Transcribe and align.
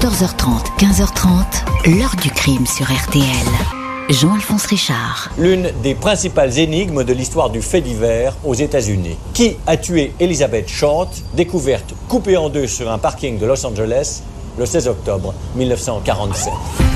14h30, 0.00 0.76
15h30, 0.78 1.98
l'heure 1.98 2.14
du 2.22 2.30
crime 2.30 2.64
sur 2.68 2.86
RTL. 2.86 3.24
Jean-Alphonse 4.08 4.66
Richard. 4.66 5.28
L'une 5.36 5.72
des 5.82 5.96
principales 5.96 6.56
énigmes 6.56 7.02
de 7.02 7.12
l'histoire 7.12 7.50
du 7.50 7.60
fait 7.60 7.80
divers 7.80 8.36
aux 8.44 8.54
États-Unis. 8.54 9.16
Qui 9.34 9.56
a 9.66 9.76
tué 9.76 10.12
Elizabeth 10.20 10.68
Short, 10.68 11.10
découverte 11.34 11.94
coupée 12.06 12.36
en 12.36 12.48
deux 12.48 12.68
sur 12.68 12.88
un 12.88 12.98
parking 12.98 13.40
de 13.40 13.46
Los 13.46 13.66
Angeles 13.66 14.22
le 14.56 14.66
16 14.66 14.86
octobre 14.86 15.34
1947 15.56 16.87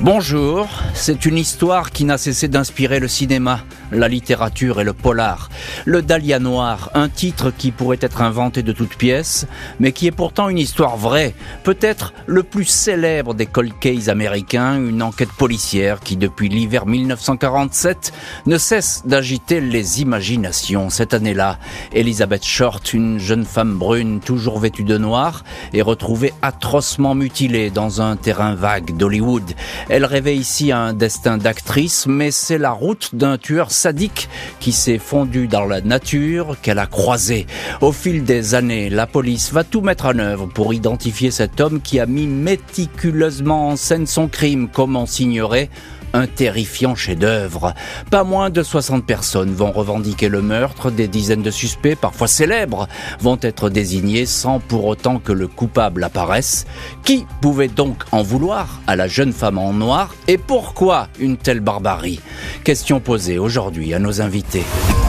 Bonjour, 0.00 0.68
c'est 0.94 1.26
une 1.26 1.36
histoire 1.36 1.90
qui 1.90 2.04
n'a 2.04 2.18
cessé 2.18 2.46
d'inspirer 2.46 3.00
le 3.00 3.08
cinéma, 3.08 3.62
la 3.90 4.06
littérature 4.06 4.80
et 4.80 4.84
le 4.84 4.92
polar. 4.92 5.48
Le 5.86 6.02
Dahlia 6.02 6.38
Noir, 6.38 6.90
un 6.94 7.08
titre 7.08 7.50
qui 7.50 7.72
pourrait 7.72 7.98
être 8.00 8.22
inventé 8.22 8.62
de 8.62 8.70
toutes 8.70 8.94
pièces, 8.94 9.48
mais 9.80 9.90
qui 9.90 10.06
est 10.06 10.12
pourtant 10.12 10.50
une 10.50 10.58
histoire 10.58 10.96
vraie, 10.96 11.34
peut-être 11.64 12.12
le 12.26 12.44
plus 12.44 12.64
célèbre 12.64 13.34
des 13.34 13.46
cold 13.46 13.72
américains, 14.06 14.76
une 14.76 15.02
enquête 15.02 15.32
policière 15.32 15.98
qui 15.98 16.16
depuis 16.16 16.48
l'hiver 16.48 16.86
1947 16.86 18.12
ne 18.46 18.56
cesse 18.56 19.02
d'agiter 19.04 19.60
les 19.60 20.00
imaginations. 20.00 20.90
Cette 20.90 21.12
année-là, 21.12 21.58
Elizabeth 21.92 22.44
Short, 22.44 22.94
une 22.94 23.18
jeune 23.18 23.44
femme 23.44 23.76
brune 23.76 24.20
toujours 24.20 24.60
vêtue 24.60 24.84
de 24.84 24.96
noir, 24.96 25.42
est 25.74 25.82
retrouvée 25.82 26.32
atrocement 26.40 27.16
mutilée 27.16 27.70
dans 27.70 28.00
un 28.00 28.14
terrain 28.14 28.54
vague 28.54 28.96
d'Hollywood. 28.96 29.54
Elle 29.88 30.04
rêvait 30.04 30.36
ici 30.36 30.70
un 30.70 30.92
destin 30.92 31.38
d'actrice, 31.38 32.06
mais 32.06 32.30
c'est 32.30 32.58
la 32.58 32.72
route 32.72 33.14
d'un 33.14 33.38
tueur 33.38 33.70
sadique 33.70 34.28
qui 34.60 34.72
s'est 34.72 34.98
fondu 34.98 35.48
dans 35.48 35.64
la 35.64 35.80
nature 35.80 36.56
qu'elle 36.60 36.78
a 36.78 36.86
croisé. 36.86 37.46
Au 37.80 37.92
fil 37.92 38.24
des 38.24 38.54
années, 38.54 38.90
la 38.90 39.06
police 39.06 39.52
va 39.52 39.64
tout 39.64 39.80
mettre 39.80 40.06
en 40.06 40.18
œuvre 40.18 40.46
pour 40.46 40.74
identifier 40.74 41.30
cet 41.30 41.60
homme 41.60 41.80
qui 41.80 42.00
a 42.00 42.06
mis 42.06 42.26
méticuleusement 42.26 43.68
en 43.68 43.76
scène 43.76 44.06
son 44.06 44.28
crime, 44.28 44.68
comme 44.68 44.96
on 44.96 45.06
signerait 45.06 45.70
un 46.12 46.26
terrifiant 46.26 46.94
chef-d'œuvre. 46.94 47.74
Pas 48.10 48.24
moins 48.24 48.50
de 48.50 48.62
60 48.62 49.04
personnes 49.04 49.54
vont 49.54 49.72
revendiquer 49.72 50.28
le 50.28 50.42
meurtre, 50.42 50.90
des 50.90 51.08
dizaines 51.08 51.42
de 51.42 51.50
suspects, 51.50 51.96
parfois 51.96 52.28
célèbres, 52.28 52.88
vont 53.20 53.38
être 53.40 53.70
désignés 53.70 54.26
sans 54.26 54.60
pour 54.60 54.86
autant 54.86 55.18
que 55.18 55.32
le 55.32 55.48
coupable 55.48 56.04
apparaisse. 56.04 56.66
Qui 57.04 57.26
pouvait 57.40 57.68
donc 57.68 58.04
en 58.12 58.22
vouloir 58.22 58.80
à 58.86 58.96
la 58.96 59.08
jeune 59.08 59.32
femme 59.32 59.58
en 59.58 59.72
noir 59.72 60.14
et 60.26 60.38
pourquoi 60.38 61.08
une 61.18 61.36
telle 61.36 61.60
barbarie? 61.60 62.20
Question 62.64 63.00
posée 63.00 63.38
aujourd'hui 63.38 63.94
à 63.94 63.98
nos 63.98 64.20
invités. 64.20 64.64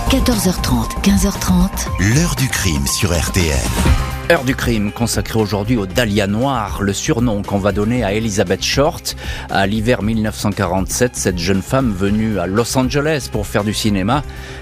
14h30, 0.09 1.01
15h30. 1.03 2.15
L'heure 2.15 2.35
du 2.35 2.47
crime 2.47 2.87
sur 2.87 3.11
RTL. 3.11 4.08
Heure 4.31 4.43
du 4.43 4.55
crime 4.55 4.91
consacrée 4.91 5.39
aujourd'hui 5.39 5.75
au 5.75 5.87
Dahlia 5.87 6.27
Noir, 6.27 6.83
le 6.83 6.93
surnom 6.93 7.41
qu'on 7.41 7.57
va 7.57 7.71
donner 7.71 8.03
à 8.03 8.13
Elizabeth 8.13 8.63
Short. 8.63 9.15
À 9.49 9.65
l'hiver 9.65 10.03
1947, 10.03 11.15
cette 11.15 11.39
jeune 11.39 11.63
femme 11.63 11.91
venue 11.91 12.37
à 12.37 12.45
Los 12.45 12.77
Angeles 12.77 13.27
pour 13.31 13.47
faire 13.47 13.63
du 13.63 13.73
cinéma 13.73 14.21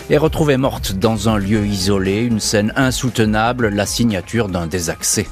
est 0.09 0.15
retrouvée 0.15 0.55
morte 0.55 0.93
dans 0.93 1.27
un 1.27 1.37
lieu 1.37 1.65
isolé, 1.65 2.21
une 2.21 2.39
scène 2.39 2.71
insoutenable, 2.77 3.67
la 3.67 3.85
signature 3.85 4.47
d'un 4.47 4.67
désaccès. 4.67 5.27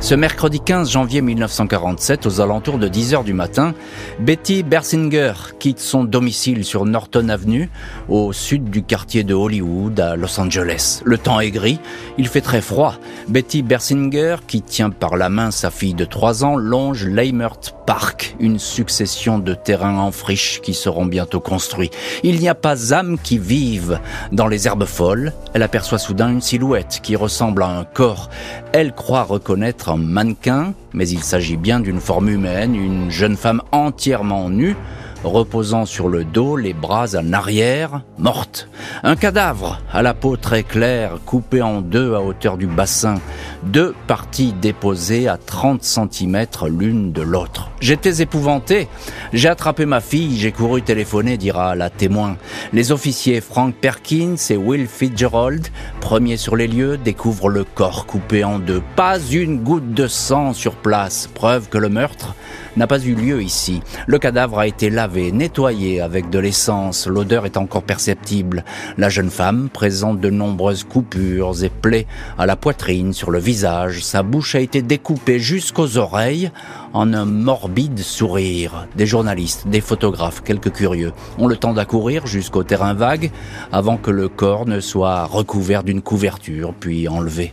Ce 0.00 0.14
mercredi 0.14 0.60
15 0.60 0.90
janvier 0.90 1.20
1947, 1.20 2.24
aux 2.24 2.40
alentours 2.40 2.78
de 2.78 2.88
10 2.88 3.12
heures 3.12 3.22
du 3.22 3.34
matin, 3.34 3.74
Betty 4.18 4.62
Bersinger 4.62 5.34
quitte 5.58 5.78
son 5.78 6.04
domicile 6.04 6.64
sur 6.64 6.86
Norton 6.86 7.28
Avenue, 7.28 7.68
au 8.08 8.32
sud 8.32 8.70
du 8.70 8.82
quartier 8.82 9.24
de 9.24 9.34
Hollywood, 9.34 10.00
à 10.00 10.16
Los 10.16 10.40
Angeles. 10.40 11.02
Le 11.04 11.18
temps 11.18 11.38
est 11.40 11.50
gris, 11.50 11.80
il 12.16 12.28
fait 12.28 12.40
très 12.40 12.62
froid. 12.62 12.94
Betty 13.28 13.62
Bersinger, 13.62 14.36
qui 14.46 14.62
tient 14.62 14.88
par 14.88 15.16
la 15.16 15.28
main 15.28 15.50
sa 15.50 15.70
fille 15.70 15.94
de 15.94 16.06
3 16.06 16.44
ans, 16.44 16.56
longe 16.56 17.04
Leimert 17.04 17.60
Park, 17.90 18.36
une 18.38 18.60
succession 18.60 19.40
de 19.40 19.52
terrains 19.52 19.98
en 19.98 20.12
friche 20.12 20.60
qui 20.60 20.74
seront 20.74 21.06
bientôt 21.06 21.40
construits. 21.40 21.90
Il 22.22 22.38
n'y 22.38 22.48
a 22.48 22.54
pas 22.54 22.94
âme 22.94 23.18
qui 23.18 23.36
vive. 23.36 23.98
Dans 24.30 24.46
les 24.46 24.68
herbes 24.68 24.84
folles, 24.84 25.32
elle 25.54 25.64
aperçoit 25.64 25.98
soudain 25.98 26.30
une 26.30 26.40
silhouette 26.40 27.00
qui 27.02 27.16
ressemble 27.16 27.64
à 27.64 27.66
un 27.66 27.82
corps. 27.82 28.30
Elle 28.72 28.92
croit 28.92 29.24
reconnaître 29.24 29.88
un 29.88 29.96
mannequin, 29.96 30.72
mais 30.92 31.08
il 31.08 31.24
s'agit 31.24 31.56
bien 31.56 31.80
d'une 31.80 31.98
forme 31.98 32.28
humaine, 32.28 32.76
une 32.76 33.10
jeune 33.10 33.36
femme 33.36 33.60
entièrement 33.72 34.48
nue, 34.50 34.76
reposant 35.24 35.86
sur 35.86 36.08
le 36.08 36.24
dos, 36.24 36.56
les 36.56 36.72
bras 36.72 37.16
en 37.16 37.32
arrière, 37.32 38.02
morte. 38.18 38.68
Un 39.02 39.16
cadavre 39.16 39.80
à 39.92 40.02
la 40.02 40.14
peau 40.14 40.36
très 40.36 40.62
claire, 40.62 41.18
coupé 41.24 41.62
en 41.62 41.80
deux 41.80 42.14
à 42.14 42.20
hauteur 42.20 42.56
du 42.56 42.66
bassin, 42.66 43.16
deux 43.62 43.94
parties 44.06 44.52
déposées 44.52 45.28
à 45.28 45.36
30 45.36 45.82
cm 45.82 46.46
l'une 46.68 47.12
de 47.12 47.22
l'autre. 47.22 47.70
J'étais 47.80 48.20
épouvanté. 48.22 48.88
J'ai 49.32 49.48
attrapé 49.48 49.86
ma 49.86 50.00
fille, 50.00 50.38
j'ai 50.38 50.52
couru 50.52 50.82
téléphoner, 50.82 51.36
dira 51.36 51.74
la 51.74 51.90
témoin. 51.90 52.36
Les 52.72 52.92
officiers 52.92 53.40
Frank 53.40 53.74
Perkins 53.74 54.36
et 54.50 54.56
Will 54.56 54.86
Fitzgerald, 54.86 55.68
premiers 56.00 56.36
sur 56.36 56.56
les 56.56 56.68
lieux, 56.68 56.98
découvrent 56.98 57.48
le 57.48 57.64
corps 57.64 58.06
coupé 58.06 58.44
en 58.44 58.58
deux. 58.58 58.82
Pas 58.96 59.18
une 59.18 59.62
goutte 59.62 59.94
de 59.94 60.06
sang 60.06 60.52
sur 60.52 60.74
place, 60.74 61.28
preuve 61.34 61.68
que 61.68 61.78
le 61.78 61.88
meurtre 61.88 62.34
n'a 62.76 62.86
pas 62.86 63.00
eu 63.00 63.14
lieu 63.14 63.42
ici. 63.42 63.82
Le 64.06 64.18
cadavre 64.18 64.58
a 64.58 64.66
été 64.66 64.90
lavé, 64.90 65.09
nettoyé 65.18 66.00
avec 66.00 66.30
de 66.30 66.38
l'essence. 66.38 67.06
L'odeur 67.06 67.46
est 67.46 67.56
encore 67.56 67.82
perceptible. 67.82 68.64
La 68.96 69.08
jeune 69.08 69.30
femme 69.30 69.68
présente 69.68 70.20
de 70.20 70.30
nombreuses 70.30 70.84
coupures 70.84 71.64
et 71.64 71.68
plaies 71.68 72.06
à 72.38 72.46
la 72.46 72.56
poitrine, 72.56 73.12
sur 73.12 73.30
le 73.30 73.38
visage. 73.38 74.04
Sa 74.04 74.22
bouche 74.22 74.54
a 74.54 74.60
été 74.60 74.82
découpée 74.82 75.38
jusqu'aux 75.38 75.96
oreilles 75.96 76.50
en 76.92 77.12
un 77.12 77.24
morbide 77.24 77.98
sourire. 77.98 78.86
Des 78.96 79.06
journalistes, 79.06 79.68
des 79.68 79.80
photographes, 79.80 80.42
quelques 80.42 80.72
curieux 80.72 81.12
ont 81.38 81.46
le 81.46 81.56
temps 81.56 81.74
d'accourir 81.74 82.26
jusqu'au 82.26 82.62
terrain 82.62 82.94
vague 82.94 83.30
avant 83.72 83.96
que 83.96 84.10
le 84.10 84.28
corps 84.28 84.66
ne 84.66 84.80
soit 84.80 85.24
recouvert 85.24 85.82
d'une 85.82 86.02
couverture 86.02 86.72
puis 86.78 87.08
enlevé. 87.08 87.52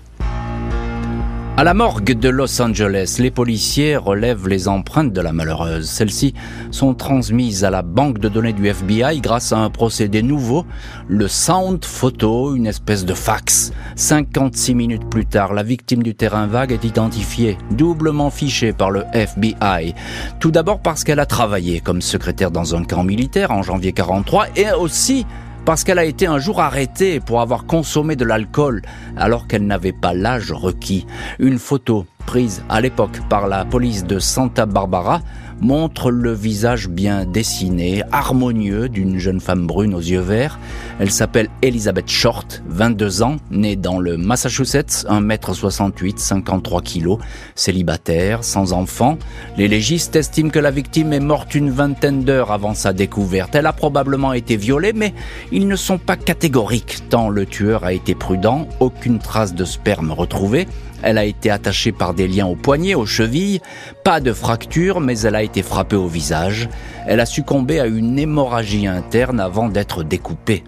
À 1.59 1.63
la 1.63 1.73
morgue 1.73 2.13
de 2.13 2.29
Los 2.29 2.61
Angeles, 2.61 3.15
les 3.17 3.31
policiers 3.31 3.97
relèvent 3.97 4.47
les 4.47 4.67
empreintes 4.67 5.11
de 5.11 5.21
la 5.21 5.33
malheureuse. 5.33 5.89
Celles-ci 5.89 6.35
sont 6.69 6.93
transmises 6.93 7.63
à 7.63 7.71
la 7.71 7.81
banque 7.81 8.19
de 8.19 8.29
données 8.29 8.53
du 8.53 8.67
FBI 8.67 9.21
grâce 9.21 9.51
à 9.51 9.57
un 9.57 9.71
procédé 9.71 10.21
nouveau, 10.21 10.67
le 11.07 11.27
Sound 11.27 11.83
Photo, 11.83 12.53
une 12.53 12.67
espèce 12.67 13.05
de 13.05 13.15
fax. 13.15 13.73
56 13.95 14.75
minutes 14.75 15.09
plus 15.09 15.25
tard, 15.25 15.55
la 15.55 15.63
victime 15.63 16.03
du 16.03 16.13
terrain 16.13 16.45
vague 16.45 16.73
est 16.73 16.83
identifiée, 16.83 17.57
doublement 17.71 18.29
fichée 18.29 18.71
par 18.71 18.91
le 18.91 19.05
FBI. 19.13 19.95
Tout 20.39 20.51
d'abord 20.51 20.79
parce 20.79 21.03
qu'elle 21.03 21.19
a 21.19 21.25
travaillé 21.25 21.79
comme 21.79 22.03
secrétaire 22.03 22.51
dans 22.51 22.75
un 22.75 22.83
camp 22.83 23.03
militaire 23.03 23.49
en 23.49 23.63
janvier 23.63 23.93
43 23.93 24.45
et 24.57 24.71
aussi 24.73 25.25
parce 25.67 25.83
qu'elle 25.83 25.99
a 25.99 26.05
été 26.05 26.27
un 26.27 26.39
jour 26.39 26.61
arrêtée 26.61 27.19
pour 27.19 27.41
avoir 27.41 27.65
consommé 27.65 28.15
de 28.15 28.23
l'alcool 28.23 28.83
alors 29.17 29.47
qu'elle 29.47 29.67
n'avait 29.67 29.91
pas 29.91 30.13
l'âge 30.13 30.53
requis. 30.53 31.05
Une 31.39 31.59
photo 31.59 32.05
prise 32.25 32.63
à 32.69 32.79
l'époque 32.79 33.19
par 33.27 33.49
la 33.49 33.65
police 33.65 34.05
de 34.05 34.17
Santa 34.17 34.65
Barbara 34.65 35.19
montre 35.61 36.11
le 36.11 36.33
visage 36.33 36.87
bien 36.87 37.25
dessiné, 37.25 38.03
harmonieux 38.11 38.89
d'une 38.89 39.17
jeune 39.17 39.39
femme 39.39 39.67
brune 39.67 39.93
aux 39.93 39.99
yeux 39.99 40.19
verts. 40.19 40.59
Elle 40.99 41.11
s'appelle 41.11 41.49
Elizabeth 41.61 42.09
Short, 42.09 42.63
22 42.67 43.23
ans, 43.23 43.37
née 43.51 43.75
dans 43.75 43.99
le 43.99 44.17
Massachusetts, 44.17 45.05
1m68, 45.09 46.17
53 46.17 46.81
kg, 46.81 47.17
célibataire, 47.55 48.43
sans 48.43 48.73
enfant. 48.73 49.17
Les 49.57 49.67
légistes 49.67 50.15
estiment 50.15 50.49
que 50.49 50.59
la 50.59 50.71
victime 50.71 51.13
est 51.13 51.19
morte 51.19 51.55
une 51.55 51.69
vingtaine 51.69 52.23
d'heures 52.23 52.51
avant 52.51 52.73
sa 52.73 52.93
découverte. 52.93 53.55
Elle 53.55 53.65
a 53.65 53.73
probablement 53.73 54.33
été 54.33 54.57
violée, 54.57 54.93
mais 54.93 55.13
ils 55.51 55.67
ne 55.67 55.75
sont 55.75 55.97
pas 55.97 56.15
catégoriques 56.15 57.07
tant 57.09 57.29
le 57.29 57.45
tueur 57.45 57.83
a 57.83 57.93
été 57.93 58.15
prudent, 58.15 58.67
aucune 58.79 59.19
trace 59.19 59.53
de 59.53 59.65
sperme 59.65 60.11
retrouvée. 60.11 60.67
Elle 61.03 61.17
a 61.17 61.25
été 61.25 61.49
attachée 61.49 61.91
par 61.91 62.13
des 62.13 62.27
liens 62.27 62.47
aux 62.47 62.55
poignets, 62.55 62.95
aux 62.95 63.05
chevilles, 63.05 63.61
pas 64.03 64.19
de 64.19 64.33
fracture, 64.33 64.99
mais 64.99 65.19
elle 65.19 65.35
a 65.35 65.43
été 65.43 65.61
frappée 65.61 65.95
au 65.95 66.07
visage. 66.07 66.69
Elle 67.05 67.19
a 67.19 67.25
succombé 67.25 67.79
à 67.79 67.85
une 67.85 68.17
hémorragie 68.17 68.87
interne 68.87 69.39
avant 69.39 69.69
d'être 69.69 70.03
découpée. 70.03 70.63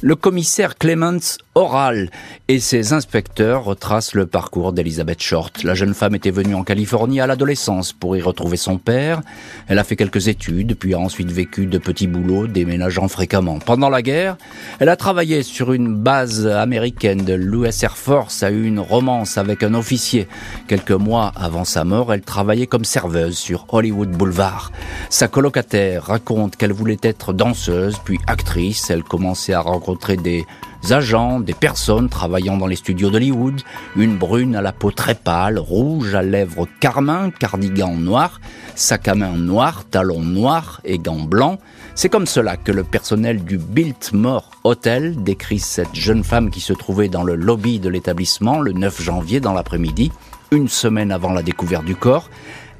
Le 0.00 0.16
commissaire 0.16 0.76
Clements 0.76 1.40
Oral 1.54 2.08
et 2.48 2.60
ses 2.60 2.94
inspecteurs 2.94 3.64
retracent 3.64 4.14
le 4.14 4.24
parcours 4.24 4.72
d'Elizabeth 4.72 5.20
Short. 5.20 5.64
La 5.64 5.74
jeune 5.74 5.92
femme 5.92 6.14
était 6.14 6.30
venue 6.30 6.54
en 6.54 6.64
Californie 6.64 7.20
à 7.20 7.26
l'adolescence 7.26 7.92
pour 7.92 8.16
y 8.16 8.22
retrouver 8.22 8.56
son 8.56 8.78
père. 8.78 9.20
Elle 9.68 9.78
a 9.78 9.84
fait 9.84 9.96
quelques 9.96 10.28
études, 10.28 10.76
puis 10.76 10.94
a 10.94 10.98
ensuite 10.98 11.30
vécu 11.30 11.66
de 11.66 11.76
petits 11.76 12.06
boulots, 12.06 12.46
déménageant 12.46 13.06
fréquemment. 13.06 13.58
Pendant 13.58 13.90
la 13.90 14.00
guerre, 14.00 14.38
elle 14.78 14.88
a 14.88 14.96
travaillé 14.96 15.42
sur 15.42 15.74
une 15.74 15.94
base 15.94 16.46
américaine 16.46 17.22
de 17.22 17.34
l'US 17.34 17.82
Air 17.82 17.98
Force, 17.98 18.42
a 18.42 18.50
eu 18.50 18.64
une 18.64 18.80
romance 18.80 19.36
avec 19.36 19.62
un 19.62 19.74
officier. 19.74 20.28
Quelques 20.68 20.90
mois 20.92 21.32
avant 21.36 21.64
sa 21.64 21.84
mort, 21.84 22.14
elle 22.14 22.22
travaillait 22.22 22.66
comme 22.66 22.86
serveuse 22.86 23.36
sur 23.36 23.66
Hollywood 23.68 24.10
Boulevard. 24.10 24.72
Sa 25.10 25.28
colocataire 25.28 26.04
raconte 26.04 26.56
qu'elle 26.56 26.72
voulait 26.72 26.96
être 27.02 27.34
danseuse, 27.34 27.98
puis 28.02 28.18
actrice. 28.26 28.88
Elle 28.88 29.02
commençait 29.02 29.52
à 29.52 29.60
rencontrer 29.60 30.16
des 30.16 30.46
agents, 30.90 31.38
des 31.38 31.54
personnes 31.54 32.08
travaillant 32.08 32.56
dans 32.56 32.66
les 32.66 32.76
studios 32.76 33.10
d'Hollywood, 33.10 33.60
une 33.96 34.16
brune 34.16 34.56
à 34.56 34.62
la 34.62 34.72
peau 34.72 34.90
très 34.90 35.14
pâle, 35.14 35.58
rouge 35.58 36.14
à 36.14 36.22
lèvres 36.22 36.66
carmin, 36.80 37.30
cardigan 37.30 37.94
noir, 37.94 38.40
sac 38.74 39.06
à 39.06 39.14
main 39.14 39.36
noir, 39.36 39.84
talons 39.90 40.22
noirs 40.22 40.80
et 40.84 40.98
gants 40.98 41.20
blancs. 41.20 41.60
C'est 41.94 42.08
comme 42.08 42.26
cela 42.26 42.56
que 42.56 42.72
le 42.72 42.84
personnel 42.84 43.44
du 43.44 43.58
Biltmore 43.58 44.50
Hotel 44.64 45.22
décrit 45.22 45.58
cette 45.58 45.94
jeune 45.94 46.24
femme 46.24 46.50
qui 46.50 46.60
se 46.60 46.72
trouvait 46.72 47.08
dans 47.08 47.22
le 47.22 47.36
lobby 47.36 47.78
de 47.78 47.88
l'établissement 47.88 48.60
le 48.60 48.72
9 48.72 49.00
janvier 49.02 49.40
dans 49.40 49.52
l'après-midi, 49.52 50.10
une 50.50 50.68
semaine 50.68 51.12
avant 51.12 51.32
la 51.32 51.42
découverte 51.42 51.84
du 51.84 51.96
corps. 51.96 52.28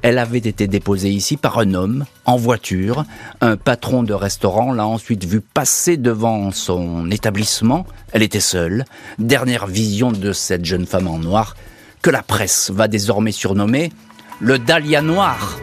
Elle 0.03 0.17
avait 0.17 0.37
été 0.37 0.67
déposée 0.67 1.09
ici 1.09 1.37
par 1.37 1.59
un 1.59 1.73
homme, 1.73 2.05
en 2.25 2.35
voiture. 2.35 3.05
Un 3.39 3.55
patron 3.55 4.03
de 4.03 4.13
restaurant 4.13 4.73
l'a 4.73 4.85
ensuite 4.85 5.23
vue 5.23 5.39
passer 5.39 5.95
devant 5.95 6.51
son 6.51 7.09
établissement. 7.09 7.87
Elle 8.11 8.21
était 8.21 8.41
seule. 8.41 8.83
Dernière 9.17 9.65
vision 9.65 10.11
de 10.11 10.33
cette 10.33 10.65
jeune 10.65 10.85
femme 10.85 11.07
en 11.07 11.19
noir, 11.19 11.55
que 12.01 12.09
la 12.09 12.21
presse 12.21 12.69
va 12.69 12.89
désormais 12.89 13.31
surnommer 13.31 13.93
le 14.41 14.59
Dahlia 14.59 15.01
Noir. 15.01 15.57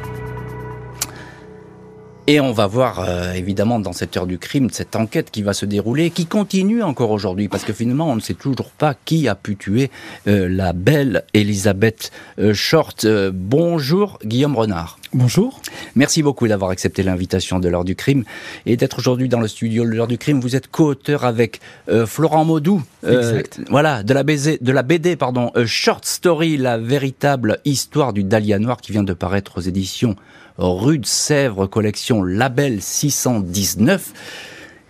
Et 2.30 2.38
on 2.38 2.52
va 2.52 2.68
voir 2.68 3.00
euh, 3.00 3.32
évidemment 3.32 3.80
dans 3.80 3.92
cette 3.92 4.16
heure 4.16 4.28
du 4.28 4.38
crime 4.38 4.70
cette 4.70 4.94
enquête 4.94 5.32
qui 5.32 5.42
va 5.42 5.52
se 5.52 5.66
dérouler, 5.66 6.10
qui 6.10 6.26
continue 6.26 6.80
encore 6.80 7.10
aujourd'hui, 7.10 7.48
parce 7.48 7.64
que 7.64 7.72
finalement 7.72 8.08
on 8.08 8.14
ne 8.14 8.20
sait 8.20 8.34
toujours 8.34 8.70
pas 8.70 8.94
qui 8.94 9.26
a 9.26 9.34
pu 9.34 9.56
tuer 9.56 9.90
euh, 10.28 10.48
la 10.48 10.72
belle 10.72 11.24
Elisabeth 11.34 12.12
euh, 12.38 12.54
Short. 12.54 13.04
bonjour 13.32 14.20
Guillaume 14.24 14.54
Renard. 14.54 14.99
Bonjour. 15.12 15.60
Merci 15.96 16.22
beaucoup 16.22 16.46
d'avoir 16.46 16.70
accepté 16.70 17.02
l'invitation 17.02 17.58
de 17.58 17.68
l'heure 17.68 17.84
du 17.84 17.96
crime 17.96 18.22
et 18.64 18.76
d'être 18.76 18.98
aujourd'hui 18.98 19.28
dans 19.28 19.40
le 19.40 19.48
studio 19.48 19.84
de 19.84 19.90
l'heure 19.90 20.06
du 20.06 20.18
crime. 20.18 20.40
Vous 20.40 20.54
êtes 20.54 20.68
co-auteur 20.68 21.24
avec 21.24 21.60
Florent 22.06 22.44
Maudou. 22.44 22.82
exact. 23.04 23.60
Voilà, 23.68 24.04
de 24.04 24.14
la, 24.14 24.22
BD, 24.22 24.58
de 24.60 24.72
la 24.72 24.82
BD, 24.82 25.16
pardon, 25.16 25.50
Short 25.66 26.04
Story, 26.04 26.56
la 26.56 26.78
véritable 26.78 27.58
histoire 27.64 28.12
du 28.12 28.22
Dahlia 28.22 28.60
Noir 28.60 28.80
qui 28.80 28.92
vient 28.92 29.02
de 29.02 29.12
paraître 29.12 29.58
aux 29.58 29.62
éditions 29.62 30.14
rue 30.58 30.98
de 30.98 31.06
Sèvres, 31.06 31.66
collection 31.66 32.22
Label 32.22 32.80
619. 32.80 34.12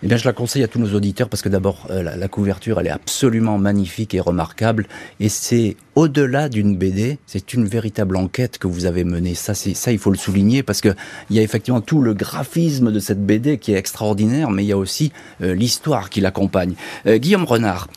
Eh 0.02 0.06
bien, 0.06 0.16
je 0.16 0.24
la 0.24 0.32
conseille 0.32 0.62
à 0.62 0.68
tous 0.68 0.78
nos 0.78 0.94
auditeurs 0.94 1.28
parce 1.28 1.42
que 1.42 1.50
d'abord, 1.50 1.86
euh, 1.90 2.02
la, 2.02 2.28
couverture, 2.28 2.80
elle 2.80 2.86
est 2.86 2.90
absolument 2.90 3.58
magnifique 3.58 4.14
et 4.14 4.20
remarquable. 4.20 4.86
Et 5.20 5.28
c'est 5.28 5.76
au-delà 6.00 6.48
d'une 6.48 6.78
BD, 6.78 7.18
c'est 7.26 7.52
une 7.52 7.66
véritable 7.66 8.16
enquête 8.16 8.56
que 8.56 8.66
vous 8.66 8.86
avez 8.86 9.04
menée. 9.04 9.34
Ça, 9.34 9.52
ça, 9.54 9.92
il 9.92 9.98
faut 9.98 10.10
le 10.10 10.16
souligner 10.16 10.62
parce 10.62 10.80
que 10.80 10.94
il 11.28 11.36
y 11.36 11.38
a 11.38 11.42
effectivement 11.42 11.82
tout 11.82 12.00
le 12.00 12.14
graphisme 12.14 12.90
de 12.90 12.98
cette 12.98 13.22
BD 13.24 13.58
qui 13.58 13.74
est 13.74 13.76
extraordinaire, 13.76 14.50
mais 14.50 14.64
il 14.64 14.68
y 14.68 14.72
a 14.72 14.78
aussi 14.78 15.12
euh, 15.42 15.54
l'histoire 15.54 16.08
qui 16.08 16.22
l'accompagne. 16.22 16.72
Euh, 17.06 17.18
Guillaume 17.18 17.44
Renard, 17.44 17.88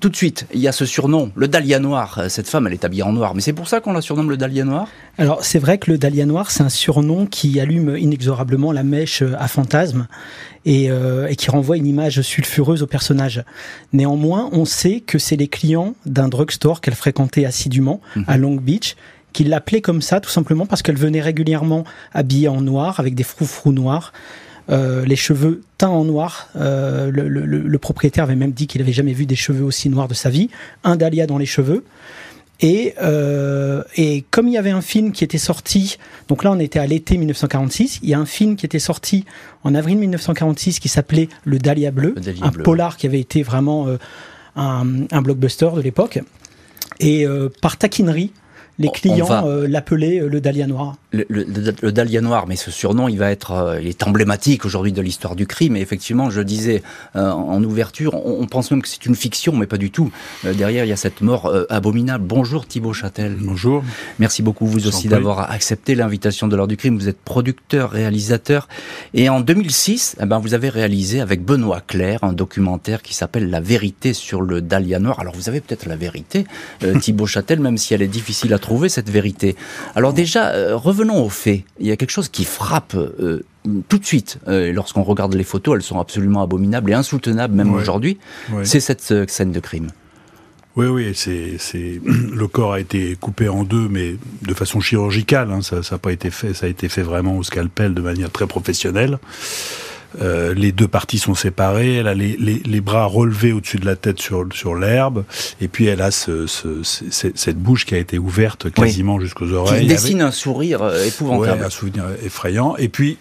tout 0.00 0.08
de 0.08 0.16
suite, 0.16 0.46
il 0.54 0.60
y 0.60 0.68
a 0.68 0.72
ce 0.72 0.86
surnom, 0.86 1.32
le 1.34 1.48
Dahlia 1.48 1.78
Noir. 1.78 2.24
Cette 2.28 2.48
femme, 2.48 2.66
elle 2.66 2.72
est 2.72 2.84
habillée 2.84 3.02
en 3.02 3.12
noir, 3.12 3.34
mais 3.34 3.40
c'est 3.40 3.52
pour 3.52 3.68
ça 3.68 3.80
qu'on 3.80 3.92
la 3.92 4.00
surnomme 4.00 4.30
le 4.30 4.36
Dahlia 4.36 4.64
Noir? 4.64 4.88
Alors, 5.16 5.44
c'est 5.44 5.58
vrai 5.58 5.78
que 5.78 5.90
le 5.90 5.98
Dahlia 5.98 6.26
Noir, 6.26 6.50
c'est 6.50 6.62
un 6.62 6.68
surnom 6.68 7.26
qui 7.26 7.58
allume 7.60 7.96
inexorablement 7.96 8.72
la 8.72 8.82
mèche 8.82 9.22
à 9.38 9.48
fantasme 9.48 10.06
et, 10.64 10.90
euh, 10.90 11.28
et, 11.28 11.36
qui 11.36 11.50
renvoie 11.50 11.76
une 11.76 11.86
image 11.86 12.20
sulfureuse 12.20 12.82
au 12.82 12.86
personnage. 12.86 13.42
Néanmoins, 13.92 14.50
on 14.52 14.64
sait 14.64 15.00
que 15.00 15.18
c'est 15.18 15.36
les 15.36 15.48
clients 15.48 15.94
d'un 16.06 16.28
drugstore 16.38 16.80
qu'elle 16.80 16.94
fréquentait 16.94 17.44
assidûment 17.44 18.00
mhm. 18.16 18.24
à 18.28 18.36
Long 18.36 18.56
Beach 18.56 18.96
qui 19.32 19.44
l'appelaient 19.44 19.80
comme 19.80 20.02
ça 20.02 20.20
tout 20.20 20.30
simplement 20.30 20.66
parce 20.66 20.82
qu'elle 20.82 20.96
venait 20.96 21.20
régulièrement 21.20 21.84
habillée 22.12 22.48
en 22.48 22.60
noir 22.60 23.00
avec 23.00 23.14
des 23.14 23.24
froufrous 23.24 23.72
noirs. 23.72 24.12
Euh, 24.70 25.04
les 25.06 25.16
cheveux 25.16 25.62
teints 25.78 25.88
en 25.88 26.04
noir. 26.04 26.48
Euh, 26.56 27.10
le, 27.10 27.28
le, 27.28 27.46
le, 27.46 27.78
propriétaire 27.78 28.24
avait 28.24 28.36
même 28.36 28.52
dit 28.52 28.66
qu'il 28.66 28.82
avait 28.82 28.92
jamais 28.92 29.14
vu 29.14 29.24
des 29.24 29.36
cheveux 29.36 29.64
aussi 29.64 29.88
noirs 29.88 30.08
de 30.08 30.14
sa 30.14 30.28
vie. 30.28 30.50
Un 30.84 30.96
dahlia 30.96 31.26
dans 31.26 31.38
les 31.38 31.46
cheveux. 31.46 31.84
Et, 32.60 32.94
euh, 33.00 33.82
et 33.96 34.24
comme 34.30 34.48
il 34.48 34.54
y 34.54 34.58
avait 34.58 34.72
un 34.72 34.82
film 34.82 35.12
qui 35.12 35.24
était 35.24 35.38
sorti, 35.38 35.96
donc 36.26 36.44
là 36.44 36.50
on 36.52 36.58
était 36.58 36.80
à 36.80 36.86
l'été 36.86 37.16
1946, 37.16 38.00
il 38.02 38.08
y 38.10 38.14
a 38.14 38.18
un 38.18 38.26
film 38.26 38.56
qui 38.56 38.66
était 38.66 38.80
sorti 38.80 39.24
en 39.62 39.74
avril 39.74 39.96
1946 39.98 40.80
qui 40.80 40.88
s'appelait 40.88 41.28
Le 41.44 41.58
Dahlia 41.58 41.92
Bleu, 41.92 42.16
un 42.42 42.50
polar 42.50 42.96
qui 42.96 43.06
avait 43.06 43.20
été 43.20 43.44
vraiment 43.44 43.86
un, 44.58 45.22
blockbuster 45.22 45.70
de 45.74 45.80
l'époque. 45.80 46.20
Et 47.00 47.26
euh, 47.26 47.48
par 47.62 47.76
taquinerie, 47.76 48.32
les 48.78 48.88
clients 48.90 49.28
euh, 49.44 49.66
l'appelaient 49.66 50.20
euh, 50.20 50.28
le 50.28 50.40
Dahlia 50.40 50.66
Noir. 50.66 50.96
Le, 51.10 51.24
le, 51.28 51.92
Dahlia 51.92 52.20
Noir, 52.20 52.46
mais 52.46 52.54
ce 52.54 52.70
surnom, 52.70 53.08
il 53.08 53.18
va 53.18 53.30
être, 53.30 53.52
euh, 53.52 53.80
il 53.80 53.88
est 53.88 54.02
emblématique 54.04 54.64
aujourd'hui 54.64 54.92
de 54.92 55.02
l'histoire 55.02 55.34
du 55.34 55.46
crime. 55.46 55.76
Et 55.76 55.80
effectivement, 55.80 56.30
je 56.30 56.40
disais 56.40 56.82
en 57.14 57.62
ouverture, 57.64 58.14
on, 58.14 58.46
pense 58.46 58.70
même 58.70 58.82
que 58.82 58.88
c'est 58.88 59.06
une 59.06 59.14
fiction, 59.14 59.54
mais 59.56 59.66
pas 59.66 59.76
du 59.76 59.90
tout. 59.90 60.10
derrière, 60.44 60.84
il 60.84 60.88
y 60.88 60.92
a 60.92 60.96
cette 60.96 61.20
mort 61.20 61.52
abominable. 61.70 62.24
Bonjour 62.26 62.66
Thibault 62.66 62.92
Châtel. 62.92 63.36
Bonjour. 63.40 63.82
Merci 64.18 64.42
beaucoup 64.42 64.66
vous 64.66 64.86
aussi 64.86 65.08
d'avoir 65.08 65.50
accepté 65.50 65.94
l'invitation 65.94 66.46
de 66.48 66.56
l'heure 66.56 66.68
du 66.68 66.76
crime. 66.76 66.96
Vous 66.98 67.08
êtes 67.08 67.18
producteur, 67.18 67.90
réalisateur, 67.90 68.68
et 69.14 69.28
en 69.28 69.40
2006, 69.40 70.16
eh 70.20 70.26
ben, 70.26 70.38
vous 70.38 70.54
avez 70.54 70.68
réalisé 70.68 71.20
avec 71.20 71.44
Benoît 71.44 71.82
Claire 71.86 72.22
un 72.22 72.32
documentaire 72.32 73.02
qui 73.02 73.14
s'appelle 73.14 73.50
La 73.50 73.60
vérité 73.60 74.12
sur 74.12 74.42
le 74.42 74.60
Dahlia 74.60 74.98
Noir. 74.98 75.20
Alors 75.20 75.34
vous 75.34 75.48
avez 75.48 75.60
peut-être 75.60 75.86
la 75.86 75.96
vérité, 75.96 76.46
Thibault 77.00 77.26
Châtel, 77.26 77.60
même 77.60 77.78
si 77.78 77.94
elle 77.94 78.02
est 78.02 78.08
difficile 78.08 78.54
à 78.54 78.58
trouver 78.58 78.67
trouver 78.68 78.90
cette 78.90 79.08
vérité. 79.08 79.56
Alors 79.94 80.12
déjà, 80.12 80.50
euh, 80.50 80.76
revenons 80.76 81.24
aux 81.24 81.30
faits. 81.30 81.62
Il 81.80 81.86
y 81.86 81.90
a 81.90 81.96
quelque 81.96 82.10
chose 82.10 82.28
qui 82.28 82.44
frappe 82.44 82.94
euh, 82.94 83.42
tout 83.88 83.98
de 83.98 84.04
suite. 84.04 84.38
Euh, 84.46 84.72
lorsqu'on 84.72 85.04
regarde 85.04 85.32
les 85.32 85.44
photos, 85.44 85.76
elles 85.76 85.82
sont 85.82 85.98
absolument 85.98 86.42
abominables 86.42 86.90
et 86.90 86.94
insoutenables 86.94 87.54
même 87.54 87.72
aujourd'hui. 87.72 88.18
C'est 88.64 88.80
cette 88.80 89.30
scène 89.30 89.52
de 89.52 89.60
crime. 89.60 89.88
Oui, 90.76 90.86
oui, 90.86 91.12
c'est, 91.14 92.00
le 92.04 92.46
corps 92.46 92.74
a 92.74 92.80
été 92.80 93.16
coupé 93.18 93.48
en 93.48 93.64
deux, 93.64 93.88
mais 93.88 94.16
de 94.42 94.54
façon 94.54 94.80
chirurgicale. 94.80 95.50
Hein. 95.50 95.62
ça 95.62 95.80
n'a 95.90 95.98
pas 95.98 96.12
été 96.12 96.30
fait, 96.30 96.52
ça 96.52 96.66
a 96.66 96.68
été 96.68 96.90
fait 96.90 97.02
vraiment 97.02 97.38
au 97.38 97.42
scalpel 97.42 97.94
de 97.94 98.02
manière 98.02 98.30
très 98.30 98.46
professionnelle. 98.46 99.18
Euh, 100.22 100.54
les 100.54 100.72
deux 100.72 100.88
parties 100.88 101.18
sont 101.18 101.34
séparées. 101.34 101.96
Elle 101.96 102.08
a 102.08 102.14
les, 102.14 102.36
les, 102.38 102.62
les 102.64 102.80
bras 102.80 103.04
relevés 103.04 103.52
au-dessus 103.52 103.76
de 103.78 103.86
la 103.86 103.96
tête 103.96 104.20
sur, 104.20 104.46
sur 104.52 104.74
l'herbe. 104.74 105.24
Et 105.60 105.68
puis 105.68 105.86
elle 105.86 106.00
a 106.00 106.10
ce, 106.10 106.46
ce, 106.46 106.82
cette 106.82 107.58
bouche 107.58 107.84
qui 107.84 107.94
a 107.94 107.98
été 107.98 108.18
ouverte 108.18 108.70
quasiment 108.70 109.20
jusqu'aux 109.20 109.52
oreilles. 109.52 109.82
Qui 109.82 109.88
dessine 109.88 110.22
un 110.22 110.30
sourire 110.30 110.82
euh, 110.82 111.04
épouvantable. 111.04 111.60
Ouais, 111.60 111.66
un 111.66 111.70
sourire 111.70 112.04
effrayant. 112.24 112.76
Et 112.76 112.88
puis 112.88 113.18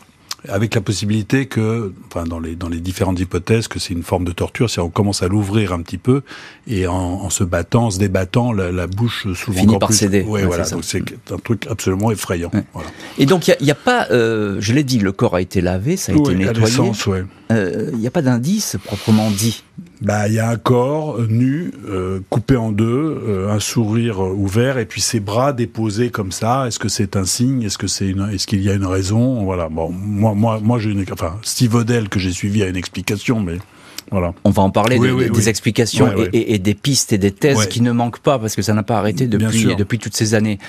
avec 0.49 0.75
la 0.75 0.81
possibilité 0.81 1.45
que, 1.45 1.93
enfin, 2.07 2.25
dans 2.25 2.39
les, 2.39 2.55
dans 2.55 2.69
les 2.69 2.79
différentes 2.79 3.19
hypothèses, 3.19 3.67
que 3.67 3.79
c'est 3.79 3.93
une 3.93 4.03
forme 4.03 4.25
de 4.25 4.31
torture, 4.31 4.69
c'est 4.69 4.81
on 4.81 4.89
commence 4.89 5.23
à 5.23 5.27
l'ouvrir 5.27 5.73
un 5.73 5.81
petit 5.81 5.97
peu, 5.97 6.21
et 6.67 6.87
en, 6.87 6.95
en 6.95 7.29
se 7.29 7.43
battant, 7.43 7.85
en 7.85 7.91
se 7.91 7.99
débattant, 7.99 8.53
la, 8.53 8.71
la 8.71 8.87
bouche 8.87 9.27
s'ouvre 9.33 9.61
encore 9.61 9.79
par 9.79 9.89
plus. 9.89 9.97
céder. 9.97 10.23
Ouais, 10.23 10.45
voilà. 10.45 10.67
Donc 10.69 10.83
c'est 10.83 11.03
un 11.31 11.37
truc 11.37 11.67
absolument 11.69 12.11
effrayant. 12.11 12.51
Voilà. 12.73 12.89
Et 13.17 13.25
donc, 13.25 13.47
il 13.47 13.55
n'y 13.61 13.71
a, 13.71 13.73
a, 13.73 13.75
pas, 13.75 14.07
euh, 14.11 14.57
je 14.59 14.73
l'ai 14.73 14.83
dit, 14.83 14.99
le 14.99 15.11
corps 15.11 15.35
a 15.35 15.41
été 15.41 15.61
lavé, 15.61 15.97
ça 15.97 16.11
a 16.11 16.15
été 16.15 16.35
nettoyé. 16.35 16.91
Il 17.49 17.55
euh, 17.55 17.91
n'y 17.91 18.07
a 18.07 18.11
pas 18.11 18.21
d'indice 18.21 18.77
proprement 18.83 19.31
dit. 19.31 19.63
Bah, 20.01 20.27
il 20.27 20.35
y 20.35 20.39
a 20.39 20.49
un 20.49 20.57
corps 20.57 21.19
nu, 21.27 21.71
euh, 21.87 22.19
coupé 22.29 22.55
en 22.55 22.71
deux, 22.71 22.85
euh, 23.27 23.49
un 23.49 23.59
sourire 23.59 24.19
ouvert, 24.19 24.77
et 24.77 24.85
puis 24.85 25.01
ses 25.01 25.19
bras 25.19 25.53
déposés 25.53 26.11
comme 26.11 26.31
ça. 26.31 26.67
Est-ce 26.67 26.77
que 26.77 26.87
c'est 26.89 27.15
un 27.15 27.25
signe? 27.25 27.63
Est-ce 27.63 27.77
que 27.77 27.87
c'est 27.87 28.07
une 28.07 28.29
Est-ce 28.31 28.45
qu'il 28.45 28.61
y 28.61 28.69
a 28.69 28.73
une 28.73 28.85
raison? 28.85 29.43
Voilà. 29.43 29.69
Bon, 29.69 29.89
moi, 29.89 30.33
moi, 30.35 30.59
moi, 30.61 30.77
j'ai 30.77 30.91
une. 30.91 31.03
Enfin, 31.11 31.37
Steve 31.41 31.73
Odell 31.73 32.09
que 32.09 32.19
j'ai 32.19 32.31
suivi 32.31 32.61
a 32.61 32.67
une 32.67 32.75
explication, 32.75 33.39
mais. 33.39 33.57
Voilà. 34.09 34.33
On 34.45 34.51
va 34.51 34.63
en 34.63 34.69
parler 34.69 34.99
des, 34.99 35.49
explications 35.49 36.09
et, 36.31 36.53
et, 36.53 36.59
des 36.59 36.75
pistes 36.75 37.11
et 37.11 37.17
des 37.17 37.31
thèses 37.31 37.67
qui 37.67 37.81
ne 37.81 37.91
manquent 37.91 38.19
pas 38.19 38.39
parce 38.39 38.55
que 38.55 38.61
ça 38.61 38.73
n'a 38.73 38.83
pas 38.83 38.97
arrêté 38.97 39.27
depuis, 39.27 39.75
depuis 39.75 39.99
toutes 39.99 40.15
ces 40.15 40.33
années. 40.33 40.59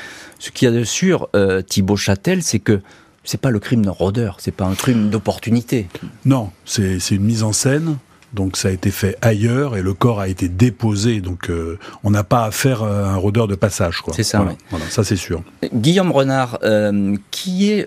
Ce 0.40 0.50
qu'il 0.50 0.66
y 0.66 0.68
a 0.68 0.74
de 0.74 0.82
sûr, 0.82 1.28
euh, 1.36 1.62
Thibaut 1.62 1.96
Châtel, 1.96 2.42
c'est 2.42 2.58
que 2.58 2.80
c'est 3.22 3.40
pas 3.40 3.50
le 3.50 3.60
crime 3.60 3.84
d'un 3.84 3.92
rôdeur, 3.92 4.38
c'est 4.40 4.54
pas 4.54 4.64
un 4.64 4.74
crime 4.74 5.08
d'opportunité. 5.10 5.86
Non, 6.24 6.50
c'est 6.64 6.98
une 7.12 7.22
mise 7.22 7.44
en 7.44 7.52
scène 7.52 7.98
donc 8.32 8.56
ça 8.56 8.68
a 8.68 8.70
été 8.70 8.90
fait 8.90 9.16
ailleurs 9.22 9.76
et 9.76 9.82
le 9.82 9.94
corps 9.94 10.20
a 10.20 10.28
été 10.28 10.48
déposé. 10.48 11.20
Donc 11.20 11.50
euh, 11.50 11.78
on 12.04 12.10
n'a 12.10 12.24
pas 12.24 12.44
à 12.44 12.50
faire 12.50 12.82
euh, 12.82 13.04
un 13.04 13.16
rôdeur 13.16 13.48
de 13.48 13.54
passage. 13.54 14.02
C'est 14.14 14.22
ça. 14.22 14.46
Voilà, 14.70 14.84
ça 14.90 15.04
c'est 15.04 15.16
sûr. 15.16 15.42
Guillaume 15.74 16.12
Renard, 16.12 16.58
euh, 16.62 17.16
qui 17.30 17.70
est 17.70 17.86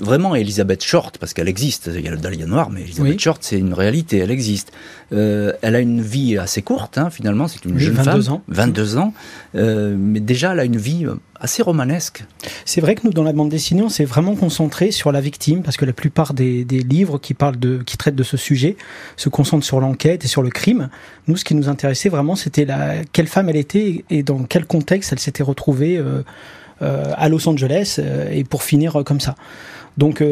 vraiment 0.00 0.34
Elisabeth 0.34 0.84
Short, 0.84 1.18
parce 1.18 1.32
qu'elle 1.32 1.48
existe. 1.48 1.90
Il 1.94 2.04
y 2.04 2.08
a 2.08 2.10
le 2.10 2.18
Dahlia 2.18 2.46
noir, 2.46 2.70
mais 2.70 2.82
Elisabeth 2.82 3.20
Short 3.20 3.38
c'est 3.42 3.58
une 3.58 3.74
réalité, 3.74 4.18
elle 4.18 4.30
existe. 4.30 4.72
Elle 5.14 5.74
a 5.76 5.80
une 5.80 6.00
vie 6.00 6.38
assez 6.38 6.62
courte, 6.62 6.98
hein, 6.98 7.10
finalement. 7.10 7.48
C'est 7.48 7.64
une 7.64 7.78
jeune 7.78 7.94
22 7.94 8.22
femme, 8.22 8.34
ans. 8.34 8.42
22 8.48 8.96
ans, 8.98 9.14
mais 9.54 10.20
déjà 10.20 10.52
elle 10.52 10.60
a 10.60 10.64
une 10.64 10.76
vie 10.76 11.06
assez 11.44 11.62
romanesque. 11.62 12.24
C'est 12.64 12.80
vrai 12.80 12.94
que 12.94 13.02
nous, 13.04 13.12
dans 13.12 13.22
la 13.22 13.34
bande 13.34 13.50
dessinée, 13.50 13.82
on 13.82 13.90
s'est 13.90 14.06
vraiment 14.06 14.34
concentré 14.34 14.90
sur 14.90 15.12
la 15.12 15.20
victime, 15.20 15.62
parce 15.62 15.76
que 15.76 15.84
la 15.84 15.92
plupart 15.92 16.32
des, 16.32 16.64
livres 16.64 17.18
qui 17.18 17.34
parlent 17.34 17.58
de, 17.58 17.82
qui 17.84 17.98
traitent 17.98 18.16
de 18.16 18.22
ce 18.22 18.38
sujet, 18.38 18.76
se 19.16 19.28
concentrent 19.28 19.66
sur 19.66 19.78
l'enquête 19.78 20.24
et 20.24 20.28
sur 20.28 20.42
le 20.42 20.48
crime. 20.48 20.88
Nous, 21.28 21.36
ce 21.36 21.44
qui 21.44 21.54
nous 21.54 21.68
intéressait 21.68 22.08
vraiment, 22.08 22.34
c'était 22.34 22.64
la, 22.64 23.04
quelle 23.12 23.26
femme 23.26 23.50
elle 23.50 23.56
était 23.56 24.04
et 24.08 24.22
dans 24.22 24.42
quel 24.44 24.64
contexte 24.64 25.12
elle 25.12 25.18
s'était 25.18 25.42
retrouvée 25.42 25.98
euh, 25.98 26.22
euh, 26.80 27.12
à 27.14 27.28
Los 27.28 27.46
Angeles, 27.46 27.96
euh, 27.98 28.30
et 28.32 28.44
pour 28.44 28.62
finir 28.62 29.02
comme 29.04 29.20
ça. 29.20 29.34
Donc, 29.96 30.24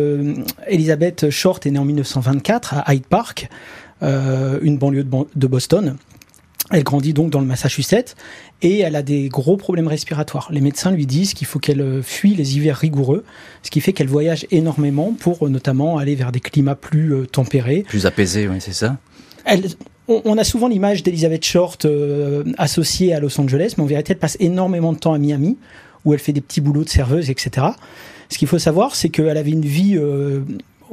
Elisabeth 0.67 1.31
Short 1.31 1.65
est 1.67 1.71
née 1.71 1.79
en 1.79 1.85
1924 1.85 2.75
à 2.85 2.95
Hyde 2.95 3.07
Park. 3.07 3.49
Une 4.03 4.79
banlieue 4.79 5.05
de 5.05 5.47
Boston. 5.47 5.97
Elle 6.71 6.85
grandit 6.85 7.13
donc 7.13 7.31
dans 7.31 7.41
le 7.41 7.47
Massachusetts 7.47 8.17
et 8.63 8.81
elle 8.81 8.97
a 8.97 9.03
des 9.03 9.29
gros 9.29 9.57
problèmes 9.57 9.89
respiratoires. 9.89 10.49
Les 10.51 10.61
médecins 10.61 10.91
lui 10.91 11.07
disent 11.07 11.35
qu'il 11.35 11.47
faut 11.47 11.59
qu'elle 11.59 12.03
fuit 12.03 12.35
les 12.35 12.57
hivers 12.57 12.77
rigoureux, 12.77 13.25
ce 13.63 13.71
qui 13.71 13.81
fait 13.81 13.93
qu'elle 13.93 14.09
voyage 14.09 14.47
énormément 14.51 15.13
pour 15.13 15.49
notamment 15.51 15.99
aller 15.99 16.15
vers 16.15 16.33
des 16.33 16.41
climats 16.41 16.75
plus 16.75 17.27
tempérés. 17.31 17.85
Plus 17.87 18.07
apaisés, 18.07 18.49
oui, 18.49 18.57
c'est 18.61 18.73
ça. 18.73 18.97
Elle, 19.45 19.67
on, 20.09 20.39
a 20.39 20.45
souvent 20.45 20.69
l'image 20.69 21.03
d'Elizabeth 21.03 21.45
Short 21.45 21.85
euh, 21.85 22.45
associée 22.59 23.15
à 23.15 23.21
Los 23.21 23.41
Angeles, 23.41 23.75
mais 23.77 23.85
en 23.85 23.87
vérité, 23.87 24.13
elle 24.13 24.19
passe 24.19 24.37
énormément 24.41 24.93
de 24.93 24.99
temps 24.99 25.15
à 25.15 25.19
Miami, 25.19 25.59
où 26.05 26.13
elle 26.13 26.19
fait 26.19 26.33
des 26.33 26.41
petits 26.41 26.61
boulots 26.61 26.85
de 26.85 26.89
serveuse, 26.89 27.31
etc. 27.31 27.67
Ce 28.29 28.39
qu'il 28.39 28.49
faut 28.49 28.59
savoir, 28.59 28.97
c'est 28.97 29.11
qu'elle 29.11 29.37
avait 29.37 29.51
une 29.51 29.65
vie 29.65 29.97
euh, 29.97 30.41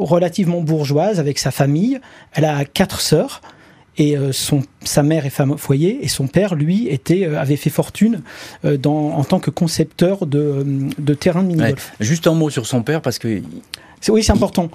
relativement 0.05 0.61
bourgeoise 0.61 1.19
avec 1.19 1.39
sa 1.39 1.51
famille. 1.51 1.99
Elle 2.33 2.45
a 2.45 2.65
quatre 2.65 3.01
sœurs 3.01 3.41
et 3.97 4.17
euh, 4.17 4.31
son, 4.31 4.63
sa 4.83 5.03
mère 5.03 5.25
est 5.25 5.29
femme 5.29 5.51
au 5.51 5.57
foyer 5.57 5.99
et 6.03 6.07
son 6.07 6.27
père, 6.27 6.55
lui, 6.55 6.87
était, 6.87 7.25
avait 7.25 7.57
fait 7.57 7.69
fortune 7.69 8.21
dans, 8.63 9.11
en 9.11 9.23
tant 9.23 9.39
que 9.39 9.49
concepteur 9.49 10.25
de, 10.25 10.65
de 10.97 11.13
terrain 11.13 11.43
de 11.43 11.47
mini-golf. 11.47 11.93
Juste 11.99 12.27
un 12.27 12.33
mot 12.33 12.49
sur 12.49 12.65
son 12.65 12.81
père 12.81 13.01
parce 13.01 13.19
que 13.19 13.41
oui, 14.07 14.23
c'est 14.23 14.31
important. 14.31 14.69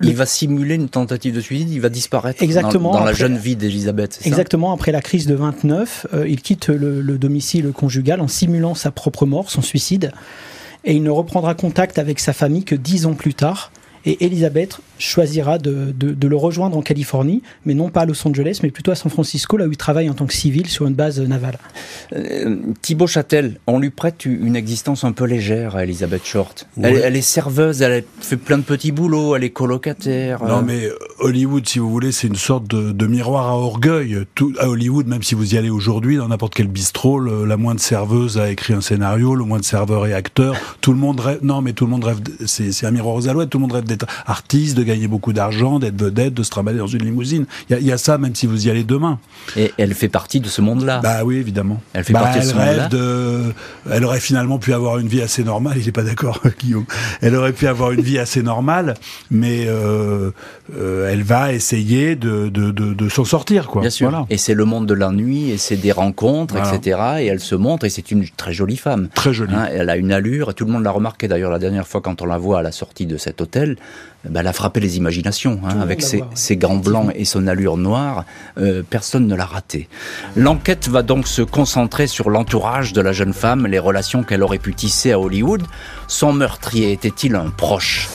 Il, 0.00 0.14
va 0.14 0.24
simuler 0.24 0.76
une 0.76 0.88
tentative 0.88 1.34
de 1.34 1.40
suicide, 1.40 1.70
il 1.70 1.80
va 1.80 1.88
disparaître 1.88 2.42
Exactement, 2.42 2.92
dans, 2.92 3.04
la 3.04 3.12
jeune 3.12 3.36
vie 3.36 3.56
d'Elisabeth. 3.56 4.20
Exactement, 4.24 4.72
après 4.72 4.92
la 4.92 5.00
crise 5.00 5.26
de 5.26 5.34
29, 5.34 6.06
euh, 6.14 6.28
il 6.28 6.40
quitte 6.40 6.68
le, 6.68 7.00
le, 7.00 7.18
domicile 7.18 7.72
conjugal 7.72 8.20
en 8.20 8.28
simulant 8.28 8.74
sa 8.74 8.92
propre 8.92 9.26
mort, 9.26 9.50
son 9.50 9.62
suicide, 9.62 10.12
et 10.84 10.94
il 10.94 11.02
ne 11.02 11.10
reprendra 11.10 11.54
contact 11.54 11.98
avec 11.98 12.20
sa 12.20 12.32
famille 12.32 12.64
que 12.64 12.76
dix 12.76 13.06
ans 13.06 13.14
plus 13.14 13.34
tard, 13.34 13.72
et 14.08 14.24
Elisabeth 14.24 14.80
choisira 14.98 15.58
de, 15.58 15.94
le 16.00 16.36
rejoindre 16.36 16.78
en 16.78 16.82
Californie, 16.82 17.42
mais 17.66 17.74
non 17.74 17.90
pas 17.90 18.00
à 18.00 18.06
Los 18.06 18.26
Angeles, 18.26 18.60
mais 18.62 18.70
plutôt 18.70 18.90
à 18.90 18.94
San 18.94 19.12
Francisco, 19.12 19.58
là 19.58 19.66
où 19.66 19.70
il 19.70 19.76
travaille 19.76 20.08
en 20.08 20.14
tant 20.14 20.24
que 20.24 20.32
civil 20.32 20.66
sur 20.66 20.86
une 20.86 20.94
base 20.94 21.20
navale. 21.20 21.58
Euh, 22.14 22.56
Thibaut 22.80 23.06
Châtel, 23.06 23.60
on 23.66 23.78
lui 23.78 23.90
prête 23.90 24.24
une 24.24 24.56
existence 24.56 25.04
un 25.04 25.12
peu 25.12 25.24
légère 25.24 25.76
à 25.76 25.84
Elisabeth 25.84 26.24
Short. 26.24 26.66
Elle, 26.82 27.16
est 27.16 27.20
serveuse, 27.20 27.82
elle 27.82 28.02
fait 28.20 28.38
plein 28.38 28.56
de 28.56 28.62
petits 28.62 28.92
boulots, 28.92 29.36
elle 29.36 29.44
est 29.44 29.50
colocataire. 29.50 30.42
Non, 30.42 30.62
mais 30.62 30.86
euh, 30.86 30.94
Hollywood, 31.20 31.68
si 31.68 31.78
vous 31.78 31.90
voulez, 31.90 32.10
c'est 32.10 32.28
une 32.28 32.36
sorte 32.36 32.66
de, 32.66 33.06
miroir 33.06 33.48
à 33.48 33.58
orgueil. 33.58 34.24
Tout, 34.34 34.54
à 34.58 34.68
Hollywood, 34.68 35.06
même 35.06 35.22
si 35.22 35.34
vous 35.34 35.54
y 35.54 35.58
allez 35.58 35.70
aujourd'hui, 35.70 36.16
dans 36.16 36.28
n'importe 36.28 36.54
quel 36.54 36.68
bistrot, 36.68 37.20
la 37.20 37.56
moindre 37.58 37.80
serveuse 37.80 38.38
a 38.38 38.50
écrit 38.50 38.72
un 38.72 38.80
scénario, 38.80 39.34
le 39.34 39.44
moindre 39.44 39.66
serveur 39.66 40.06
est 40.06 40.14
acteur. 40.14 40.56
Tout 40.80 40.92
le 40.92 40.98
monde 40.98 41.20
rêve. 41.20 41.40
Non, 41.42 41.60
mais 41.60 41.74
tout 41.74 41.84
le 41.84 41.90
monde 41.90 42.04
rêve. 42.04 42.20
C'est 42.46 42.86
un 42.86 42.90
miroir 42.90 43.14
aux 43.14 43.28
alouettes. 43.28 43.50
Tout 43.50 43.58
le 43.58 43.62
monde 43.62 43.72
rêve 43.72 43.84
d'être 43.84 43.97
artiste, 44.26 44.76
de 44.76 44.82
gagner 44.82 45.08
beaucoup 45.08 45.32
d'argent, 45.32 45.78
d'être 45.78 46.00
vedette, 46.00 46.34
de 46.34 46.42
se 46.42 46.50
trimballer 46.50 46.78
dans 46.78 46.86
une 46.86 47.04
limousine. 47.04 47.46
Il 47.70 47.78
y, 47.80 47.92
a 47.92 47.98
ça 47.98 48.18
même 48.18 48.34
si 48.34 48.46
vous 48.46 48.66
y 48.66 48.70
allez 48.70 48.84
demain. 48.84 49.18
Et 49.56 49.72
elle 49.78 49.94
fait 49.94 50.08
partie 50.08 50.40
de 50.40 50.48
ce 50.48 50.60
monde-là. 50.60 51.00
Bah 51.00 51.24
oui, 51.24 51.36
évidemment. 51.36 51.80
Elle 51.92 52.04
fait 52.04 52.12
partie 52.12 52.40
de 52.40 52.44
ce 52.44 52.54
monde-là. 52.54 52.88
De... 52.88 53.54
Elle 53.90 54.04
aurait 54.04 54.20
finalement 54.20 54.58
pu 54.58 54.72
avoir 54.72 54.98
une 54.98 55.08
vie 55.08 55.22
assez 55.22 55.44
normale. 55.44 55.78
Il 55.78 55.86
n'est 55.86 55.92
pas 55.92 56.02
d'accord, 56.02 56.40
Guillaume. 56.60 56.86
Elle 57.20 57.34
aurait 57.34 57.52
pu 57.52 57.66
avoir 57.66 57.92
une 57.92 58.00
vie 58.00 58.18
assez 58.18 58.42
normale, 58.42 58.94
mais 59.30 59.66
euh, 59.66 60.30
euh, 60.76 61.10
elle 61.10 61.22
va 61.22 61.52
essayer 61.52 62.16
de, 62.16 62.48
de, 62.48 62.70
de, 62.70 63.08
s'en 63.08 63.24
sortir, 63.24 63.68
quoi. 63.68 63.80
Bien 63.80 63.90
sûr. 63.90 64.26
Et 64.30 64.36
c'est 64.36 64.54
le 64.54 64.64
monde 64.64 64.86
de 64.86 64.94
la 64.94 65.10
nuit, 65.10 65.50
et 65.50 65.58
c'est 65.58 65.76
des 65.76 65.92
rencontres, 65.92 66.56
etc. 66.56 67.00
Et 67.20 67.26
elle 67.26 67.40
se 67.40 67.54
montre, 67.54 67.86
et 67.86 67.90
c'est 67.90 68.10
une 68.10 68.26
très 68.28 68.52
jolie 68.52 68.76
femme. 68.76 69.08
Très 69.14 69.32
jolie. 69.32 69.54
Hein, 69.54 69.68
elle 69.72 69.90
a 69.90 69.96
une 69.96 70.12
allure, 70.12 70.50
et 70.50 70.54
tout 70.54 70.64
le 70.64 70.72
monde 70.72 70.84
l'a 70.84 70.90
remarqué 70.90 71.28
d'ailleurs 71.28 71.50
la 71.50 71.58
dernière 71.58 71.86
fois 71.86 72.00
quand 72.00 72.22
on 72.22 72.26
la 72.26 72.38
voit 72.38 72.60
à 72.60 72.62
la 72.62 72.72
sortie 72.72 73.06
de 73.06 73.16
cet 73.16 73.40
hôtel. 73.40 73.76
Ben, 74.24 74.40
elle 74.40 74.48
a 74.48 74.52
frappé 74.52 74.80
les 74.80 74.96
imaginations, 74.96 75.60
hein, 75.64 75.80
avec 75.80 76.02
ses, 76.02 76.24
ses, 76.34 76.56
gants 76.56 76.76
blancs 76.76 77.12
et 77.14 77.24
son 77.24 77.46
allure 77.46 77.76
noire. 77.76 78.24
Euh, 78.58 78.82
personne 78.88 79.28
ne 79.28 79.34
l'a 79.36 79.44
raté. 79.44 79.88
L'enquête 80.34 80.88
va 80.88 81.02
donc 81.02 81.28
se 81.28 81.40
concentrer 81.40 82.08
sur 82.08 82.28
l'entourage 82.28 82.92
de 82.92 83.00
la 83.00 83.12
jeune 83.12 83.32
femme, 83.32 83.66
les 83.66 83.78
relations 83.78 84.24
qu'elle 84.24 84.42
aurait 84.42 84.58
pu 84.58 84.74
tisser 84.74 85.12
à 85.12 85.20
Hollywood. 85.20 85.62
Son 86.08 86.32
meurtrier 86.32 86.92
était-il 86.92 87.36
un 87.36 87.50
proche? 87.50 88.08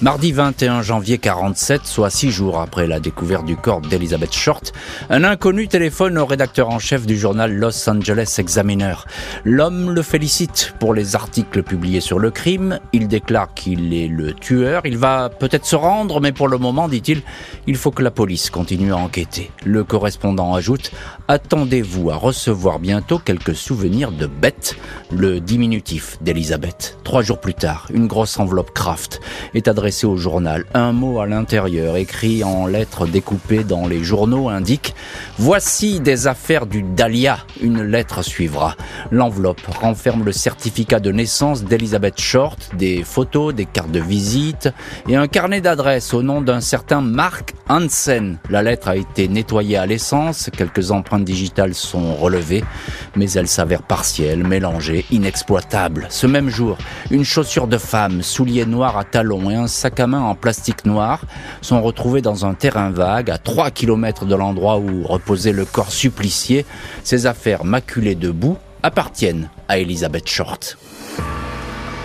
Mardi 0.00 0.30
21 0.30 0.82
janvier 0.82 1.18
47, 1.18 1.84
soit 1.84 2.08
six 2.08 2.30
jours 2.30 2.60
après 2.60 2.86
la 2.86 3.00
découverte 3.00 3.44
du 3.44 3.56
corps 3.56 3.80
d'Elizabeth 3.80 4.32
Short, 4.32 4.72
un 5.10 5.24
inconnu 5.24 5.66
téléphone 5.66 6.18
au 6.18 6.24
rédacteur 6.24 6.68
en 6.68 6.78
chef 6.78 7.04
du 7.04 7.18
journal 7.18 7.52
Los 7.52 7.90
Angeles 7.90 8.36
Examiner. 8.38 8.94
L'homme 9.44 9.90
le 9.90 10.02
félicite 10.02 10.72
pour 10.78 10.94
les 10.94 11.16
articles 11.16 11.64
publiés 11.64 12.00
sur 12.00 12.20
le 12.20 12.30
crime. 12.30 12.78
Il 12.92 13.08
déclare 13.08 13.52
qu'il 13.54 13.92
est 13.92 14.06
le 14.06 14.34
tueur. 14.34 14.82
Il 14.84 14.98
va 14.98 15.30
peut-être 15.30 15.66
se 15.66 15.74
rendre, 15.74 16.20
mais 16.20 16.30
pour 16.30 16.46
le 16.46 16.58
moment, 16.58 16.86
dit-il, 16.86 17.22
il 17.66 17.76
faut 17.76 17.90
que 17.90 18.04
la 18.04 18.12
police 18.12 18.50
continue 18.50 18.92
à 18.92 18.98
enquêter. 18.98 19.50
Le 19.64 19.82
correspondant 19.82 20.54
ajoute 20.54 20.92
Attendez-vous 21.26 22.10
à 22.10 22.14
recevoir 22.14 22.78
bientôt 22.78 23.18
quelques 23.18 23.56
souvenirs 23.56 24.12
de 24.12 24.26
Beth, 24.26 24.76
le 25.10 25.40
diminutif 25.40 26.18
d'Elizabeth. 26.20 26.98
Trois 27.02 27.22
jours 27.22 27.40
plus 27.40 27.54
tard, 27.54 27.88
une 27.92 28.06
grosse 28.06 28.38
enveloppe 28.38 28.72
Kraft 28.72 29.20
est 29.54 29.66
adressée 29.66 29.87
Un 30.74 30.92
mot 30.92 31.20
à 31.20 31.26
l'intérieur, 31.26 31.96
écrit 31.96 32.44
en 32.44 32.66
lettres 32.66 33.06
découpées 33.06 33.64
dans 33.64 33.86
les 33.86 34.02
journaux, 34.02 34.48
indique 34.48 34.94
Voici 35.38 36.00
des 36.00 36.26
affaires 36.26 36.66
du 36.66 36.82
Dahlia. 36.82 37.38
Une 37.60 37.82
lettre 37.82 38.22
suivra. 38.22 38.76
L'enveloppe 39.10 39.64
renferme 39.66 40.24
le 40.24 40.32
certificat 40.32 41.00
de 41.00 41.12
naissance 41.12 41.64
d'Elizabeth 41.64 42.20
Short, 42.20 42.70
des 42.76 43.02
photos, 43.04 43.54
des 43.54 43.66
cartes 43.66 43.90
de 43.90 44.00
visite 44.00 44.68
et 45.08 45.16
un 45.16 45.28
carnet 45.28 45.60
d'adresses 45.60 46.12
au 46.12 46.22
nom 46.22 46.40
d'un 46.40 46.60
certain 46.60 47.00
Mark 47.00 47.54
Hansen. 47.68 48.38
La 48.50 48.62
lettre 48.62 48.88
a 48.88 48.96
été 48.96 49.28
nettoyée 49.28 49.76
à 49.76 49.86
l'essence, 49.86 50.50
quelques 50.56 50.90
empreintes 50.90 51.24
digitales 51.24 51.74
sont 51.74 52.14
relevées, 52.14 52.64
mais 53.16 53.30
elle 53.32 53.48
s'avère 53.48 53.82
partielle, 53.82 54.44
mélangée, 54.44 55.04
inexploitable. 55.10 56.06
Ce 56.10 56.26
même 56.26 56.48
jour, 56.48 56.78
une 57.10 57.24
chaussure 57.24 57.68
de 57.68 57.78
femme, 57.78 58.22
souliers 58.22 58.66
noirs 58.66 58.98
à 58.98 59.04
talons 59.04 59.50
et 59.50 59.54
un 59.54 59.66
sac 59.78 60.00
à 60.00 60.08
main 60.08 60.20
en 60.20 60.34
plastique 60.34 60.84
noir 60.84 61.22
sont 61.60 61.80
retrouvés 61.80 62.20
dans 62.20 62.44
un 62.44 62.54
terrain 62.54 62.90
vague 62.90 63.30
à 63.30 63.38
3 63.38 63.70
km 63.70 64.24
de 64.24 64.34
l'endroit 64.34 64.78
où 64.78 65.04
reposait 65.04 65.52
le 65.52 65.64
corps 65.64 65.92
supplicié. 65.92 66.66
Ces 67.04 67.26
affaires 67.26 67.64
maculées 67.64 68.16
de 68.16 68.30
boue 68.30 68.58
appartiennent 68.82 69.48
à 69.68 69.78
Elizabeth 69.78 70.28
Short. 70.28 70.76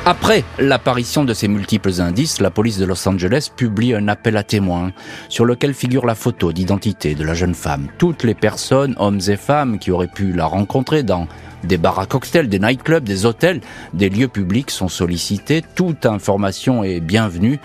Après 0.05 0.43
l'apparition 0.59 1.23
de 1.23 1.33
ces 1.33 1.47
multiples 1.47 2.01
indices, 2.01 2.41
la 2.41 2.51
police 2.51 2.77
de 2.77 2.83
Los 2.83 3.07
Angeles 3.07 3.49
publie 3.55 3.93
un 3.93 4.09
appel 4.09 4.35
à 4.35 4.43
témoins 4.43 4.91
sur 5.29 5.45
lequel 5.45 5.73
figure 5.73 6.05
la 6.05 6.13
photo 6.13 6.51
d'identité 6.51 7.15
de 7.15 7.23
la 7.23 7.33
jeune 7.33 7.55
femme. 7.55 7.87
Toutes 7.97 8.23
les 8.23 8.33
personnes, 8.33 8.95
hommes 8.99 9.21
et 9.29 9.37
femmes, 9.37 9.79
qui 9.79 9.91
auraient 9.91 10.09
pu 10.13 10.33
la 10.33 10.45
rencontrer 10.45 11.03
dans 11.03 11.29
des 11.63 11.77
bars 11.77 11.99
à 11.99 12.05
cocktails, 12.05 12.49
des 12.49 12.59
nightclubs, 12.59 13.05
des 13.05 13.25
hôtels, 13.25 13.61
des 13.93 14.09
lieux 14.09 14.27
publics 14.27 14.71
sont 14.71 14.89
sollicités. 14.89 15.63
Toute 15.73 16.05
information 16.05 16.83
est 16.83 16.99
bienvenue 16.99 17.61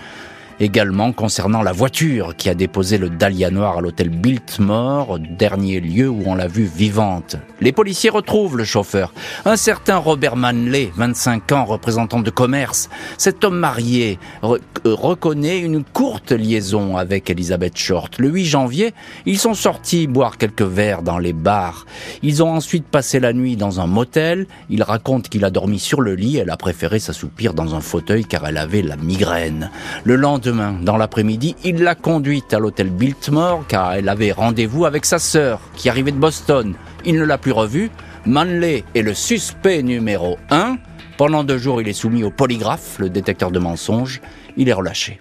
également 0.59 1.13
concernant 1.13 1.61
la 1.61 1.71
voiture 1.71 2.35
qui 2.35 2.49
a 2.49 2.53
déposé 2.53 2.97
le 2.97 3.09
Dahlia 3.09 3.49
noir 3.49 3.77
à 3.77 3.81
l'hôtel 3.81 4.09
Biltmore, 4.09 5.19
dernier 5.19 5.79
lieu 5.79 6.09
où 6.09 6.23
on 6.25 6.35
l'a 6.35 6.47
vue 6.47 6.65
vivante. 6.65 7.37
Les 7.61 7.71
policiers 7.71 8.09
retrouvent 8.09 8.57
le 8.57 8.63
chauffeur, 8.63 9.13
un 9.45 9.55
certain 9.55 9.97
Robert 9.97 10.35
Manley, 10.35 10.91
25 10.95 11.51
ans, 11.51 11.65
représentant 11.65 12.19
de 12.19 12.29
commerce. 12.29 12.89
Cet 13.17 13.43
homme 13.43 13.57
marié 13.57 14.19
euh, 14.43 14.57
reconnaît 14.85 15.59
une 15.59 15.83
courte 15.83 16.31
liaison 16.31 16.97
avec 16.97 17.29
Elizabeth 17.29 17.77
Short. 17.77 18.17
Le 18.19 18.29
8 18.29 18.45
janvier, 18.45 18.93
ils 19.25 19.39
sont 19.39 19.53
sortis 19.53 20.07
boire 20.07 20.37
quelques 20.37 20.61
verres 20.61 21.03
dans 21.03 21.19
les 21.19 21.33
bars. 21.33 21.85
Ils 22.21 22.43
ont 22.43 22.51
ensuite 22.51 22.85
passé 22.85 23.19
la 23.19 23.33
nuit 23.33 23.55
dans 23.55 23.79
un 23.79 23.87
motel. 23.87 24.47
Il 24.69 24.83
raconte 24.83 25.29
qu'il 25.29 25.45
a 25.45 25.49
dormi 25.49 25.79
sur 25.79 26.01
le 26.01 26.15
lit. 26.15 26.37
Elle 26.37 26.49
a 26.49 26.57
préféré 26.57 26.99
s'assoupir 26.99 27.53
dans 27.53 27.75
un 27.75 27.81
fauteuil 27.81 28.25
car 28.25 28.45
elle 28.47 28.57
avait 28.57 28.81
la 28.81 28.97
migraine. 28.97 29.71
Le 30.03 30.15
lendemain, 30.15 30.48
dans 30.81 30.97
l'après-midi, 30.97 31.55
il 31.63 31.83
l'a 31.83 31.95
conduite 31.95 32.53
à 32.53 32.59
l'hôtel 32.59 32.89
Biltmore 32.89 33.65
car 33.67 33.93
elle 33.93 34.09
avait 34.09 34.31
rendez-vous 34.31 34.85
avec 34.85 35.05
sa 35.05 35.19
sœur 35.19 35.59
qui 35.75 35.89
arrivait 35.89 36.11
de 36.11 36.17
Boston. 36.17 36.75
Il 37.05 37.15
ne 37.15 37.23
l'a 37.23 37.37
plus 37.37 37.51
revue. 37.51 37.89
Manley 38.25 38.83
est 38.95 39.01
le 39.01 39.13
suspect 39.13 39.83
numéro 39.83 40.37
1. 40.49 40.77
Pendant 41.17 41.43
deux 41.43 41.57
jours, 41.57 41.81
il 41.81 41.87
est 41.87 41.93
soumis 41.93 42.23
au 42.23 42.31
polygraphe, 42.31 42.97
le 42.99 43.09
détecteur 43.09 43.51
de 43.51 43.59
mensonges. 43.59 44.21
Il 44.57 44.69
est 44.69 44.73
relâché. 44.73 45.19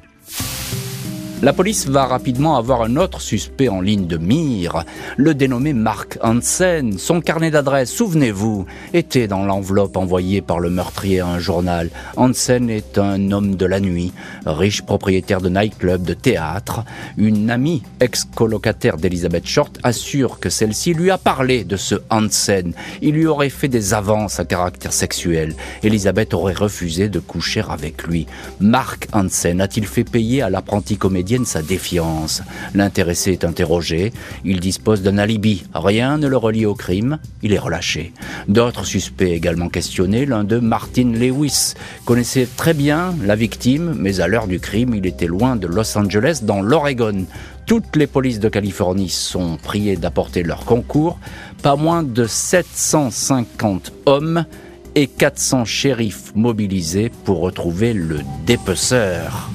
La 1.40 1.52
police 1.52 1.87
va 1.87 2.04
rapidement 2.04 2.57
avoir 2.57 2.83
un 2.83 2.97
autre 2.97 3.21
suspect 3.21 3.68
en 3.68 3.80
ligne 3.80 4.09
de 4.09 4.16
mire, 4.16 4.83
le 5.16 5.35
dénommé 5.35 5.73
Mark 5.73 6.18
Hansen. 6.21 6.99
Son 6.99 7.21
carnet 7.21 7.52
d'adresse, 7.52 7.92
souvenez-vous, 7.92 8.66
était 8.92 9.28
dans 9.28 9.45
l'enveloppe 9.45 9.97
envoyée 9.97 10.42
par 10.42 10.59
le 10.59 10.68
meurtrier 10.68 11.21
à 11.21 11.28
un 11.28 11.38
journal. 11.38 11.90
Hansen 12.16 12.68
est 12.68 12.99
un 12.99 13.30
homme 13.30 13.54
de 13.54 13.66
la 13.66 13.78
nuit, 13.78 14.12
riche 14.47 14.83
propriétaire 14.83 15.40
de 15.40 15.49
nightclub, 15.49 16.02
de 16.02 16.14
théâtre. 16.14 16.85
Une 17.16 17.50
amie, 17.50 17.85
ex-colocataire 18.00 18.97
d'Elizabeth 18.97 19.47
Short, 19.47 19.78
assure 19.85 20.40
que 20.40 20.50
celle-ci 20.50 20.92
lui 20.92 21.12
a 21.12 21.18
parlé 21.18 21.62
de 21.62 21.76
ce 21.76 21.95
Hansen. 22.11 22.73
Il 23.00 23.14
lui 23.14 23.26
aurait 23.28 23.49
fait 23.49 23.68
des 23.68 23.95
avances 23.95 24.40
à 24.40 24.45
caractère 24.45 24.92
sexuel. 24.92 25.54
Elizabeth 25.85 26.35
aurait 26.35 26.52
refusé 26.52 27.09
de 27.09 27.21
coucher 27.21 27.62
avec 27.68 28.09
lui. 28.09 28.26
Mark 28.59 29.07
Hansen 29.12 29.61
a-t-il 29.61 29.87
fait 29.87 30.02
payer 30.02 30.42
à 30.42 30.50
l'apprenti 30.50 30.97
comédien 30.97 31.27
sa 31.44 31.62
défiance. 31.62 32.42
L'intéressé 32.75 33.32
est 33.32 33.44
interrogé, 33.44 34.12
il 34.44 34.61
dispose 34.61 35.02
d'un 35.02 35.18
alibi, 35.18 35.64
rien 35.75 36.18
ne 36.18 36.26
le 36.26 36.37
relie 36.37 36.66
au 36.66 36.75
crime, 36.75 37.18
il 37.42 37.52
est 37.52 37.58
relâché. 37.58 38.12
D'autres 38.49 38.85
suspects 38.85 39.30
également 39.30 39.68
questionnés, 39.68 40.26
l'un 40.26 40.44
d'eux, 40.44 40.61
Martin 40.61 41.12
Lewis, 41.12 41.75
connaissait 42.04 42.49
très 42.56 42.75
bien 42.75 43.14
la 43.25 43.37
victime, 43.37 43.94
mais 43.99 44.20
à 44.20 44.28
l'heure 44.28 44.47
du 44.47 44.61
crime, 44.61 44.94
il 44.94 45.06
était 45.06 45.26
loin 45.26 45.56
de 45.56 45.66
Los 45.66 45.97
Angeles, 45.97 46.40
dans 46.42 46.62
l'Oregon. 46.62 47.26
Toutes 47.66 47.97
les 47.97 48.06
polices 48.06 48.40
de 48.40 48.49
Californie 48.49 49.11
sont 49.11 49.58
priées 49.62 49.97
d'apporter 49.97 50.42
leur 50.42 50.64
concours. 50.64 51.18
Pas 51.62 51.76
moins 51.76 52.02
de 52.02 52.26
750 52.26 53.92
hommes 54.06 54.47
et 54.94 55.06
400 55.06 55.66
shérifs 55.66 56.32
mobilisés 56.35 57.11
pour 57.25 57.40
retrouver 57.40 57.92
le 57.92 58.20
dépeceur. 58.47 59.50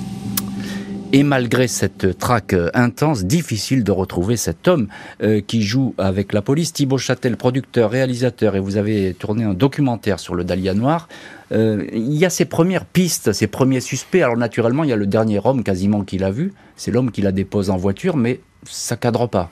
Et 1.15 1.21
malgré 1.21 1.67
cette 1.67 2.17
traque 2.17 2.55
intense, 2.73 3.25
difficile 3.25 3.83
de 3.83 3.91
retrouver 3.91 4.35
cet 4.35 4.67
homme 4.67 4.87
euh, 5.21 5.41
qui 5.45 5.61
joue 5.61 5.93
avec 5.99 6.33
la 6.33 6.41
police. 6.41 6.73
Thibaut 6.73 6.97
Châtel, 6.97 7.37
producteur, 7.37 7.91
réalisateur, 7.91 8.55
et 8.55 8.59
vous 8.59 8.77
avez 8.77 9.13
tourné 9.13 9.43
un 9.43 9.53
documentaire 9.53 10.19
sur 10.19 10.33
le 10.33 10.43
Dahlia 10.43 10.73
Noir. 10.73 11.07
Euh, 11.51 11.85
il 11.93 12.15
y 12.15 12.25
a 12.25 12.31
ces 12.31 12.45
premières 12.45 12.85
pistes, 12.85 13.31
ces 13.31 13.45
premiers 13.45 13.79
suspects. 13.79 14.23
Alors 14.23 14.37
naturellement, 14.37 14.83
il 14.83 14.89
y 14.89 14.93
a 14.93 14.95
le 14.95 15.05
dernier 15.05 15.39
homme 15.43 15.63
quasiment 15.63 16.03
qu'il 16.03 16.23
a 16.23 16.31
vu. 16.31 16.51
C'est 16.77 16.89
l'homme 16.89 17.11
qui 17.11 17.21
la 17.21 17.31
dépose 17.31 17.69
en 17.69 17.77
voiture, 17.77 18.17
mais 18.17 18.39
ça 18.63 18.97
cadre 18.97 19.27
pas. 19.27 19.51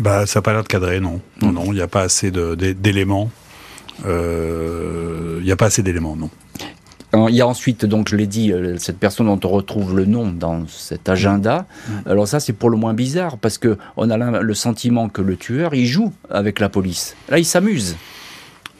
Bah, 0.00 0.26
ça 0.26 0.40
n'a 0.40 0.42
pas 0.42 0.52
l'air 0.52 0.64
de 0.64 0.68
cadrer, 0.68 0.98
non. 0.98 1.20
Non, 1.42 1.52
non, 1.52 1.64
il 1.66 1.74
n'y 1.74 1.80
a 1.80 1.86
pas 1.86 2.02
assez 2.02 2.32
d'éléments. 2.32 3.30
Euh, 4.04 5.36
il 5.38 5.44
n'y 5.44 5.52
a 5.52 5.56
pas 5.56 5.66
assez 5.66 5.84
d'éléments, 5.84 6.16
non. 6.16 6.30
Il 7.14 7.34
y 7.34 7.42
a 7.42 7.46
ensuite, 7.46 7.84
donc 7.84 8.08
je 8.08 8.16
l'ai 8.16 8.26
dit, 8.26 8.52
euh, 8.52 8.76
cette 8.78 8.98
personne 8.98 9.26
dont 9.26 9.40
on 9.44 9.52
retrouve 9.52 9.94
le 9.94 10.06
nom 10.06 10.32
dans 10.32 10.66
cet 10.66 11.10
agenda. 11.10 11.66
Alors 12.06 12.26
ça, 12.26 12.40
c'est 12.40 12.54
pour 12.54 12.70
le 12.70 12.78
moins 12.78 12.94
bizarre 12.94 13.36
parce 13.36 13.58
que 13.58 13.76
on 13.96 14.08
a 14.08 14.16
le 14.16 14.54
sentiment 14.54 15.10
que 15.10 15.20
le 15.20 15.36
tueur, 15.36 15.74
il 15.74 15.86
joue 15.86 16.12
avec 16.30 16.58
la 16.58 16.70
police. 16.70 17.14
Là, 17.28 17.38
il 17.38 17.44
s'amuse. 17.44 17.96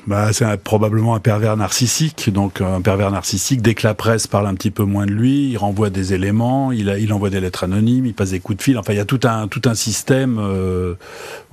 Bah, 0.06 0.32
c'est 0.32 0.56
probablement 0.56 1.14
un 1.14 1.20
pervers 1.20 1.56
narcissique. 1.56 2.30
Donc, 2.32 2.60
un 2.60 2.80
pervers 2.80 3.10
narcissique, 3.12 3.62
dès 3.62 3.74
que 3.74 3.86
la 3.86 3.94
presse 3.94 4.26
parle 4.26 4.48
un 4.48 4.54
petit 4.54 4.72
peu 4.72 4.82
moins 4.82 5.06
de 5.06 5.12
lui, 5.12 5.50
il 5.50 5.56
renvoie 5.56 5.90
des 5.90 6.12
éléments, 6.12 6.72
il, 6.72 6.90
a, 6.90 6.98
il 6.98 7.12
envoie 7.12 7.30
des 7.30 7.40
lettres 7.40 7.64
anonymes, 7.64 8.06
il 8.06 8.14
passe 8.14 8.30
des 8.30 8.40
coups 8.40 8.58
de 8.58 8.62
fil. 8.62 8.78
Enfin, 8.78 8.94
il 8.94 8.96
y 8.96 9.00
a 9.00 9.04
tout 9.04 9.20
un, 9.24 9.46
tout 9.46 9.62
un 9.66 9.74
système 9.74 10.38
euh, 10.40 10.94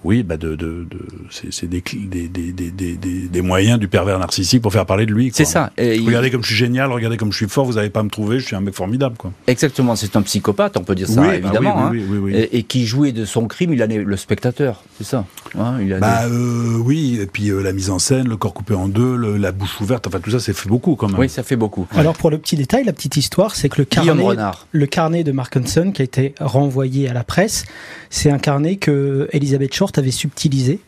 oui, 0.04 0.24
bah 0.24 0.38
de, 0.38 0.56
de, 0.56 0.86
de 0.90 1.00
c'est 1.30 1.68
des, 1.68 1.82
des, 1.82 2.28
des, 2.28 2.52
des, 2.52 2.96
des, 2.96 3.42
moyens 3.42 3.80
du 3.80 3.88
pervers 3.88 4.20
narcissique 4.20 4.62
pour 4.62 4.72
faire 4.72 4.86
parler 4.86 5.06
de 5.06 5.14
lui. 5.14 5.32
C'est 5.34 5.46
ça. 5.46 5.72
Et 5.78 6.00
regardez 6.00 6.32
comme 6.32 6.42
je 6.42 6.48
suis 6.48 6.56
génial, 6.56 6.92
regardez 6.92 7.18
comme 7.18 7.32
je 7.32 7.38
suis 7.38 7.50
fort, 7.50 7.66
vous 7.66 7.74
n'allez 7.74 7.90
pas 7.90 8.04
me 8.04 8.10
trouver, 8.10 8.40
je 8.40 8.46
suis 8.46 8.56
un 8.56 8.62
mec 8.62 8.76
formidable. 8.76 9.16
Quoi. 9.18 9.32
Exactement, 9.48 9.96
c'est 9.96 10.16
un 10.16 10.22
psychopathe, 10.22 10.78
on 10.78 10.84
peut 10.84 10.96
dire 10.96 11.08
ça, 11.08 11.22
bah 11.22 11.36
évidemment. 11.36 11.90
oui, 11.92 12.04
hein. 12.12 12.28
et, 12.34 12.60
et, 12.60 12.64
qui 12.64 12.86
jouait 12.86 13.12
de 13.12 13.26
son 13.26 13.48
crime, 13.48 13.74
il 13.74 13.82
a 13.82 13.88
le 13.88 14.18
spectateur, 14.18 14.84
c'est 14.98 15.06
ça 15.06 15.26
hein, 15.58 15.78
il 15.82 15.94
a 15.94 16.00
bah, 16.00 16.24
euh, 16.26 16.78
Oui, 16.78 17.20
et 17.22 17.26
puis 17.26 17.50
euh, 17.50 17.62
la 17.62 17.74
mise 17.74 17.90
en 17.90 18.00
scène, 18.00 18.28
le 18.28 18.38
corps 18.38 18.54
coupé 18.54 18.74
en 18.74 18.88
deux, 18.88 19.16
la 19.36 19.52
bouche 19.52 19.82
ouverte, 19.82 20.08
enfin 20.08 20.20
tout 20.20 20.32
ça, 20.32 20.40
ça 20.40 20.54
fait 20.54 20.70
beaucoup 20.70 20.96
quand 20.96 21.08
même. 21.08 21.20
Oui, 21.20 21.30
ça 21.30 21.44
fait 21.44 21.56
beaucoup. 21.56 21.88
Alors 21.96 22.16
pour 22.16 22.30
le 22.30 22.38
petit 22.38 22.56
détail, 22.56 22.84
la 22.84 22.94
petite 22.94 23.18
histoire, 23.18 23.56
c'est 23.56 23.70
que 23.70 23.80
le 23.80 23.86
carnet, 23.86 24.24
le 24.72 24.86
carnet 24.86 25.24
de 25.24 25.32
Mark 25.32 25.56
Hanson 25.58 25.92
qui 25.92 26.02
a 26.02 26.06
été 26.06 26.36
renvoyé 26.40 27.10
à 27.10 27.14
la 27.14 27.24
presse, 27.24 27.66
c'est 28.10 28.32
un 28.32 28.40
carnet 28.40 28.78
que 28.78 29.28
Elizabeth 29.32 29.74
Short 29.74 29.98
avait 29.98 30.12
subtilisé 30.12 30.80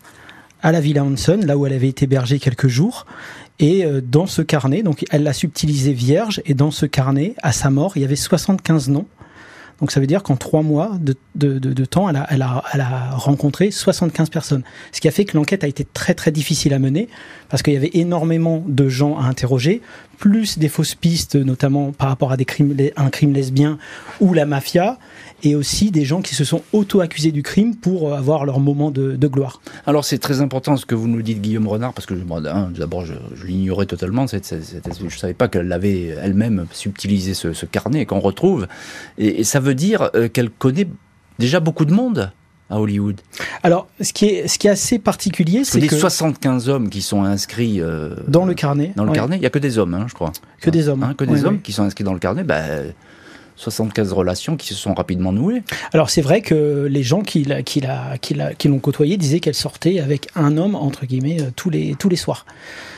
à 0.61 0.71
la 0.71 0.81
Villa 0.81 1.03
Hanson, 1.03 1.39
là 1.43 1.57
où 1.57 1.65
elle 1.65 1.73
avait 1.73 1.87
été 1.87 2.05
hébergée 2.05 2.39
quelques 2.39 2.67
jours. 2.67 3.05
Et 3.59 3.85
euh, 3.85 4.01
dans 4.01 4.25
ce 4.25 4.41
carnet, 4.41 4.83
donc 4.83 5.05
elle 5.11 5.23
l'a 5.23 5.33
subtilisé 5.33 5.93
vierge, 5.93 6.41
et 6.45 6.53
dans 6.53 6.71
ce 6.71 6.85
carnet, 6.85 7.35
à 7.41 7.51
sa 7.51 7.69
mort, 7.69 7.93
il 7.95 8.01
y 8.01 8.05
avait 8.05 8.15
75 8.15 8.89
noms. 8.89 9.05
Donc 9.79 9.91
ça 9.91 9.99
veut 9.99 10.05
dire 10.05 10.21
qu'en 10.21 10.35
trois 10.35 10.61
mois 10.61 10.91
de, 10.99 11.15
de, 11.33 11.57
de, 11.57 11.85
temps, 11.85 12.07
elle 12.07 12.15
a, 12.15 12.27
elle, 12.29 12.43
a, 12.43 12.63
elle 12.71 12.81
a, 12.81 13.15
rencontré 13.15 13.71
75 13.71 14.29
personnes. 14.29 14.61
Ce 14.91 15.01
qui 15.01 15.07
a 15.07 15.11
fait 15.11 15.25
que 15.25 15.35
l'enquête 15.35 15.63
a 15.63 15.67
été 15.67 15.83
très 15.83 16.13
très 16.13 16.31
difficile 16.31 16.75
à 16.75 16.79
mener, 16.79 17.09
parce 17.49 17.63
qu'il 17.63 17.73
y 17.73 17.77
avait 17.77 17.89
énormément 17.95 18.63
de 18.67 18.89
gens 18.89 19.17
à 19.17 19.23
interroger, 19.23 19.81
plus 20.19 20.59
des 20.59 20.69
fausses 20.69 20.93
pistes, 20.93 21.35
notamment 21.35 21.93
par 21.93 22.09
rapport 22.09 22.31
à 22.31 22.37
des 22.37 22.45
crimes, 22.45 22.77
un 22.95 23.09
crime 23.09 23.33
lesbien 23.33 23.79
ou 24.19 24.36
la 24.36 24.45
mafia 24.45 24.99
et 25.43 25.56
aussi 25.56 25.91
des 25.91 26.06
gens 26.06 26.21
qui 26.21 26.36
se 26.36 26.43
sont 26.43 26.62
auto-accusés 26.73 27.32
du 27.32 27.43
crime 27.43 27.75
pour 27.75 28.13
avoir 28.13 28.45
leur 28.45 28.60
moment 28.60 28.91
de, 28.91 29.27
gloire. 29.27 29.62
Alors 29.86 30.04
c'est 30.04 30.17
très 30.17 30.41
important 30.41 30.77
ce 30.77 30.86
que 30.86 30.95
vous 30.95 31.08
nous 31.08 31.21
dites 31.21 31.41
Guillaume 31.41 31.67
Renard, 31.67 31.93
parce 31.93 32.06
que 32.06 32.13
d'abord 32.13 33.06
je, 33.06 33.13
l'ignorais 33.45 33.86
totalement, 33.86 34.25
je 34.27 34.38
ne 34.38 35.10
savais 35.10 35.34
pas 35.34 35.47
qu'elle 35.47 35.71
avait 35.71 36.08
elle-même 36.21 36.65
subtilisé 36.71 37.34
ce, 37.34 37.65
carnet 37.65 38.06
qu'on 38.06 38.19
retrouve, 38.19 38.67
et, 39.17 39.43
ça 39.43 39.60
veut 39.60 39.75
dire 39.75 40.10
euh, 40.15 40.27
qu'elle 40.27 40.49
connaît 40.49 40.88
déjà 41.39 41.60
beaucoup 41.60 41.86
de 41.86 41.93
monde 41.93 42.32
à 42.69 42.80
Hollywood 42.80 43.19
Alors, 43.63 43.88
ce 43.99 44.13
qui 44.13 44.25
est, 44.25 44.47
ce 44.47 44.58
qui 44.58 44.67
est 44.67 44.71
assez 44.71 44.97
particulier, 44.97 45.63
c'est 45.63 45.82
que... 45.82 45.95
75 45.95 46.69
hommes 46.69 46.89
qui 46.89 47.01
sont 47.01 47.23
inscrits... 47.23 47.82
Euh, 47.82 48.15
dans 48.27 48.45
le 48.45 48.54
carnet. 48.54 48.93
Dans 48.95 49.04
le 49.04 49.12
carnet, 49.12 49.36
il 49.36 49.41
n'y 49.41 49.45
a 49.45 49.49
que 49.49 49.60
des 49.60 49.77
hommes, 49.77 49.93
hein, 49.93 50.06
je 50.08 50.13
crois. 50.13 50.32
Que 50.62 50.69
des 50.69 50.88
hommes. 50.88 51.04
Hein, 51.04 51.13
que 51.15 51.25
des 51.25 51.43
hommes 51.43 51.62
qui 51.62 51.73
sont 51.73 51.84
inscrits 51.84 52.06
dans 52.06 52.13
le 52.13 52.19
carnet. 52.19 52.43
Bah, 52.43 52.62
75 53.55 54.13
relations 54.13 54.57
qui 54.57 54.67
se 54.67 54.75
sont 54.75 54.93
rapidement 54.93 55.31
nouées. 55.31 55.63
Alors 55.93 56.09
c'est 56.09 56.21
vrai 56.21 56.41
que 56.41 56.87
les 56.89 57.03
gens 57.03 57.21
qui, 57.21 57.45
l'ont 57.45 58.79
côtoyé 58.79 59.17
disaient 59.17 59.39
qu'elle 59.39 59.55
sortait 59.55 59.99
avec 59.99 60.27
un 60.35 60.57
homme, 60.57 60.75
entre 60.75 61.05
guillemets, 61.05 61.41
euh, 61.41 61.51
tous 61.55 61.69
les, 61.69 61.95
tous 61.97 62.09
les 62.09 62.15
soirs. 62.15 62.45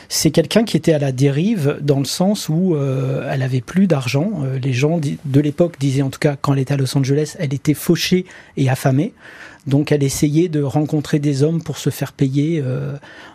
C'est 0.10 0.32
quelqu'un 0.32 0.64
qui 0.64 0.78
était 0.78 0.94
à 0.94 1.00
la 1.00 1.12
dérive 1.12 1.80
dans 1.82 2.00
le 2.00 2.06
sens 2.06 2.48
où 2.48 2.76
euh, 2.76 3.30
elle 3.32 3.42
avait 3.42 3.62
plus 3.62 3.88
d'argent. 3.88 4.32
Euh, 4.44 4.60
les 4.60 4.74
gens 4.74 5.00
de 5.00 5.40
l'époque 5.40 5.76
disaient 5.80 6.04
en 6.04 6.10
tout 6.10 6.20
cas 6.20 6.36
quand 6.40 6.54
elle 6.54 6.60
était 6.60 6.74
à 6.74 6.78
Los 6.78 6.96
Angeles, 6.98 7.36
elle 7.40 7.54
était 7.54 7.74
fauchée 7.74 8.26
et 8.58 8.70
affamée. 8.70 9.14
Donc 9.68 9.92
elle 9.92 10.04
essayait 10.04 10.50
de 10.50 10.62
rencontrer 10.62 11.20
des 11.20 11.44
hommes 11.44 11.62
pour 11.62 11.78
se 11.78 11.90
faire 11.90 12.14
payer 12.14 12.64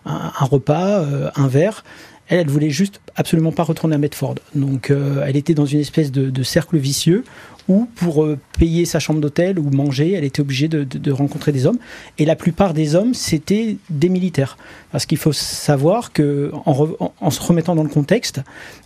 un, 0.04 0.44
repas, 0.44 1.04
un 1.34 1.48
verre. 1.48 1.84
Elle, 2.28 2.40
elle 2.40 2.50
voulait 2.50 2.70
juste 2.70 3.00
absolument 3.16 3.52
pas 3.52 3.62
retourner 3.62 3.94
à 3.94 3.98
Medford. 3.98 4.36
Donc, 4.54 4.90
euh, 4.90 5.24
elle 5.26 5.36
était 5.36 5.54
dans 5.54 5.66
une 5.66 5.80
espèce 5.80 6.12
de, 6.12 6.42
cercle 6.42 6.76
vicieux 6.76 7.24
où, 7.68 7.86
pour 7.96 8.24
euh, 8.24 8.38
payer 8.58 8.84
sa 8.84 8.98
chambre 8.98 9.20
d'hôtel 9.20 9.58
ou 9.58 9.70
manger, 9.70 10.12
elle 10.12 10.24
était 10.24 10.40
obligée 10.40 10.68
de, 10.68 11.12
rencontrer 11.12 11.52
des 11.52 11.66
hommes. 11.66 11.78
Et 12.18 12.24
la 12.24 12.36
plupart 12.36 12.74
des 12.74 12.94
hommes, 12.94 13.14
c'était 13.14 13.76
des 13.90 14.08
militaires. 14.08 14.56
Parce 14.92 15.06
qu'il 15.06 15.18
faut 15.18 15.32
savoir 15.32 16.12
que, 16.12 16.52
en, 16.64 17.30
se 17.30 17.40
remettant 17.40 17.74
dans 17.74 17.82
le 17.82 17.88
contexte, 17.88 18.40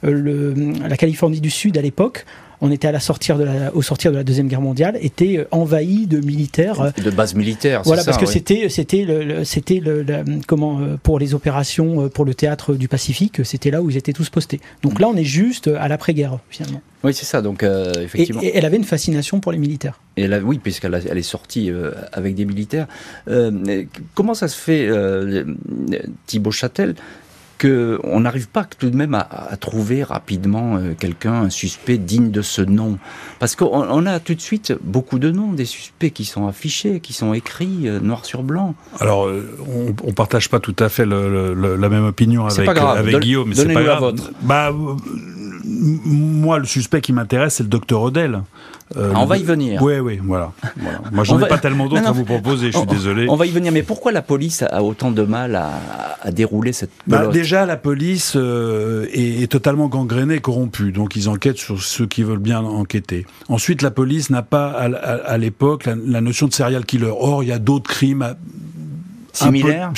euh, 0.04 0.74
la 0.88 0.96
Californie 0.96 1.40
du 1.40 1.50
Sud, 1.50 1.76
à 1.76 1.82
l'époque, 1.82 2.24
on 2.62 2.70
était 2.70 2.86
à 2.86 2.92
la 2.92 3.00
sortir 3.00 3.36
de 3.36 3.44
la, 3.44 3.74
au 3.74 3.82
sortir 3.82 4.12
de 4.12 4.16
la 4.16 4.22
deuxième 4.22 4.46
guerre 4.46 4.60
mondiale, 4.60 4.96
était 5.00 5.38
euh, 5.38 5.48
envahi 5.50 6.06
de 6.06 6.24
militaires. 6.24 6.80
Euh, 6.80 6.90
de 6.92 7.10
bases 7.10 7.34
militaires. 7.34 7.82
Voilà, 7.84 8.04
parce 8.04 8.18
que 8.18 8.24
c'était, 8.24 8.68
c'était, 8.68 9.04
le, 9.04 9.44
c'était 9.44 9.80
le, 9.80 10.06
comment 10.46 10.80
euh, 10.80 10.96
pour 11.02 11.18
les 11.18 11.34
opérations 11.34 12.08
pour 12.08 12.24
le 12.24 12.34
théâtre 12.34 12.74
du 12.74 12.86
Pacifique, 12.86 13.44
c'était 13.44 13.72
là 13.72 13.82
où 13.82 13.90
ils 13.90 13.96
étaient 13.96 14.12
tous 14.12 14.30
postés. 14.30 14.60
Donc 14.82 15.00
là, 15.00 15.08
on 15.08 15.16
est 15.16 15.24
juste 15.24 15.66
à 15.66 15.88
l'après-guerre 15.88 16.38
finalement. 16.50 16.80
Oui, 17.02 17.12
c'est 17.12 17.24
ça. 17.24 17.42
Donc 17.42 17.64
effectivement. 17.64 18.40
Et, 18.42 18.52
elle 18.54 18.64
avait 18.64 18.76
une 18.76 18.84
fascination 18.84 19.40
pour 19.40 19.50
les 19.50 19.58
militaires. 19.58 19.98
Et 20.16 20.28
là, 20.28 20.38
oui, 20.38 20.60
puisqu'elle 20.62 20.94
elle 21.10 21.18
est 21.18 21.22
sortie 21.22 21.72
avec 22.12 22.36
des 22.36 22.44
militaires. 22.44 22.86
comment 24.14 24.34
ça 24.34 24.46
se 24.46 24.56
fait, 24.56 24.88
Thibaut 26.26 26.52
Châtel 26.52 26.94
on 27.64 28.20
n'arrive 28.20 28.48
pas 28.48 28.64
tout 28.64 28.90
de 28.90 28.96
même 28.96 29.14
à, 29.14 29.56
trouver 29.56 30.02
rapidement 30.02 30.76
euh, 30.76 30.94
quelqu'un, 30.98 31.34
un 31.34 31.50
suspect 31.50 31.98
digne 31.98 32.30
de 32.30 32.42
ce 32.42 32.62
nom. 32.62 32.98
Parce 33.38 33.56
qu'on 33.56 34.06
a 34.06 34.20
tout 34.20 34.34
de 34.34 34.40
suite 34.40 34.74
beaucoup 34.82 35.18
de 35.18 35.30
noms, 35.30 35.52
des 35.52 35.64
suspects 35.64 36.10
qui 36.12 36.24
sont 36.24 36.46
affichés, 36.46 37.00
qui 37.00 37.12
sont 37.12 37.34
écrits 37.34 37.88
euh, 37.88 38.00
noir 38.00 38.24
sur 38.24 38.42
blanc. 38.42 38.74
Alors, 39.00 39.26
euh, 39.26 39.56
on 39.68 40.06
ne 40.06 40.12
partage 40.12 40.48
pas 40.48 40.60
tout 40.60 40.76
à 40.78 40.88
fait 40.88 41.06
la 41.06 41.88
même 41.88 42.04
opinion 42.04 42.46
avec, 42.46 42.68
avec 42.68 43.18
Guillaume, 43.18 43.48
mais 43.50 43.54
c'est 43.54 43.72
pas 43.72 43.82
grave. 43.82 44.00
Votre. 44.00 44.30
Bah, 44.42 44.72
moi, 45.64 46.58
le 46.58 46.64
suspect 46.64 47.00
qui 47.00 47.12
m'intéresse, 47.12 47.54
c'est 47.54 47.62
le 47.62 47.68
docteur 47.68 48.02
Odell. 48.02 48.42
Euh, 48.96 49.12
on 49.16 49.24
va 49.24 49.38
y 49.38 49.42
venir. 49.42 49.82
Oui, 49.82 49.98
oui, 49.98 50.20
voilà. 50.22 50.52
Moi, 51.12 51.24
j'en 51.24 51.40
ai 51.40 51.48
pas 51.48 51.58
tellement 51.58 51.86
d'autres 51.86 52.06
à 52.06 52.12
vous 52.12 52.24
proposer, 52.24 52.72
je 52.72 52.78
suis 52.78 52.86
désolé. 52.86 53.26
On 53.28 53.36
va 53.36 53.46
y 53.46 53.50
venir, 53.50 53.72
mais 53.72 53.82
pourquoi 53.82 54.12
la 54.12 54.22
police 54.22 54.62
a 54.62 54.82
autant 54.82 55.10
de 55.10 55.22
mal 55.22 55.56
à, 55.56 56.30
dérouler 56.30 56.72
cette 56.72 56.90
bah, 57.06 57.26
Déjà, 57.26 57.66
la 57.66 57.76
police 57.76 58.34
euh, 58.36 59.06
est, 59.12 59.50
totalement 59.50 59.88
gangrénée, 59.88 60.38
corrompue, 60.38 60.92
donc 60.92 61.16
ils 61.16 61.28
enquêtent 61.28 61.58
sur 61.58 61.82
ceux 61.82 62.06
qui 62.06 62.22
veulent 62.22 62.38
bien 62.38 62.60
enquêter. 62.60 63.26
Ensuite, 63.48 63.82
la 63.82 63.90
police 63.90 64.30
n'a 64.30 64.42
pas, 64.42 64.70
à, 64.70 65.38
l'époque, 65.38 65.86
la, 65.86 65.94
la, 65.96 66.20
notion 66.20 66.46
de 66.46 66.52
serial 66.52 66.84
killer. 66.84 67.12
Or, 67.18 67.42
il 67.42 67.48
y 67.48 67.52
a 67.52 67.58
d'autres 67.58 67.90
crimes 67.90 68.34
Similaire 69.32 69.92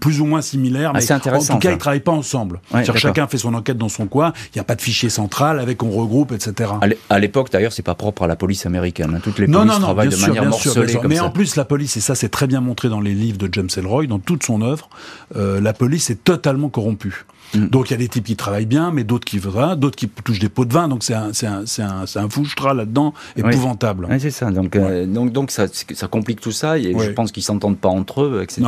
Plus 0.00 0.20
ou 0.20 0.26
moins 0.26 0.42
similaire, 0.42 0.92
mais 0.92 1.12
en 1.12 1.18
tout 1.20 1.58
cas, 1.58 1.72
ils 1.72 1.78
travaillent 1.78 2.00
pas 2.00 2.12
ensemble. 2.12 2.60
chacun 2.96 3.26
fait 3.26 3.38
son 3.38 3.54
enquête 3.54 3.78
dans 3.78 3.88
son 3.88 4.06
coin, 4.06 4.32
il 4.54 4.58
n'y 4.58 4.60
a 4.60 4.64
pas 4.64 4.74
de 4.74 4.82
fichier 4.82 5.10
central 5.10 5.60
avec 5.60 5.82
on 5.82 5.90
regroupe, 5.90 6.32
etc. 6.32 6.70
À 7.10 7.18
l'époque, 7.18 7.50
d'ailleurs, 7.50 7.72
c'est 7.72 7.82
pas 7.82 7.94
propre 7.94 8.22
à 8.22 8.26
la 8.26 8.36
police 8.36 8.66
américaine. 8.66 9.14
Hein. 9.14 9.20
Toutes 9.22 9.38
les 9.38 9.46
polices 9.46 9.66
non, 9.66 9.80
travaillent 9.80 10.08
de 10.08 10.16
manière 10.16 10.44
morcelée 10.44 10.98
Mais 11.08 11.20
en 11.20 11.30
plus, 11.30 11.56
la 11.56 11.64
police, 11.64 11.96
et 11.96 12.00
ça 12.00 12.14
c'est 12.14 12.28
très 12.28 12.46
bien 12.46 12.60
montré 12.60 12.88
dans 12.88 13.00
les 13.00 13.14
livres 13.14 13.38
de 13.38 13.48
James 13.52 13.68
Ellroy, 13.76 14.06
dans 14.06 14.18
toute 14.18 14.44
son 14.44 14.62
œuvre, 14.62 14.88
euh, 15.36 15.60
la 15.60 15.72
police 15.72 16.10
est 16.10 16.22
totalement 16.24 16.68
corrompue. 16.68 17.24
Mm. 17.54 17.66
Donc 17.68 17.90
il 17.90 17.92
y 17.92 17.94
a 17.94 17.98
des 17.98 18.08
types 18.08 18.24
qui 18.24 18.36
travaillent 18.36 18.66
bien, 18.66 18.90
mais 18.90 19.04
d'autres 19.04 19.24
qui 19.24 19.38
voudraient, 19.38 19.76
d'autres 19.76 19.96
qui 19.96 20.08
touchent 20.08 20.38
des 20.38 20.48
pots 20.48 20.64
de 20.64 20.72
vin. 20.72 20.88
Donc 20.88 21.02
c'est 21.02 21.14
un, 21.14 21.32
c'est 21.32 21.46
un, 21.46 21.62
c'est 21.66 21.82
un, 21.82 22.06
c'est 22.06 22.18
un 22.18 22.28
fouchtra 22.28 22.74
là-dedans 22.74 23.14
épouvantable. 23.36 24.06
Oui, 24.10 24.20
c'est 24.20 24.30
ça. 24.30 24.50
Donc, 24.50 24.76
euh, 24.76 25.06
donc, 25.06 25.32
donc 25.32 25.50
ça, 25.50 25.66
ça 25.68 26.08
complique 26.08 26.40
tout 26.40 26.52
ça. 26.52 26.78
Et 26.78 26.94
je 26.98 27.10
pense 27.10 27.32
qu'ils 27.32 27.42
s'ententent 27.42 27.78
pas 27.78 27.88
entre 27.88 28.22
eux, 28.22 28.40
etc. 28.42 28.64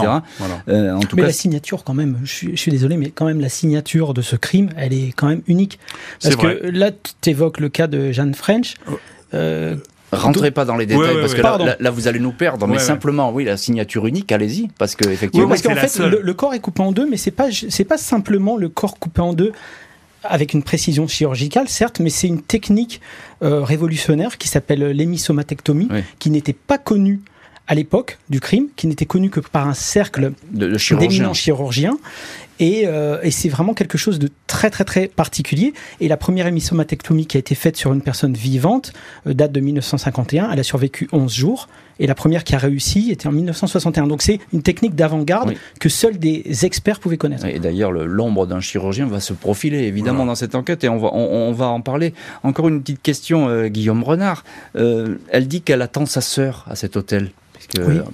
Euh, 0.69 0.95
en 0.95 1.01
tout 1.01 1.17
mais 1.17 1.23
la 1.23 1.33
signature, 1.33 1.85
quand 1.85 1.95
même, 1.95 2.19
je 2.23 2.33
suis, 2.33 2.51
je 2.53 2.61
suis, 2.61 2.71
désolé, 2.71 2.97
mais 2.97 3.11
quand 3.11 3.27
même 3.27 3.41
la 3.41 3.49
signature 3.49 4.15
de 4.15 4.23
ce 4.23 4.37
crime, 4.37 4.71
elle 4.77 4.93
est 4.93 5.13
quand 5.17 5.29
même 5.29 5.43
unique. 5.47 5.79
Parce 6.23 6.37
que 6.37 6.67
là, 6.67 6.91
tu 7.21 7.31
évoques 7.31 7.61
le 7.61 7.69
cas 7.69 7.87
de 7.87 8.13
Jeanne 8.13 8.35
French. 8.35 8.75
Oh. 8.91 8.99
Euh, 9.35 9.77
Rentrez 10.13 10.51
pas 10.51 10.65
dans 10.65 10.77
les 10.77 10.87
détails 10.87 11.21
parce 11.21 11.35
que 11.35 11.43
là, 11.43 11.91
vous 11.91 12.09
allez 12.09 12.21
nous 12.21 12.33
perdre. 12.33 12.67
mais 12.67 12.79
simplement, 12.79 13.33
oui, 13.33 13.45
la 13.45 13.57
signature 13.57 14.07
unique, 14.07 14.31
allez-y, 14.33 14.69
parce 14.79 14.95
que 14.95 15.09
effectivement, 15.09 15.49
parce 15.49 15.63
qu'en 15.63 15.75
fait, 15.75 15.99
le, 15.99 16.35
corps 16.35 16.55
est 16.55 16.61
coupé 16.61 16.83
en 16.83 16.93
deux, 16.93 17.09
mais 17.09 17.17
c'est 17.17 17.31
pas 17.31 17.49
c'est 17.51 17.85
pas 17.85 17.99
simplement 17.99 18.57
le 18.57 18.69
corps 18.69 18.99
coupé 18.99 19.21
en 19.21 19.33
deux 19.33 19.53
avec 20.25 20.53
une 20.53 20.63
précision 20.63 21.07
chirurgicale, 21.07 21.69
certes, 21.69 22.01
mais 22.01 22.11
c'est 22.11 22.27
une 22.27 22.43
technique 22.43 23.01
euh, 23.43 23.63
révolutionnaire 23.63 24.37
qui 24.37 24.49
s'appelle 24.49 24.91
l'hémissomatectomie, 24.91 25.89
qui 26.19 26.31
n'était 26.31 26.53
pas 26.53 26.79
connue 26.79 27.21
à 27.69 27.75
l'époque 27.75 28.19
du 28.31 28.41
crime, 28.41 28.69
qui 28.77 28.87
n'était 28.87 29.07
connue 29.07 29.31
que 29.31 29.41
par 29.41 29.69
un 29.69 29.75
cercle 29.75 30.33
d'éminents 30.51 31.35
chirurgiens. 31.35 31.99
Euh, 32.61 33.21
et, 33.23 33.31
c'est 33.31 33.49
vraiment 33.49 33.75
quelque 33.75 33.99
chose 33.99 34.19
de 34.19 34.29
très 34.47 34.71
très 34.71 34.85
très 34.85 35.09
particulier. 35.09 35.73
Et 36.01 36.09
la 36.09 36.17
première 36.17 36.47
hémissomatectomie 36.47 37.27
qui 37.27 37.37
a 37.37 37.41
été 37.41 37.55
faite 37.55 37.77
sur 37.77 37.93
une 37.93 38.03
personne 38.03 38.35
vivante 38.35 38.93
euh, 39.27 39.35
date 39.35 39.53
de 39.53 39.61
1951. 39.61 40.51
Elle 40.53 40.61
a 40.61 40.63
survécu 40.63 41.09
11 41.13 41.33
jours. 41.33 41.69
Et 42.01 42.07
la 42.07 42.15
première 42.15 42.45
qui 42.45 42.55
a 42.55 42.59
réussi 42.59 43.11
était 43.11 43.27
en 43.27 43.33
1961. 43.33 44.07
Donc 44.07 44.23
c'est 44.23 44.39
une 44.53 44.63
technique 44.63 44.95
d'avant-garde 44.95 45.55
que 45.81 45.89
seuls 45.89 46.19
des 46.19 46.65
experts 46.65 47.01
pouvaient 47.01 47.17
connaître. 47.17 47.45
Et 47.47 47.59
d'ailleurs, 47.59 47.91
l'ombre 47.91 48.47
d'un 48.47 48.61
chirurgien 48.61 49.07
va 49.07 49.19
se 49.19 49.33
profiler 49.33 49.83
évidemment 49.85 50.25
dans 50.25 50.37
cette 50.37 50.55
enquête 50.55 50.85
et 50.85 50.89
on 50.89 50.99
va, 50.99 51.13
on, 51.13 51.51
va 51.53 51.67
en 51.67 51.81
parler. 51.81 52.15
Encore 52.45 52.69
une 52.69 52.83
petite 52.83 53.03
question, 53.03 53.49
euh, 53.49 53.67
Guillaume 53.67 54.05
Renard. 54.05 54.45
elle 54.75 55.49
dit 55.49 55.63
qu'elle 55.63 55.83
attend 55.83 56.07
sa 56.07 56.21
sœur 56.21 56.65
à 56.69 56.77
cet 56.77 56.97
hôtel 56.97 57.33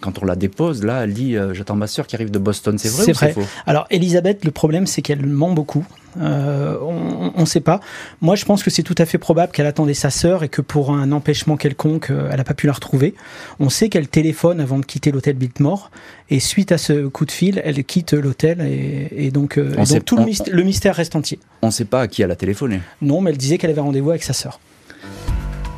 quand 0.00 0.22
on 0.22 0.24
la 0.24 0.36
dépose, 0.36 0.82
là, 0.82 1.04
elle 1.04 1.12
dit 1.12 1.36
euh, 1.36 1.54
J'attends 1.54 1.76
ma 1.76 1.86
sœur 1.86 2.06
qui 2.06 2.16
arrive 2.16 2.30
de 2.30 2.38
Boston. 2.38 2.78
C'est 2.78 2.88
vrai 2.88 3.04
c'est 3.04 3.32
faux? 3.32 3.42
Alors, 3.66 3.86
Elisabeth, 3.90 4.33
le 4.42 4.50
problème, 4.50 4.86
c'est 4.86 5.02
qu'elle 5.02 5.24
ment 5.26 5.52
beaucoup. 5.52 5.86
Euh, 6.20 6.76
on 6.80 7.40
ne 7.40 7.44
sait 7.44 7.60
pas. 7.60 7.80
Moi, 8.20 8.36
je 8.36 8.44
pense 8.44 8.62
que 8.62 8.70
c'est 8.70 8.82
tout 8.82 8.94
à 8.98 9.04
fait 9.04 9.18
probable 9.18 9.52
qu'elle 9.52 9.66
attendait 9.66 9.94
sa 9.94 10.10
sœur 10.10 10.44
et 10.44 10.48
que 10.48 10.62
pour 10.62 10.90
un 10.92 11.10
empêchement 11.12 11.56
quelconque, 11.56 12.10
euh, 12.10 12.28
elle 12.30 12.36
n'a 12.36 12.44
pas 12.44 12.54
pu 12.54 12.66
la 12.66 12.72
retrouver. 12.72 13.14
On 13.58 13.68
sait 13.68 13.88
qu'elle 13.88 14.08
téléphone 14.08 14.60
avant 14.60 14.78
de 14.78 14.84
quitter 14.84 15.10
l'hôtel 15.10 15.34
Biltmore. 15.34 15.90
Et 16.30 16.40
suite 16.40 16.72
à 16.72 16.78
ce 16.78 17.06
coup 17.06 17.26
de 17.26 17.32
fil, 17.32 17.60
elle 17.64 17.82
quitte 17.84 18.12
l'hôtel. 18.12 18.60
Et, 18.60 19.30
donc, 19.30 19.60
tout 20.06 20.16
le, 20.16 20.62
mystère, 20.62 20.94
reste 20.94 21.16
entier. 21.16 21.38
On 21.62 21.66
ne 21.66 21.72
sait 21.72 21.84
pas 21.84 22.02
à 22.02 22.08
qui 22.08 22.22
elle 22.22 22.30
a 22.30 22.36
téléphoné. 22.36 22.80
Non, 23.02 23.20
mais 23.20 23.30
elle 23.30 23.36
disait 23.36 23.58
qu'elle 23.58 23.70
avait 23.70 23.80
rendez-vous 23.80 24.10
avec 24.10 24.22
sa 24.22 24.32
sœur. 24.32 24.60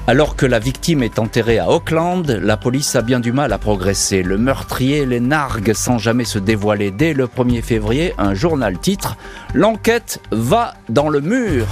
Alors 0.09 0.37
que 0.37 0.47
la 0.47 0.61
victime 0.61 1.03
est 1.03 1.19
enterrée 1.19 1.59
à 1.59 1.69
Auckland, 1.69 2.31
la 2.31 2.57
police 2.57 2.95
a 2.95 3.03
bien 3.03 3.19
du 3.19 3.33
mal 3.33 3.53
à 3.53 3.59
progresser. 3.59 4.23
Le 4.23 4.39
meurtrier 4.39 5.05
les 5.05 5.19
nargue 5.19 5.73
sans 5.73 5.99
jamais 5.99 6.25
se 6.25 6.39
dévoiler. 6.39 6.93
Dès 6.93 7.13
le 7.13 7.27
1er 7.27 7.61
février, 7.61 8.15
un 8.17 8.33
journal 8.33 8.79
titre 8.79 9.17
L'enquête 9.53 10.21
va 10.31 10.75
dans 10.89 11.09
le 11.09 11.21
mur. 11.21 11.67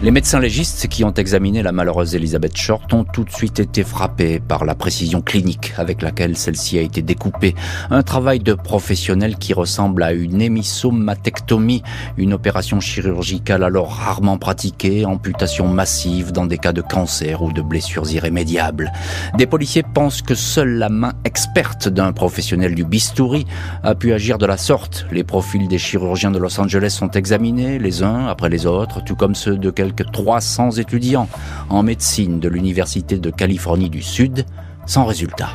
Les 0.00 0.12
médecins 0.12 0.38
légistes 0.38 0.86
qui 0.86 1.02
ont 1.02 1.12
examiné 1.12 1.60
la 1.60 1.72
malheureuse 1.72 2.14
Elisabeth 2.14 2.56
Short 2.56 2.94
ont 2.94 3.02
tout 3.02 3.24
de 3.24 3.32
suite 3.32 3.58
été 3.58 3.82
frappés 3.82 4.38
par 4.38 4.64
la 4.64 4.76
précision 4.76 5.22
clinique 5.22 5.72
avec 5.76 6.02
laquelle 6.02 6.36
celle-ci 6.36 6.78
a 6.78 6.82
été 6.82 7.02
découpée. 7.02 7.56
Un 7.90 8.04
travail 8.04 8.38
de 8.38 8.54
professionnel 8.54 9.38
qui 9.38 9.54
ressemble 9.54 10.04
à 10.04 10.12
une 10.12 10.40
hémissomatectomie, 10.40 11.82
une 12.16 12.32
opération 12.32 12.78
chirurgicale 12.78 13.64
alors 13.64 13.90
rarement 13.90 14.38
pratiquée, 14.38 15.04
amputation 15.04 15.66
massive 15.66 16.30
dans 16.30 16.46
des 16.46 16.58
cas 16.58 16.72
de 16.72 16.80
cancer 16.80 17.42
ou 17.42 17.50
de 17.50 17.60
blessures 17.60 18.08
irrémédiables. 18.08 18.92
Des 19.36 19.46
policiers 19.46 19.82
pensent 19.82 20.22
que 20.22 20.36
seule 20.36 20.74
la 20.78 20.90
main 20.90 21.14
experte 21.24 21.88
d'un 21.88 22.12
professionnel 22.12 22.76
du 22.76 22.84
bistouri 22.84 23.46
a 23.82 23.96
pu 23.96 24.12
agir 24.12 24.38
de 24.38 24.46
la 24.46 24.58
sorte. 24.58 25.06
Les 25.10 25.24
profils 25.24 25.66
des 25.66 25.78
chirurgiens 25.78 26.30
de 26.30 26.38
Los 26.38 26.60
Angeles 26.60 26.90
sont 26.90 27.10
examinés 27.10 27.80
les 27.80 28.04
uns 28.04 28.28
après 28.28 28.48
les 28.48 28.64
autres, 28.64 29.02
tout 29.02 29.16
comme 29.16 29.34
ceux 29.34 29.56
de 29.56 29.70
quelques 29.70 29.87
quelques 29.88 30.10
300 30.12 30.72
étudiants 30.72 31.28
en 31.70 31.82
médecine 31.82 32.40
de 32.40 32.48
l'Université 32.48 33.18
de 33.18 33.30
Californie 33.30 33.90
du 33.90 34.02
Sud, 34.02 34.44
sans 34.86 35.04
résultat. 35.04 35.48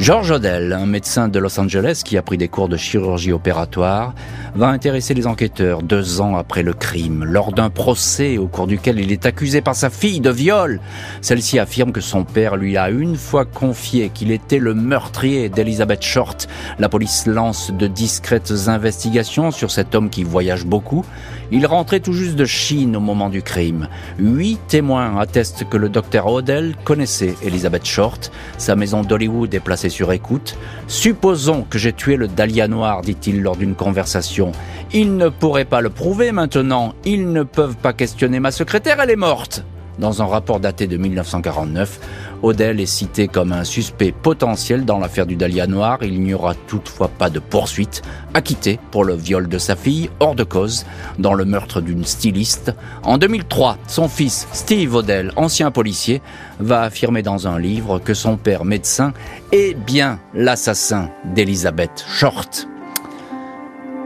George 0.00 0.30
Odell, 0.30 0.72
un 0.72 0.86
médecin 0.86 1.28
de 1.28 1.38
Los 1.38 1.60
Angeles 1.60 2.00
qui 2.02 2.16
a 2.16 2.22
pris 2.22 2.38
des 2.38 2.48
cours 2.48 2.70
de 2.70 2.78
chirurgie 2.78 3.32
opératoire, 3.32 4.14
va 4.54 4.68
intéresser 4.68 5.12
les 5.12 5.26
enquêteurs 5.26 5.82
deux 5.82 6.22
ans 6.22 6.36
après 6.36 6.62
le 6.62 6.72
crime, 6.72 7.22
lors 7.22 7.52
d'un 7.52 7.68
procès 7.68 8.38
au 8.38 8.46
cours 8.46 8.66
duquel 8.66 8.98
il 8.98 9.12
est 9.12 9.26
accusé 9.26 9.60
par 9.60 9.74
sa 9.74 9.90
fille 9.90 10.20
de 10.20 10.30
viol. 10.30 10.80
Celle-ci 11.20 11.58
affirme 11.58 11.92
que 11.92 12.00
son 12.00 12.24
père 12.24 12.56
lui 12.56 12.78
a 12.78 12.88
une 12.88 13.16
fois 13.16 13.44
confié 13.44 14.08
qu'il 14.08 14.30
était 14.30 14.58
le 14.58 14.72
meurtrier 14.72 15.50
d'Elizabeth 15.50 16.02
Short. 16.02 16.48
La 16.78 16.88
police 16.88 17.26
lance 17.26 17.70
de 17.70 17.86
discrètes 17.86 18.54
investigations 18.68 19.50
sur 19.50 19.70
cet 19.70 19.94
homme 19.94 20.08
qui 20.08 20.24
voyage 20.24 20.64
beaucoup. 20.64 21.04
Il 21.52 21.66
rentrait 21.66 22.00
tout 22.00 22.14
juste 22.14 22.36
de 22.36 22.46
Chine 22.46 22.96
au 22.96 23.00
moment 23.00 23.28
du 23.28 23.42
crime. 23.42 23.88
Huit 24.18 24.60
témoins 24.66 25.18
attestent 25.18 25.68
que 25.68 25.76
le 25.76 25.90
docteur 25.90 26.26
Odell 26.26 26.74
connaissait 26.84 27.34
Elizabeth 27.42 27.84
Short. 27.84 28.32
Sa 28.56 28.76
maison 28.76 29.02
d'Hollywood 29.02 29.52
est 29.52 29.60
placée 29.60 29.89
sur 29.90 30.12
écoute. 30.12 30.56
Supposons 30.86 31.62
que 31.68 31.78
j'ai 31.78 31.92
tué 31.92 32.16
le 32.16 32.28
Dahlia 32.28 32.68
noir, 32.68 33.02
dit-il 33.02 33.42
lors 33.42 33.56
d'une 33.56 33.74
conversation. 33.74 34.52
Ils 34.92 35.16
ne 35.16 35.28
pourraient 35.28 35.64
pas 35.64 35.80
le 35.80 35.90
prouver 35.90 36.32
maintenant. 36.32 36.94
Ils 37.04 37.32
ne 37.32 37.42
peuvent 37.42 37.76
pas 37.76 37.92
questionner 37.92 38.40
ma 38.40 38.50
secrétaire, 38.50 39.00
elle 39.00 39.10
est 39.10 39.16
morte. 39.16 39.64
Dans 40.00 40.22
un 40.22 40.26
rapport 40.26 40.60
daté 40.60 40.86
de 40.86 40.96
1949, 40.96 42.00
Odell 42.42 42.80
est 42.80 42.86
cité 42.86 43.28
comme 43.28 43.52
un 43.52 43.64
suspect 43.64 44.12
potentiel 44.12 44.86
dans 44.86 44.98
l'affaire 44.98 45.26
du 45.26 45.36
Dahlia 45.36 45.66
Noir. 45.66 45.98
Il 46.00 46.22
n'y 46.22 46.32
aura 46.32 46.54
toutefois 46.54 47.08
pas 47.08 47.28
de 47.28 47.38
poursuite. 47.38 48.00
Acquitté 48.32 48.78
pour 48.92 49.04
le 49.04 49.14
viol 49.14 49.46
de 49.46 49.58
sa 49.58 49.76
fille, 49.76 50.08
hors 50.18 50.34
de 50.34 50.42
cause, 50.42 50.86
dans 51.18 51.34
le 51.34 51.44
meurtre 51.44 51.82
d'une 51.82 52.06
styliste. 52.06 52.74
En 53.02 53.18
2003, 53.18 53.76
son 53.86 54.08
fils, 54.08 54.48
Steve 54.52 54.94
Odell, 54.94 55.32
ancien 55.36 55.70
policier, 55.70 56.22
va 56.60 56.80
affirmer 56.80 57.20
dans 57.20 57.46
un 57.46 57.58
livre 57.58 57.98
que 57.98 58.14
son 58.14 58.38
père 58.38 58.64
médecin 58.64 59.12
est 59.52 59.74
bien 59.74 60.18
l'assassin 60.32 61.10
d'Elizabeth 61.34 62.06
Short. 62.08 62.66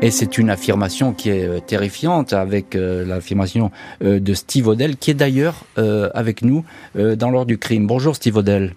Et 0.04 0.10
c'est 0.10 0.36
une 0.36 0.50
affirmation 0.50 1.14
qui 1.14 1.30
est 1.30 1.48
euh, 1.48 1.60
terrifiante 1.60 2.34
avec 2.34 2.76
euh, 2.76 3.06
l'affirmation 3.06 3.70
euh, 4.02 4.20
de 4.20 4.34
Steve 4.34 4.68
Odell, 4.68 4.98
qui 4.98 5.10
est 5.10 5.14
d'ailleurs 5.14 5.64
avec 5.76 6.42
nous 6.42 6.64
dans 6.94 7.30
l'ordre 7.30 7.46
du 7.46 7.58
crime. 7.58 7.86
Bonjour 7.86 8.14
Steve 8.14 8.36
Odell. 8.36 8.74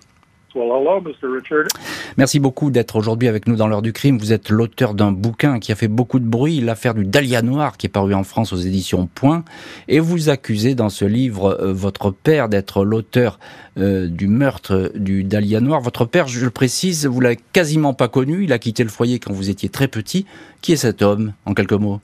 Merci 2.17 2.39
beaucoup 2.39 2.71
d'être 2.71 2.95
aujourd'hui 2.95 3.27
avec 3.27 3.47
nous 3.47 3.55
dans 3.55 3.67
l'heure 3.67 3.81
du 3.81 3.93
crime. 3.93 4.17
Vous 4.17 4.33
êtes 4.33 4.49
l'auteur 4.49 4.93
d'un 4.93 5.11
bouquin 5.11 5.59
qui 5.59 5.71
a 5.71 5.75
fait 5.75 5.87
beaucoup 5.87 6.19
de 6.19 6.25
bruit, 6.25 6.59
l'affaire 6.61 6.93
du 6.93 7.05
Dahlia 7.05 7.41
Noir, 7.41 7.77
qui 7.77 7.87
est 7.87 7.89
paru 7.89 8.13
en 8.13 8.23
France 8.23 8.53
aux 8.53 8.57
éditions 8.57 9.07
Point. 9.13 9.43
Et 9.87 9.99
vous 9.99 10.29
accusez 10.29 10.75
dans 10.75 10.89
ce 10.89 11.05
livre 11.05 11.57
euh, 11.61 11.73
votre 11.73 12.11
père 12.11 12.49
d'être 12.49 12.83
l'auteur 12.83 13.39
euh, 13.77 14.07
du 14.07 14.27
meurtre 14.27 14.91
du 14.95 15.23
Dahlia 15.23 15.61
Noir. 15.61 15.81
Votre 15.81 16.05
père, 16.05 16.27
je 16.27 16.43
le 16.43 16.51
précise, 16.51 17.05
vous 17.05 17.21
l'avez 17.21 17.39
quasiment 17.53 17.93
pas 17.93 18.07
connu. 18.07 18.43
Il 18.43 18.53
a 18.53 18.59
quitté 18.59 18.83
le 18.83 18.89
foyer 18.89 19.19
quand 19.19 19.33
vous 19.33 19.49
étiez 19.49 19.69
très 19.69 19.87
petit. 19.87 20.25
Qui 20.61 20.73
est 20.73 20.77
cet 20.77 21.01
homme, 21.01 21.33
en 21.45 21.53
quelques 21.53 21.73
mots? 21.73 22.01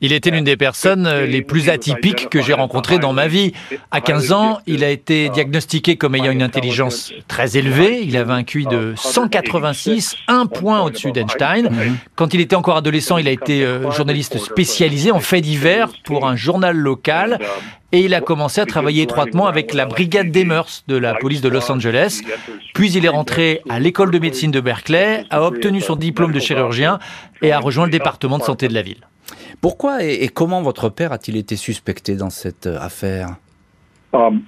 Il 0.00 0.12
était 0.12 0.30
l'une 0.30 0.44
des 0.44 0.56
personnes 0.56 1.06
euh, 1.06 1.26
les 1.26 1.42
plus 1.42 1.68
atypiques 1.68 2.28
que 2.28 2.40
j'ai 2.40 2.52
rencontrées 2.52 2.98
dans 2.98 3.12
ma 3.12 3.26
vie. 3.26 3.52
À 3.90 4.00
15 4.00 4.32
ans, 4.32 4.58
il 4.66 4.84
a 4.84 4.90
été 4.90 5.28
diagnostiqué 5.28 5.96
comme 5.96 6.14
ayant 6.14 6.30
une 6.30 6.42
intelligence 6.42 7.12
très 7.28 7.56
élevée. 7.56 8.02
Il 8.02 8.16
avait 8.16 8.32
un 8.32 8.44
QI 8.44 8.66
de 8.66 8.94
186, 8.96 10.16
un 10.28 10.46
point 10.46 10.82
au-dessus 10.82 11.12
d'Einstein. 11.12 11.70
Quand 12.14 12.34
il 12.34 12.40
était 12.40 12.56
encore 12.56 12.76
adolescent, 12.76 13.18
il 13.18 13.28
a 13.28 13.32
été 13.32 13.64
euh, 13.64 13.90
journaliste 13.90 14.38
spécialisé 14.38 15.10
en 15.10 15.20
faits 15.20 15.42
divers 15.42 15.88
pour 16.04 16.26
un 16.26 16.36
journal 16.36 16.76
local 16.76 17.38
et 17.94 18.00
il 18.00 18.14
a 18.14 18.20
commencé 18.20 18.60
à 18.60 18.66
travailler 18.66 19.02
étroitement 19.02 19.46
avec 19.46 19.72
la 19.72 19.86
brigade 19.86 20.32
des 20.32 20.44
mœurs 20.44 20.82
de 20.88 20.96
la 20.96 21.14
police 21.14 21.40
de 21.40 21.48
Los 21.48 21.70
Angeles. 21.70 22.22
Puis 22.74 22.90
il 22.90 23.06
est 23.06 23.08
rentré 23.08 23.62
à 23.68 23.78
l'école 23.78 24.10
de 24.10 24.18
médecine 24.18 24.50
de 24.50 24.60
Berkeley, 24.60 25.24
a 25.30 25.44
obtenu 25.44 25.80
son 25.80 25.94
diplôme 25.94 26.32
de 26.32 26.40
chirurgien 26.40 26.98
et 27.40 27.52
a 27.52 27.60
rejoint 27.60 27.84
le 27.84 27.92
département 27.92 28.38
de 28.38 28.42
santé 28.42 28.66
de 28.66 28.74
la 28.74 28.82
ville. 28.82 29.06
Pourquoi 29.60 30.02
et, 30.02 30.28
comment 30.28 30.60
votre 30.60 30.88
père 30.88 31.12
a-t-il 31.12 31.36
été 31.36 31.54
suspecté 31.54 32.16
dans 32.16 32.30
cette 32.30 32.66
euh, 32.66 32.80
affaire? 32.80 33.36
Um, 34.12 34.42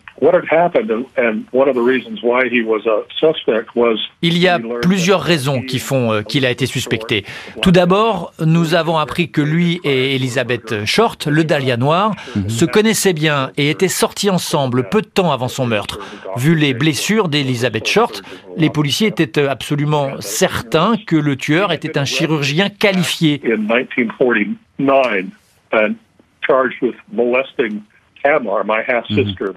Il 4.23 4.39
y 4.39 4.49
a 4.49 4.59
plusieurs 4.83 5.21
raisons 5.21 5.61
qui 5.61 5.79
font 5.79 6.13
euh, 6.13 6.23
qu'il 6.23 6.47
a 6.47 6.51
été 6.51 6.67
suspecté. 6.67 7.25
Tout 7.61 7.71
d'abord, 7.71 8.33
nous 8.45 8.75
avons 8.75 8.97
appris 8.97 9.31
que 9.31 9.43
lui 9.43 9.81
et 9.85 10.15
Elizabeth 10.15 10.85
Short, 10.87 11.27
le 11.27 11.45
Dahlia 11.45 11.77
noir, 11.77 12.15
mhm. 12.35 12.49
se 12.49 12.65
connaissaient 12.65 13.13
bien 13.13 13.51
et 13.57 13.71
étaient 13.71 13.89
sortis 13.89 14.31
ensemble 14.31 14.89
peu 14.89 15.03
de 15.03 15.07
temps 15.07 15.33
avant 15.33 15.49
son 15.49 15.67
meurtre. 15.67 15.99
Vu 16.37 16.55
les 16.55 16.73
blessures 16.73 17.29
d'Elizabeth 17.29 17.87
Short, 17.87 18.23
les 18.57 18.71
policiers 18.71 19.09
étaient 19.09 19.47
absolument 19.47 20.13
certains 20.21 20.97
que 20.97 21.17
le 21.17 21.37
tueur 21.37 21.73
était 21.73 21.99
un 21.99 22.05
chirurgien 22.05 22.71
qualifié. 22.71 23.41
Mhm. 23.45 23.67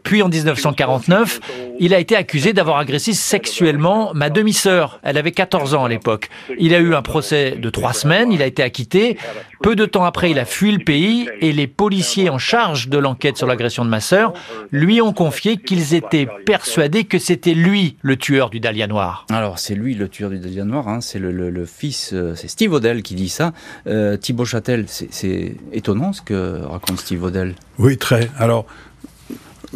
Puis 0.04 0.22
en 0.22 0.30
1949, 0.30 1.40
il 1.80 1.94
a 1.94 2.00
été 2.00 2.16
accusé 2.16 2.54
d'avoir 2.54 2.78
agressé 2.78 3.14
sexuellement 3.14 4.12
ma 4.14 4.30
demi-sœur. 4.30 5.00
Elle 5.04 5.18
avait 5.18 5.32
14 5.32 5.74
ans 5.76 5.86
à 5.86 5.90
l'époque. 5.90 6.30
Il 6.58 6.74
a 6.74 6.80
eu 6.80 6.94
un 6.94 7.02
procès 7.02 7.52
de 7.52 7.70
trois 7.70 7.94
semaines, 7.94 8.32
il 8.32 8.42
a 8.42 8.46
été 8.46 8.64
acquitté. 8.64 9.18
Peu 9.62 9.76
de 9.76 9.86
temps 9.86 10.06
après, 10.06 10.32
il 10.32 10.40
a 10.40 10.46
fui 10.46 10.72
le 10.72 10.80
pays 10.80 11.30
et 11.42 11.52
les 11.52 11.68
policiers 11.68 12.30
en 12.30 12.38
charge 12.38 12.88
de 12.88 12.98
l'enquête 12.98 13.38
sur 13.38 13.48
l'agression 13.48 13.84
de 13.84 13.90
ma 13.90 14.00
sœur 14.00 14.34
lui 14.72 15.02
ont 15.02 15.14
confié 15.14 15.58
qu'ils 15.58 15.94
étaient 15.94 16.28
persuadés 16.46 17.04
que 17.04 17.20
c'était 17.20 17.54
lui 17.54 17.98
le 18.02 18.16
tueur 18.16 18.50
du 18.50 18.60
Dahlia 18.60 18.88
Noir. 18.88 19.26
Alors 19.30 19.60
c'est 19.60 19.76
lui 19.76 19.96
le 19.96 20.08
tueur 20.08 20.30
du 20.30 20.40
Dahlia 20.40 20.64
Noir, 20.64 20.88
hein. 20.88 21.02
c'est 21.02 21.20
le, 21.20 21.66
fils, 21.66 22.12
euh, 22.14 22.36
c'est 22.36 22.48
Steve 22.48 22.72
Odell 22.72 23.04
qui 23.04 23.16
dit 23.16 23.30
ça. 23.30 23.54
Euh, 23.88 24.18
Thibaut 24.18 24.46
Châtel, 24.46 24.86
c'est 24.88 25.56
étonnant 25.74 26.14
ce 26.14 26.22
que 26.22 26.62
raconte 26.64 27.00
Steve 27.00 27.24
Odell. 27.24 27.56
Oui, 27.78 27.98
très. 27.98 28.30
Alors, 28.38 28.59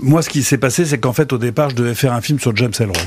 moi, 0.02 0.22
ce 0.24 0.30
qui 0.30 0.44
s'est 0.44 0.58
passé, 0.58 0.86
c'est 0.86 0.98
qu'en 0.98 1.14
fait, 1.14 1.34
au 1.34 1.38
départ, 1.38 1.70
je 1.70 1.76
devais 1.76 1.94
faire 1.94 2.14
un 2.14 2.22
film 2.22 2.40
sur 2.40 2.56
James 2.56 2.72
Ellroy. 2.80 2.98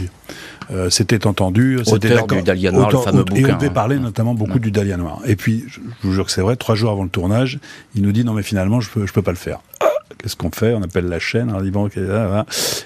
Euh, 0.71 0.91
c'était 0.91 1.27
entendu, 1.27 1.79
c'était 1.85 2.09
du 2.09 2.43
Dahlia 2.43 2.73
Noir, 2.73 2.91
le 2.91 2.99
fameux 2.99 3.25
bouquin. 3.25 3.49
Et 3.49 3.53
on 3.53 3.57
devait 3.57 3.71
parler 3.71 3.99
notamment 3.99 4.35
beaucoup 4.35 4.59
du 4.59 4.71
Dahlia 4.71 4.97
Noir. 4.97 5.21
Et 5.27 5.37
puis, 5.37 5.65
je 5.69 5.81
vous 6.03 6.12
jure 6.12 6.27
que 6.27 6.31
c'est 6.31 6.41
vrai, 6.41 6.57
trois 6.57 6.75
jours 6.75 6.91
avant 6.91 7.05
le 7.05 7.09
tournage, 7.09 7.59
il 7.95 8.03
nous 8.03 8.12
dit 8.12 8.25
non 8.25 8.35
mais 8.35 8.43
finalement, 8.43 8.81
je 8.81 8.91
peux, 8.91 9.07
je 9.07 9.12
peux 9.12 9.23
pas 9.23 9.31
le 9.31 9.37
faire. 9.37 9.61
Ah, 9.81 9.87
qu'est-ce 10.19 10.37
qu'on 10.37 10.51
fait? 10.51 10.75
On 10.75 10.83
appelle 10.83 11.07
la 11.07 11.19
chaîne, 11.19 11.51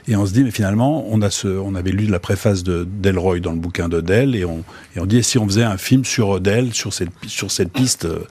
et 0.09 0.17
on 0.17 0.27
se 0.27 0.33
dit 0.33 0.45
mais 0.45 0.51
finalement, 0.51 1.07
on 1.09 1.23
a 1.23 1.31
ce, 1.31 1.49
on 1.49 1.75
avait 1.75 1.93
lu 1.93 2.07
la 2.07 2.19
préface 2.19 2.63
de 2.63 2.87
Delroy 2.91 3.41
dans 3.41 3.53
le 3.53 3.59
bouquin 3.59 3.89
de 3.89 4.01
Dell, 4.01 4.35
et 4.35 4.45
on, 4.45 4.63
et 4.97 5.01
on 5.01 5.07
dit 5.07 5.19
et 5.19 5.23
si 5.23 5.39
on 5.39 5.47
faisait 5.47 5.65
un 5.65 5.79
film 5.79 6.05
sur 6.05 6.29
Odell, 6.29 6.75
sur 6.75 6.93
cette, 6.93 7.11
sur 7.27 7.51
cette 7.51 7.73
piste. 7.73 8.07
Euh, 8.07 8.25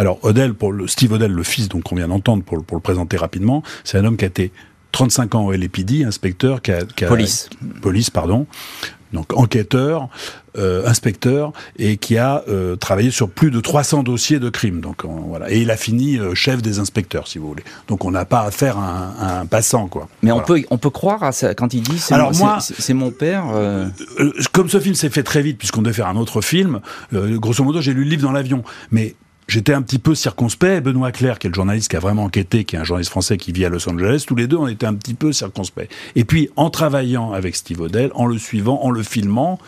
alors 0.00 0.18
Odell, 0.22 0.54
pour 0.54 0.72
le, 0.72 0.86
Steve 0.86 1.12
Odell, 1.12 1.30
le 1.30 1.42
fils 1.42 1.68
donc 1.68 1.82
qu'on 1.82 1.94
vient 1.94 2.08
d'entendre 2.08 2.42
pour, 2.42 2.64
pour 2.64 2.74
le 2.74 2.80
présenter 2.80 3.18
rapidement, 3.18 3.62
c'est 3.84 3.98
un 3.98 4.04
homme 4.06 4.16
qui 4.16 4.24
a 4.24 4.28
été 4.28 4.50
35 4.92 5.34
ans 5.34 5.44
au 5.44 5.52
LAPD, 5.52 6.04
inspecteur, 6.04 6.62
qui 6.62 6.72
a, 6.72 6.86
qui 6.86 7.04
a, 7.04 7.08
police, 7.08 7.50
police 7.82 8.08
pardon, 8.08 8.46
donc 9.12 9.36
enquêteur, 9.36 10.08
euh, 10.56 10.86
inspecteur, 10.86 11.52
et 11.78 11.98
qui 11.98 12.16
a 12.16 12.42
euh, 12.48 12.76
travaillé 12.76 13.10
sur 13.10 13.28
plus 13.28 13.50
de 13.50 13.60
300 13.60 14.02
dossiers 14.02 14.38
de 14.38 14.48
crimes. 14.48 14.80
Donc 14.80 15.04
voilà, 15.04 15.50
et 15.50 15.60
il 15.60 15.70
a 15.70 15.76
fini 15.76 16.16
euh, 16.16 16.34
chef 16.34 16.62
des 16.62 16.78
inspecteurs, 16.78 17.28
si 17.28 17.38
vous 17.38 17.48
voulez. 17.48 17.64
Donc 17.86 18.06
on 18.06 18.10
n'a 18.10 18.24
pas 18.24 18.40
affaire 18.40 18.78
à 18.78 18.88
un, 18.88 19.10
à 19.18 19.40
un, 19.40 19.46
passant, 19.46 19.86
quoi. 19.86 20.08
Mais 20.22 20.32
on 20.32 20.40
peut 20.40 20.62
on 20.70 20.78
peut 20.78 20.88
croire 20.88 21.22
à 21.24 21.32
ça, 21.32 21.54
quand 21.54 21.74
il 21.74 21.82
dit 21.82 21.98
c'est 21.98 22.14
c'est 22.60 22.94
mon 22.94 23.10
père. 23.10 23.44
Euh, 23.52 23.86
comme 24.52 24.70
ce 24.70 24.80
film 24.80 24.94
s'est 24.94 25.10
fait 25.10 25.24
très 25.24 25.42
vite, 25.42 25.58
puisqu'on 25.58 25.82
devait 25.82 25.92
faire 25.92 26.08
un 26.08 26.16
autre 26.16 26.40
film, 26.40 26.80
grosso 27.12 27.62
modo, 27.62 27.82
j'ai 27.82 27.92
lu 27.92 28.04
le 28.04 28.10
livre 28.10 28.22
dans 28.22 28.32
l'avion, 28.32 28.64
mais 28.90 29.14
j'étais 29.50 29.74
un 29.74 29.82
petit 29.82 29.98
peu 29.98 30.14
circonspect. 30.14 30.82
Benoît 30.82 31.12
Claire, 31.12 31.38
qui 31.38 31.46
est 31.46 31.50
le 31.50 31.54
journaliste 31.54 31.90
qui 31.90 31.96
a 31.96 32.00
vraiment 32.00 32.24
enquêté, 32.24 32.64
qui 32.64 32.76
est 32.76 32.78
un 32.78 32.84
journaliste 32.84 33.10
français 33.10 33.36
qui 33.36 33.52
vit 33.52 33.64
à 33.64 33.68
Los 33.68 33.88
Angeles, 33.88 34.24
tous 34.26 34.36
les 34.36 34.46
deux, 34.46 34.56
on 34.56 34.68
était 34.68 34.86
un 34.86 34.94
petit 34.94 35.14
peu 35.14 35.32
circonspect. 35.32 35.92
Et 36.14 36.24
puis, 36.24 36.50
en 36.56 36.70
travaillant 36.70 37.32
avec 37.32 37.56
Steve 37.56 37.80
Odell, 37.80 38.10
en 38.14 38.26
le 38.26 38.38
suivant, 38.38 38.82
en 38.82 38.90
le 38.90 39.02
filmant, 39.02 39.58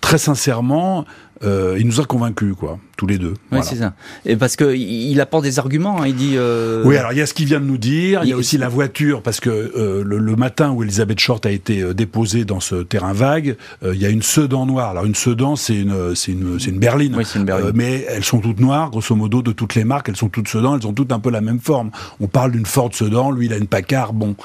très 0.00 0.18
sincèrement, 0.18 1.04
euh, 1.42 1.76
il 1.78 1.86
nous 1.86 2.00
a 2.00 2.04
convaincus, 2.04 2.54
quoi, 2.54 2.78
tous 2.98 3.06
les 3.06 3.16
deux. 3.16 3.34
Oui, 3.50 3.60
c'est 3.62 3.76
ça. 3.76 3.94
Et 4.26 4.36
parce 4.36 4.56
que 4.56 4.74
il 4.74 5.18
apporte 5.20 5.44
des 5.44 5.58
arguments. 5.58 6.02
Hein, 6.02 6.06
il 6.06 6.14
dit. 6.14 6.34
Euh... 6.36 6.82
Oui, 6.84 6.96
alors 6.98 7.12
il 7.12 7.18
y 7.18 7.22
a 7.22 7.26
ce 7.26 7.32
qu'il 7.32 7.46
vient 7.46 7.60
de 7.60 7.64
nous 7.64 7.78
dire. 7.78 8.20
Il 8.24 8.28
y 8.28 8.32
a 8.32 8.36
aussi 8.36 8.58
la 8.58 8.68
voiture, 8.68 9.22
parce 9.22 9.40
que 9.40 9.48
euh, 9.50 10.04
le, 10.04 10.18
le, 10.18 10.36
matin 10.36 10.70
où 10.70 10.82
Elisabeth 10.82 11.18
Short 11.18 11.44
a 11.46 11.50
été 11.50 11.80
euh, 11.80 11.94
déposée 11.94 12.44
dans 12.44 12.60
ce 12.60 12.76
terrain 12.82 13.14
vague, 13.14 13.56
euh, 13.82 13.94
il 13.94 14.02
y 14.02 14.06
a 14.06 14.10
une 14.10 14.22
Sedan 14.22 14.66
noire. 14.66 14.90
Alors 14.90 15.06
une 15.06 15.14
Sedan, 15.14 15.56
c'est 15.56 15.80
une, 15.80 16.14
c'est 16.14 16.32
une, 16.32 16.60
c'est 16.60 16.70
une 16.70 16.78
berline. 16.78 17.14
Oui, 17.16 17.24
c'est 17.24 17.38
une 17.38 17.46
berline. 17.46 17.72
mais 17.74 18.04
elles 18.08 18.24
sont 18.24 18.40
toutes 18.40 18.60
noires, 18.60 18.90
grosso 18.90 19.14
modo, 19.14 19.40
de 19.40 19.52
toutes 19.52 19.74
les 19.74 19.84
marques. 19.84 20.10
Elles 20.10 20.16
sont 20.16 20.28
toutes 20.28 20.48
Sedan. 20.48 20.76
Elles 20.76 20.86
ont 20.86 20.92
toutes 20.92 21.12
un 21.12 21.20
peu 21.20 21.30
la 21.30 21.40
même 21.40 21.60
forme. 21.60 21.90
On 22.20 22.26
parle 22.26 22.52
d'une 22.52 22.66
Ford 22.66 22.90
Sedan. 22.92 23.30
Lui, 23.30 23.46
il 23.46 23.52
a 23.54 23.56
une 23.56 23.66
Packard. 23.66 24.12
Bon, 24.12 24.36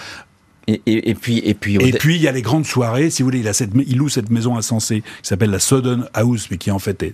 et, 0.67 0.81
et, 0.85 1.09
et, 1.09 1.15
puis, 1.15 1.37
et 1.43 1.53
puis, 1.53 1.75
et 1.75 1.93
puis, 1.93 2.15
il 2.15 2.21
y 2.21 2.27
a 2.27 2.31
les 2.31 2.41
grandes 2.41 2.65
soirées. 2.65 3.09
Si 3.09 3.21
vous 3.21 3.27
voulez, 3.27 3.39
il 3.39 3.47
a 3.47 3.53
cette, 3.53 3.71
il 3.87 3.97
loue 3.97 4.09
cette 4.09 4.31
maison 4.31 4.57
insensée 4.57 5.01
qui 5.01 5.27
s'appelle 5.27 5.51
la 5.51 5.59
Southern 5.59 6.07
House, 6.13 6.47
mais 6.49 6.57
qui 6.57 6.71
en 6.71 6.79
fait 6.79 7.03
est 7.03 7.13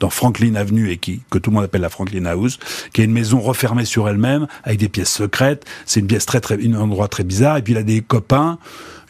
dans 0.00 0.10
Franklin 0.10 0.54
Avenue 0.54 0.90
et 0.90 0.96
qui 0.96 1.22
que 1.30 1.38
tout 1.38 1.50
le 1.50 1.54
monde 1.54 1.64
appelle 1.64 1.80
la 1.80 1.88
Franklin 1.88 2.26
House, 2.26 2.58
qui 2.92 3.00
est 3.00 3.04
une 3.04 3.12
maison 3.12 3.40
refermée 3.40 3.84
sur 3.84 4.08
elle-même 4.08 4.46
avec 4.62 4.78
des 4.78 4.88
pièces 4.88 5.12
secrètes. 5.12 5.64
C'est 5.86 6.00
une 6.00 6.06
pièce 6.06 6.26
très 6.26 6.40
très, 6.40 6.54
un 6.54 6.74
endroit 6.74 7.08
très 7.08 7.24
bizarre. 7.24 7.56
Et 7.56 7.62
puis 7.62 7.72
il 7.72 7.76
a 7.76 7.82
des 7.82 8.00
copains. 8.00 8.58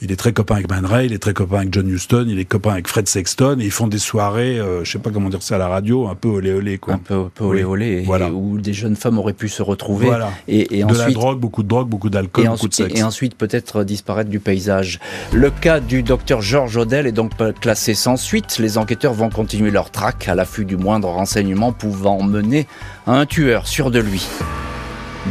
Il 0.03 0.13
est 0.13 0.17
très 0.17 0.33
copain 0.33 0.57
avec 0.57 0.71
Man 0.71 0.85
Ray, 0.85 1.07
il 1.07 1.13
est 1.13 1.19
très 1.19 1.35
copain 1.35 1.59
avec 1.59 1.73
John 1.73 1.89
Huston, 1.89 2.27
il 2.29 2.39
est 2.39 2.45
copain 2.45 2.73
avec 2.73 2.89
Fred 2.89 3.09
Sexton, 3.09 3.59
et 3.61 3.65
ils 3.65 3.71
font 3.71 3.87
des 3.87 3.99
soirées, 3.99 4.59
euh, 4.59 4.85
je 4.85 4.93
sais 4.93 4.99
pas 4.99 5.11
comment 5.11 5.29
dire 5.29 5.43
ça 5.43 5.57
à 5.57 5.59
la 5.59 5.69
radio, 5.69 6.09
un 6.09 6.15
peu 6.15 6.29
olé 6.29 6.53
olé 6.53 6.79
quoi. 6.79 6.95
Un 6.95 6.99
peu, 6.99 7.15
un 7.15 7.31
peu 7.35 7.45
olé 7.45 7.65
olé, 7.65 8.03
voilà. 8.03 8.31
où 8.31 8.59
des 8.59 8.73
jeunes 8.73 8.97
femmes 8.97 9.19
auraient 9.19 9.33
pu 9.33 9.49
se 9.49 9.63
retrouver. 9.63 10.07
Voilà. 10.07 10.31
Et, 10.49 10.79
et 10.79 10.85
de 10.85 10.85
ensuite, 10.85 10.99
la 11.09 11.13
drogue, 11.13 11.39
beaucoup 11.39 11.63
de 11.63 11.69
drogue, 11.69 11.89
beaucoup 11.89 12.11
d'alcool, 12.11 12.49
beaucoup 12.49 12.69
de 12.69 12.75
sexe. 12.75 12.99
Et 12.99 13.03
ensuite 13.03 13.37
peut-être 13.37 13.85
disparaître 13.85 14.31
du 14.31 14.41
paysage. 14.41 15.01
Le 15.33 15.51
cas 15.51 15.81
du 15.81 16.03
docteur 16.03 16.41
George 16.41 16.77
Odell 16.77 17.07
est 17.07 17.13
donc 17.13 17.33
classé 17.61 17.95
sans 17.95 18.17
suite. 18.17 18.59
Les 18.59 18.79
enquêteurs 18.79 19.15
vont 19.15 19.31
continuer 19.31 19.71
leur 19.71 19.91
traque 19.91 20.29
à 20.29 20.35
l'affût 20.35 20.65
du 20.65 20.77
moindre 20.77 21.09
renseignement 21.09 21.73
pouvant 21.73 22.23
mener 22.23 22.67
à 23.07 23.19
un 23.19 23.27
tueur 23.27 23.67
sûr 23.67 23.91
de 23.91 24.01
lui. 24.01 24.27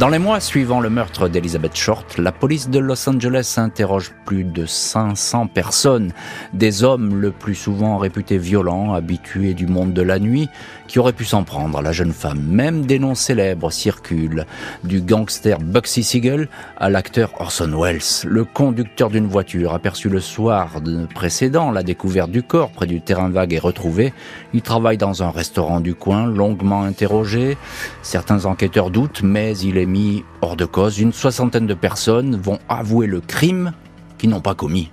Dans 0.00 0.08
les 0.08 0.18
mois 0.18 0.40
suivant 0.40 0.80
le 0.80 0.90
meurtre 0.90 1.28
d'Elizabeth 1.28 1.76
Short, 1.76 2.18
la 2.18 2.32
police 2.32 2.68
de 2.68 2.80
Los 2.80 3.08
Angeles 3.08 3.54
interroge 3.58 4.10
plus 4.24 4.42
de 4.42 4.66
500 4.66 5.46
personnes, 5.46 6.10
des 6.52 6.82
hommes 6.82 7.20
le 7.20 7.30
plus 7.30 7.54
souvent 7.54 7.96
réputés 7.98 8.36
violents, 8.36 8.92
habitués 8.92 9.54
du 9.54 9.68
monde 9.68 9.92
de 9.92 10.02
la 10.02 10.18
nuit, 10.18 10.48
qui 10.88 10.98
auraient 10.98 11.12
pu 11.12 11.24
s'en 11.24 11.44
prendre 11.44 11.78
à 11.78 11.82
la 11.82 11.92
jeune 11.92 12.12
femme. 12.12 12.42
Même 12.42 12.86
des 12.86 12.98
noms 12.98 13.14
célèbres 13.14 13.70
circulent, 13.70 14.46
du 14.82 15.00
gangster 15.00 15.60
Bugsy 15.60 16.02
Siegel 16.02 16.48
à 16.76 16.90
l'acteur 16.90 17.30
Orson 17.40 17.80
Welles. 17.80 18.26
Le 18.26 18.44
conducteur 18.44 19.10
d'une 19.10 19.28
voiture 19.28 19.74
aperçu 19.74 20.08
le 20.08 20.20
soir 20.20 20.72
précédent 21.14 21.70
la 21.70 21.84
découverte 21.84 22.32
du 22.32 22.42
corps 22.42 22.70
près 22.70 22.86
du 22.86 23.00
terrain 23.00 23.28
vague 23.28 23.54
est 23.54 23.60
retrouvé. 23.60 24.12
Il 24.54 24.62
travaille 24.62 24.98
dans 24.98 25.22
un 25.22 25.30
restaurant 25.30 25.78
du 25.78 25.94
coin, 25.94 26.26
longuement 26.26 26.82
interrogé. 26.82 27.56
Certains 28.02 28.44
enquêteurs 28.44 28.90
doutent, 28.90 29.22
mais 29.22 29.56
il 29.58 29.78
est 29.78 29.83
mis 29.86 30.24
hors 30.40 30.56
de 30.56 30.64
cause, 30.64 30.98
une 30.98 31.12
soixantaine 31.12 31.66
de 31.66 31.74
personnes 31.74 32.36
vont 32.36 32.58
avouer 32.68 33.06
le 33.06 33.20
crime 33.20 33.72
qu'ils 34.18 34.30
n'ont 34.30 34.40
pas 34.40 34.54
commis. 34.54 34.90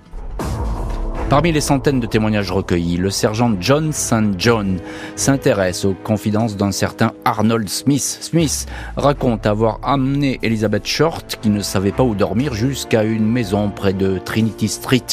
Parmi 1.32 1.50
les 1.50 1.62
centaines 1.62 1.98
de 1.98 2.06
témoignages 2.06 2.52
recueillis, 2.52 2.98
le 2.98 3.08
sergent 3.08 3.54
John 3.58 3.90
St. 3.90 4.34
John 4.36 4.76
s'intéresse 5.16 5.86
aux 5.86 5.94
confidences 5.94 6.58
d'un 6.58 6.72
certain 6.72 7.12
Arnold 7.24 7.70
Smith. 7.70 8.18
Smith 8.20 8.66
raconte 8.98 9.46
avoir 9.46 9.78
amené 9.82 10.38
Elizabeth 10.42 10.86
Short, 10.86 11.38
qui 11.40 11.48
ne 11.48 11.62
savait 11.62 11.90
pas 11.90 12.02
où 12.02 12.14
dormir, 12.14 12.52
jusqu'à 12.52 13.02
une 13.02 13.26
maison 13.26 13.70
près 13.70 13.94
de 13.94 14.18
Trinity 14.18 14.68
Street. 14.68 15.06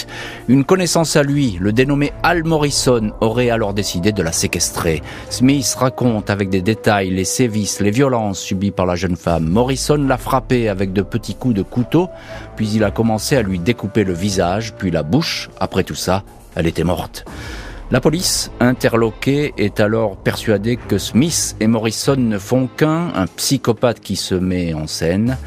Une 0.49 0.65
connaissance 0.65 1.15
à 1.15 1.23
lui, 1.23 1.57
le 1.61 1.71
dénommé 1.71 2.11
Al 2.21 2.43
Morrison, 2.43 3.13
aurait 3.21 3.49
alors 3.49 3.73
décidé 3.73 4.11
de 4.11 4.21
la 4.21 4.33
séquestrer. 4.33 5.01
Smith 5.29 5.73
raconte 5.79 6.29
avec 6.29 6.49
des 6.49 6.61
détails 6.61 7.11
les 7.11 7.23
sévices, 7.23 7.79
les 7.79 7.91
violences 7.91 8.41
subies 8.41 8.71
par 8.71 8.85
la 8.85 8.95
jeune 8.95 9.15
femme. 9.15 9.47
Morrison 9.47 9.95
l'a 9.95 10.17
frappée 10.17 10.67
avec 10.67 10.91
de 10.91 11.01
petits 11.01 11.35
coups 11.35 11.55
de 11.55 11.61
couteau, 11.61 12.09
puis 12.59 12.71
il 12.73 12.83
a 12.83 12.91
commencé 12.91 13.37
à 13.37 13.41
lui 13.41 13.57
découper 13.57 14.03
le 14.03 14.11
visage, 14.11 14.73
puis 14.73 14.91
la 14.91 15.01
bouche. 15.01 15.49
Après 15.61 15.85
tout 15.85 15.95
ça, 15.95 16.23
elle 16.57 16.67
était 16.67 16.83
morte. 16.83 17.23
La 17.89 18.01
police, 18.01 18.51
interloquée, 18.59 19.53
est 19.57 19.79
alors 19.79 20.17
persuadée 20.17 20.75
que 20.75 20.97
Smith 20.97 21.55
et 21.61 21.67
Morrison 21.67 22.17
ne 22.17 22.37
font 22.37 22.67
qu'un, 22.67 23.13
un 23.15 23.27
psychopathe 23.27 24.01
qui 24.01 24.17
se 24.17 24.35
met 24.35 24.73
en 24.73 24.87
scène. 24.87 25.37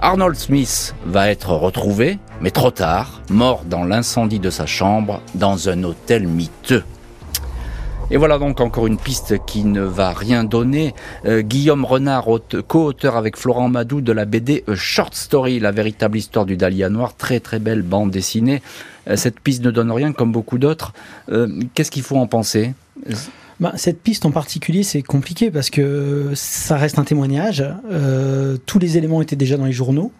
Arnold 0.00 0.36
Smith 0.36 0.94
va 1.06 1.30
être 1.30 1.54
retrouvé, 1.54 2.18
mais 2.42 2.50
trop 2.50 2.70
tard, 2.70 3.22
mort 3.30 3.64
dans 3.64 3.84
l'incendie 3.84 4.38
de 4.38 4.50
sa 4.50 4.66
chambre 4.66 5.22
dans 5.34 5.70
un 5.70 5.82
hôtel 5.82 6.28
miteux. 6.28 6.84
Et 8.12 8.16
voilà 8.16 8.38
donc 8.38 8.60
encore 8.60 8.88
une 8.88 8.96
piste 8.96 9.36
qui 9.46 9.62
ne 9.62 9.82
va 9.82 10.12
rien 10.12 10.42
donner. 10.42 10.94
Euh, 11.26 11.42
Guillaume 11.42 11.84
Renard, 11.84 12.26
co-auteur 12.66 13.16
avec 13.16 13.36
Florent 13.36 13.68
Madou 13.68 14.00
de 14.00 14.10
la 14.10 14.24
BD 14.24 14.64
Short 14.74 15.14
Story, 15.14 15.60
la 15.60 15.70
véritable 15.70 16.18
histoire 16.18 16.44
du 16.44 16.56
Dahlia 16.56 16.88
Noir, 16.88 17.14
très 17.16 17.38
très 17.38 17.60
belle 17.60 17.82
bande 17.82 18.10
dessinée. 18.10 18.62
Euh, 19.06 19.14
cette 19.14 19.38
piste 19.38 19.62
ne 19.62 19.70
donne 19.70 19.92
rien 19.92 20.12
comme 20.12 20.32
beaucoup 20.32 20.58
d'autres. 20.58 20.92
Euh, 21.30 21.60
qu'est-ce 21.74 21.92
qu'il 21.92 22.02
faut 22.02 22.16
en 22.16 22.26
penser? 22.26 22.74
Bah, 23.60 23.74
cette 23.76 24.02
piste 24.02 24.26
en 24.26 24.32
particulier, 24.32 24.82
c'est 24.82 25.02
compliqué 25.02 25.52
parce 25.52 25.70
que 25.70 26.32
ça 26.34 26.76
reste 26.76 26.98
un 26.98 27.04
témoignage. 27.04 27.64
tous 28.66 28.80
les 28.80 28.98
éléments 28.98 29.22
étaient 29.22 29.36
déjà 29.36 29.56
dans 29.56 29.66
les 29.66 29.72
journaux. 29.72 30.10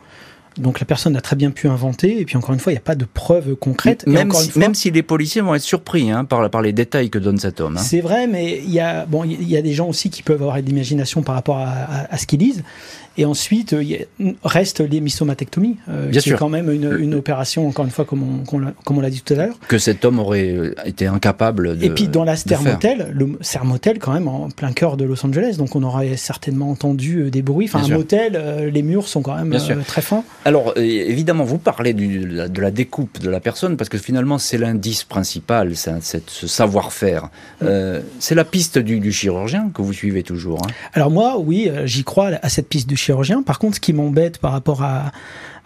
Donc 0.59 0.81
la 0.81 0.87
personne 0.87 1.17
a 1.17 1.21
très 1.21 1.37
bien 1.37 1.51
pu 1.51 1.69
inventer, 1.69 2.21
et 2.21 2.25
puis 2.25 2.37
encore 2.37 2.53
une 2.53 2.61
fois, 2.61 2.73
il 2.73 2.75
n'y 2.75 2.81
a 2.81 2.83
pas 2.83 2.95
de 2.95 3.05
preuves 3.05 3.55
concrètes. 3.55 4.07
Même, 4.07 4.33
si, 4.33 4.59
même 4.59 4.75
si 4.75 4.91
les 4.91 5.03
policiers 5.03 5.41
vont 5.41 5.55
être 5.55 5.63
surpris 5.63 6.11
hein, 6.11 6.25
par, 6.25 6.49
par 6.51 6.63
les 6.63 6.73
détails 6.73 7.11
que 7.11 7.19
donne 7.19 7.39
cet 7.39 7.61
homme. 7.61 7.77
Hein. 7.77 7.83
C'est 7.83 8.01
vrai, 8.01 8.27
mais 8.27 8.59
il 8.59 8.71
y, 8.71 8.81
a, 8.81 9.07
bon, 9.07 9.25
il 9.25 9.49
y 9.49 9.57
a 9.57 9.63
des 9.63 9.73
gens 9.73 9.89
aussi 9.89 10.11
qui 10.11 10.23
peuvent 10.23 10.43
avoir 10.43 10.61
de 10.61 10.67
l'imagination 10.67 11.23
par 11.23 11.35
rapport 11.35 11.59
à, 11.59 12.07
à 12.11 12.17
ce 12.19 12.27
qu'ils 12.27 12.41
lisent. 12.41 12.63
Et 13.21 13.27
ensuite, 13.27 13.77
il 13.79 14.07
reste 14.43 14.81
l'hémistomatectomie, 14.81 15.77
euh, 15.91 16.11
qui 16.11 16.31
est 16.31 16.39
quand 16.39 16.49
même 16.49 16.73
une, 16.73 16.97
une, 16.99 17.15
opération, 17.15 17.69
encore 17.69 17.85
une 17.85 17.91
fois, 17.91 18.07
comme 18.07 18.47
on, 18.51 19.01
l'a 19.01 19.11
dit 19.11 19.21
tout 19.21 19.35
à 19.35 19.37
l'heure. 19.37 19.57
Que 19.69 19.77
cet 19.77 20.07
homme 20.07 20.21
aurait 20.21 20.51
euh, 20.51 20.75
été 20.87 21.07
incapable 21.07 21.77
de 21.77 21.85
Et 21.85 21.91
puis 21.91 22.09
dans 22.09 22.25
la 22.25 22.37
Motel, 22.65 23.13
le 23.13 23.37
Motel, 23.63 23.99
quand 23.99 24.15
même, 24.15 24.27
en 24.27 24.49
plein 24.49 24.73
cœur 24.73 24.97
de 24.97 25.05
Los 25.05 25.27
Angeles, 25.27 25.57
donc 25.59 25.77
on 25.77 25.83
aurait 25.83 26.17
certainement 26.17 26.71
entendu 26.71 27.19
euh, 27.19 27.31
des 27.31 27.43
bruits. 27.43 27.69
Enfin, 27.71 27.85
un 27.85 27.95
motel, 27.95 28.37
euh, 28.37 28.71
les 28.71 28.81
murs 28.81 29.07
sont 29.07 29.21
quand 29.21 29.37
même 29.37 29.55
très 29.87 30.01
fins. 30.01 30.25
Alors, 30.47 30.73
évidemment, 30.79 31.45
vous 31.45 31.59
parlez 31.59 31.93
du, 31.93 32.21
de, 32.21 32.61
la, 32.63 32.71
découpe 32.71 33.21
de 33.21 33.29
la 33.29 33.41
personne, 33.41 33.77
parce 33.77 33.91
que 33.91 33.99
finalement, 33.99 34.39
c'est 34.39 34.57
l'indice 34.57 35.05
principal, 35.05 35.77
c'est 35.77 36.23
ce 36.27 36.47
savoir-faire. 36.47 37.29
Mm. 37.61 37.67
c'est 38.19 38.35
la 38.35 38.47
piste 38.47 38.79
du, 38.79 39.13
chirurgien 39.13 39.71
que 39.75 39.83
vous 39.83 39.93
suivez 39.93 40.23
toujours. 40.23 40.63
Hein. 40.65 40.71
Alors 40.95 41.11
moi, 41.11 41.39
oui, 41.39 41.71
j'y 41.85 42.03
crois 42.03 42.31
à 42.41 42.49
cette 42.49 42.69
piste 42.69 42.89
du 42.89 42.97
chirurgien 42.97 43.10
par 43.45 43.59
contre, 43.59 43.77
ce 43.77 43.81
qui 43.81 43.93
m'embête 43.93 44.39
par 44.39 44.53
rapport 44.53 44.83
à, 44.83 45.13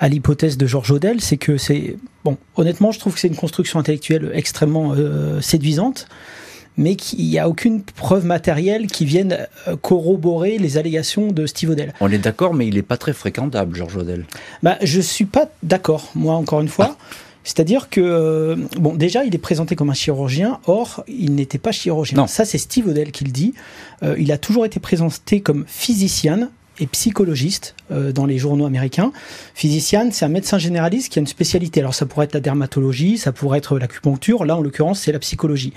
l'hypothèse 0.03 0.59
de 0.59 0.67
Georges 0.67 0.91
Odell, 0.91 1.21
c'est 1.21 1.37
que 1.37 1.57
c'est 1.57 1.97
bon. 2.25 2.37
Honnêtement, 2.57 2.93
je 2.93 2.99
trouve 2.99 3.15
que 3.15 3.21
c'est 3.21 3.29
une 3.29 3.37
construction 3.37 3.79
intellectuelle 3.79 4.31
extrêmement 4.35 4.93
euh, 4.93 5.41
séduisante, 5.41 6.09
mais 6.77 6.97
qu'il 6.97 7.25
n'y 7.27 7.39
a 7.39 7.49
aucune 7.49 7.83
preuve 7.83 8.27
matérielle 8.27 8.87
qui 8.87 9.07
vienne 9.07 9.47
euh, 9.67 9.77
corroborer 9.77 10.59
les 10.59 10.77
allégations 10.77 11.29
de 11.29 11.47
Steve 11.47 11.71
Odell. 11.71 11.95
On 12.01 12.11
est 12.11 12.19
d'accord, 12.19 12.53
mais 12.53 12.67
il 12.67 12.75
n'est 12.75 12.83
pas 12.83 12.99
très 12.99 13.15
fréquentable, 13.15 13.75
Georges 13.77 13.97
Odell. 13.97 14.27
Bah, 14.63 14.77
je 14.83 15.01
suis 15.01 15.25
pas 15.25 15.49
d'accord, 15.63 16.11
moi, 16.15 16.35
encore 16.35 16.61
une 16.61 16.69
fois. 16.69 16.97
Ah. 16.99 17.05
C'est-à-dire 17.45 17.89
que, 17.89 18.01
euh, 18.01 18.57
bon, 18.79 18.95
déjà, 18.95 19.25
il 19.25 19.35
est 19.35 19.39
présenté 19.39 19.77
comme 19.77 19.91
un 19.91 19.95
chirurgien, 19.95 20.61
or, 20.67 21.05
il 21.09 21.35
n'était 21.35 21.59
pas 21.59 21.73
chirurgien. 21.73 22.19
Non. 22.19 22.27
Ça, 22.27 22.45
c'est 22.45 22.59
Steve 22.59 22.89
Odell 22.89 23.11
qui 23.13 23.25
le 23.25 23.31
dit. 23.31 23.55
il 24.19 24.33
a 24.33 24.39
toujours 24.39 24.67
été 24.67 24.81
présenté 24.81 25.41
comme 25.41 25.65
physicien, 25.67 26.51
et 26.81 26.87
psychologiste 26.87 27.75
euh, 27.91 28.13
dans 28.13 28.27
les 28.27 28.39
journaux 28.39 28.67
américains. 28.67 29.13
Physician, 29.55 30.09
c'est 30.11 30.25
un 30.25 30.29
médecin 30.29 30.59
généraliste 30.59 31.13
qui 31.13 31.19
a 31.19 31.21
une 31.21 31.27
spécialité. 31.27 31.81
Alors 31.81 31.95
ça 31.95 32.07
pourrait 32.07 32.27
être 32.27 32.35
la 32.35 32.41
dermatologie, 32.41 33.19
ça 33.19 33.33
pourrait 33.33 33.59
être 33.59 33.79
l'acupuncture. 33.79 34.45
Là, 34.45 34.57
en 34.57 34.61
l'occurrence, 34.61 35.01
c'est 35.01 35.13
la 35.13 35.19
psychologie. 35.19 35.73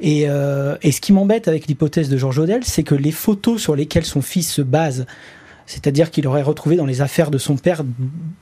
Et, 0.00 0.24
euh, 0.28 0.76
et 0.82 0.92
ce 0.92 1.00
qui 1.00 1.12
m'embête 1.12 1.48
avec 1.48 1.66
l'hypothèse 1.66 2.08
de 2.08 2.16
Georges 2.16 2.38
Odell, 2.38 2.64
c'est 2.64 2.84
que 2.84 2.94
les 2.94 3.10
photos 3.10 3.60
sur 3.60 3.74
lesquelles 3.74 4.04
son 4.04 4.22
fils 4.22 4.50
se 4.50 4.62
base, 4.62 5.06
c'est-à-dire 5.68 6.10
qu'il 6.10 6.26
aurait 6.26 6.42
retrouvé 6.42 6.76
dans 6.76 6.86
les 6.86 7.02
affaires 7.02 7.30
de 7.30 7.36
son 7.36 7.56
père 7.56 7.84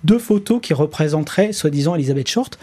deux 0.04 0.20
photos 0.20 0.60
qui 0.62 0.72
représenteraient, 0.72 1.52
soi-disant, 1.52 1.96
Elisabeth 1.96 2.28
Short. 2.28 2.56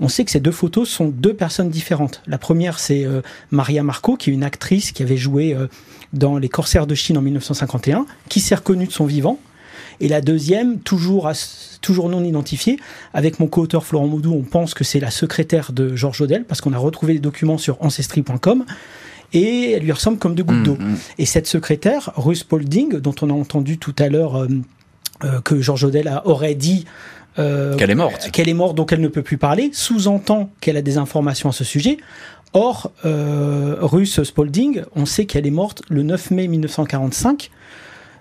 On 0.00 0.08
sait 0.08 0.24
que 0.24 0.30
ces 0.30 0.40
deux 0.40 0.52
photos 0.52 0.88
sont 0.88 1.08
deux 1.08 1.34
personnes 1.34 1.68
différentes. 1.68 2.22
La 2.26 2.38
première, 2.38 2.78
c'est 2.78 3.04
euh, 3.04 3.20
Maria 3.50 3.82
Marco, 3.82 4.16
qui 4.16 4.30
est 4.30 4.32
une 4.32 4.42
actrice 4.42 4.92
qui 4.92 5.02
avait 5.02 5.18
joué 5.18 5.54
euh, 5.54 5.66
dans 6.14 6.38
Les 6.38 6.48
Corsaires 6.48 6.86
de 6.86 6.94
Chine 6.94 7.18
en 7.18 7.22
1951, 7.22 8.06
qui 8.30 8.40
s'est 8.40 8.54
reconnue 8.54 8.86
de 8.86 8.92
son 8.92 9.04
vivant. 9.04 9.38
Et 10.00 10.08
la 10.08 10.22
deuxième, 10.22 10.78
toujours, 10.80 11.28
non 12.08 12.24
identifiée, 12.24 12.78
avec 13.12 13.38
mon 13.38 13.48
co-auteur 13.48 13.84
Florent 13.84 14.06
Moudou, 14.06 14.32
on 14.32 14.42
pense 14.42 14.72
que 14.72 14.82
c'est 14.82 15.00
la 15.00 15.10
secrétaire 15.10 15.72
de 15.72 15.94
Georges 15.94 16.22
Odell, 16.22 16.44
parce 16.44 16.62
qu'on 16.62 16.72
a 16.72 16.78
retrouvé 16.78 17.12
les 17.14 17.18
documents 17.18 17.58
sur 17.58 17.82
ancestry.com 17.82 18.64
et 19.32 19.72
elle 19.72 19.82
lui 19.82 19.92
ressemble 19.92 20.18
comme 20.18 20.34
deux 20.34 20.44
gouttes 20.44 20.58
mm, 20.58 20.64
d'eau. 20.64 20.76
Mm. 20.76 20.94
Et 21.18 21.26
cette 21.26 21.46
secrétaire, 21.46 22.12
Ruth 22.16 22.38
Spalding, 22.38 22.98
dont 22.98 23.14
on 23.22 23.30
a 23.30 23.32
entendu 23.32 23.78
tout 23.78 23.94
à 23.98 24.08
l'heure 24.08 24.36
euh, 24.36 24.48
euh, 25.24 25.40
que 25.40 25.60
Georges 25.60 25.84
Odell 25.84 26.20
aurait 26.24 26.54
dit 26.54 26.84
euh, 27.38 27.76
qu'elle 27.76 27.90
est 27.90 27.96
morte, 27.96 28.30
qu'elle 28.30 28.48
est 28.48 28.54
morte, 28.54 28.76
donc 28.76 28.92
elle 28.92 29.00
ne 29.00 29.08
peut 29.08 29.22
plus 29.22 29.38
parler, 29.38 29.70
sous-entend 29.72 30.50
qu'elle 30.60 30.76
a 30.76 30.82
des 30.82 30.98
informations 30.98 31.50
à 31.50 31.52
ce 31.52 31.64
sujet. 31.64 31.98
Or, 32.54 32.90
Ruth 33.04 34.24
Spalding, 34.24 34.82
on 34.94 35.04
sait 35.04 35.26
qu'elle 35.26 35.46
est 35.46 35.50
morte 35.50 35.82
le 35.90 36.02
9 36.02 36.30
mai 36.30 36.48
1945 36.48 37.50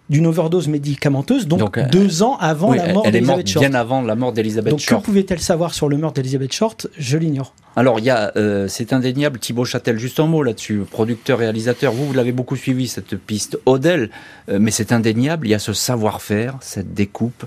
d'une 0.09 0.27
overdose 0.27 0.67
médicamenteuse, 0.67 1.47
donc, 1.47 1.77
euh, 1.77 1.87
deux 1.89 2.21
ans 2.21 2.37
avant 2.39 2.73
la 2.73 2.93
mort 2.93 3.03
d'Elizabeth 3.09 3.47
Short. 3.47 3.65
Bien 3.65 3.73
avant 3.73 4.01
la 4.01 4.15
mort 4.15 4.33
d'Elizabeth 4.33 4.77
Short. 4.77 4.91
Donc 4.91 5.01
que 5.01 5.05
pouvait-elle 5.05 5.39
savoir 5.39 5.73
sur 5.73 5.89
le 5.89 5.97
meurtre 5.97 6.15
d'Elizabeth 6.15 6.53
Short? 6.53 6.87
Je 6.97 7.17
l'ignore. 7.17 7.53
Alors 7.75 7.99
il 7.99 8.05
y 8.05 8.11
a, 8.11 8.31
euh, 8.35 8.67
c'est 8.67 8.93
indéniable, 8.93 9.39
Thibaut 9.39 9.65
Châtel, 9.65 9.97
juste 9.97 10.19
un 10.19 10.27
mot 10.27 10.43
là-dessus, 10.43 10.83
producteur, 10.89 11.39
réalisateur, 11.39 11.91
vous, 11.91 12.05
vous 12.05 12.13
l'avez 12.13 12.31
beaucoup 12.31 12.55
suivi 12.55 12.87
cette 12.87 13.17
piste, 13.17 13.57
Odell, 13.65 14.11
euh, 14.49 14.59
mais 14.61 14.71
c'est 14.71 14.91
indéniable, 14.91 15.47
il 15.47 15.51
y 15.51 15.55
a 15.55 15.59
ce 15.59 15.73
savoir-faire, 15.73 16.57
cette 16.61 16.93
découpe, 16.93 17.45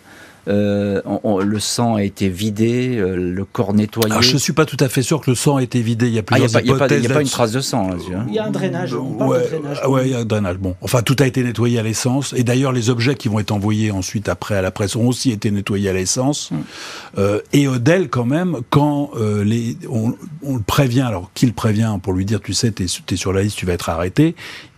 euh, 0.49 1.01
le 1.43 1.61
sang 1.61 1.97
a 1.97 2.03
été 2.03 2.29
vidé, 2.29 2.97
euh, 2.97 3.17
le 3.17 3.45
corps 3.45 3.75
nettoyé. 3.75 4.15
je 4.21 4.33
ne 4.33 4.39
suis 4.39 4.55
pas 4.55 4.65
tout 4.65 4.79
à 4.81 4.89
fait 4.89 5.03
sûr 5.03 5.21
que 5.21 5.31
le 5.31 5.37
sang 5.37 5.57
a 5.57 5.63
été 5.63 5.83
vidé. 5.83 6.07
Il 6.07 6.15
y 6.15 6.19
a 6.19 6.23
plusieurs 6.23 6.51
ah, 6.55 6.61
Il 6.61 6.67
n'y 7.01 7.07
a, 7.07 7.15
pas 7.15 7.21
une 7.21 7.29
trace 7.29 7.53
de 7.53 7.61
sang 7.61 7.89
là-dessus. 7.89 8.15
Hein. 8.15 8.25
Il 8.29 8.35
y 8.35 8.39
a 8.39 8.47
un 8.47 8.51
drainage. 8.51 8.95
On 8.95 9.13
parle 9.13 9.31
ouais, 9.31 9.43
de 9.43 9.49
drainage. 9.49 9.87
Ouais, 9.87 10.07
il 10.07 10.13
y 10.13 10.15
a 10.15 10.21
un 10.21 10.25
drainage. 10.25 10.57
Bon, 10.57 10.75
enfin, 10.81 11.03
tout 11.03 11.17
a 11.19 11.27
été 11.27 11.43
nettoyé 11.43 11.79
à 11.79 11.83
l'essence. 11.83 12.33
Et 12.35 12.45
d'ailleurs, 12.45 12.73
les 12.73 12.89
objets 12.89 13.15
qui 13.15 13.29
vont 13.29 13.41
être 13.41 13.53
envoyés 13.53 13.91
ensuite 13.91 14.29
après 14.29 14.57
à 14.57 14.63
la 14.63 14.71
presse 14.71 14.97
ont 14.97 15.07
aussi 15.07 15.31
été 15.33 15.51
nettoyés 15.51 15.91
à 15.91 15.93
l'essence. 15.93 16.51
Mm. 16.51 16.57
Euh, 17.19 17.41
et 17.53 17.69
Odell, 17.69 18.09
quand 18.09 18.27
même, 18.27 18.59
quand 18.71 19.11
les, 19.45 19.77
on, 19.91 20.15
le 20.55 20.63
prévient, 20.63 21.03
alors 21.03 21.31
qui 21.35 21.47
le 21.47 21.53
prévient 21.53 21.99
pour 22.03 22.13
lui 22.13 22.25
dire, 22.25 22.41
tu 22.41 22.55
sais, 22.55 22.73
tu 22.73 22.85
es, 22.85 23.17
sur 23.17 23.33
la 23.33 23.43
liste, 23.43 23.57
tu 23.57 23.67
vas 23.67 23.75
être 23.75 23.91
arrêté 23.91 24.35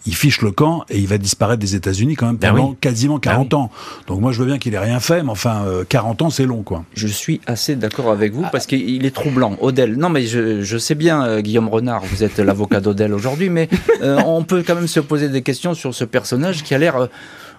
il 0.07 0.15
fiche 0.15 0.41
le 0.43 0.51
camp 0.51 0.85
et 0.89 0.99
il 0.99 1.07
va 1.07 1.19
disparaître 1.19 1.61
des 1.61 1.75
États-Unis 1.75 2.17
quand 2.17 2.27
même 2.27 2.37
ben 2.37 2.51
pendant 2.51 2.75
quasiment 2.75 3.19
40 3.19 3.51
ben 3.51 3.57
ans. 3.57 3.71
Donc 4.07 4.21
moi 4.21 4.33
je 4.33 4.41
veux 4.41 4.47
bien 4.47 4.59
qu'il 4.59 4.75
ait 4.75 4.79
rien 4.79 5.01
fait, 5.01 5.23
mais 5.23 5.31
enfin 5.31 5.65
40 5.89 6.21
euh, 6.21 6.25
ans 6.25 6.31
c'est 6.31 6.47
long 6.47 6.63
quoi. 6.63 6.85
Je 6.95 7.07
suis 7.07 7.41
assez 7.47 7.77
d'accord 7.77 8.11
avec 8.11 8.33
vous 8.33 8.45
parce 8.51 8.67
qu'il 8.67 9.05
est 9.05 9.15
troublant. 9.15 9.57
Odell, 9.61 9.97
non 9.97 10.09
mais 10.09 10.27
je, 10.27 10.79
sais 10.79 10.95
bien 10.95 11.25
euh, 11.25 11.41
Guillaume 11.41 11.69
Renard, 11.69 12.03
vous 12.05 12.25
êtes 12.25 12.39
l'avocat 12.39 12.81
d'Odell 12.81 13.13
aujourd'hui, 13.13 13.51
mais 13.51 13.69
euh, 14.03 14.21
on 14.25 14.43
peut 14.43 14.63
quand 14.67 14.75
même 14.75 14.89
se 14.89 15.01
poser 15.01 15.29
des 15.29 15.43
questions 15.43 15.75
sur 15.75 15.95
ce 15.95 16.05
personnage 16.05 16.63
qui 16.63 16.75
a 16.75 16.79
l'air 16.79 17.09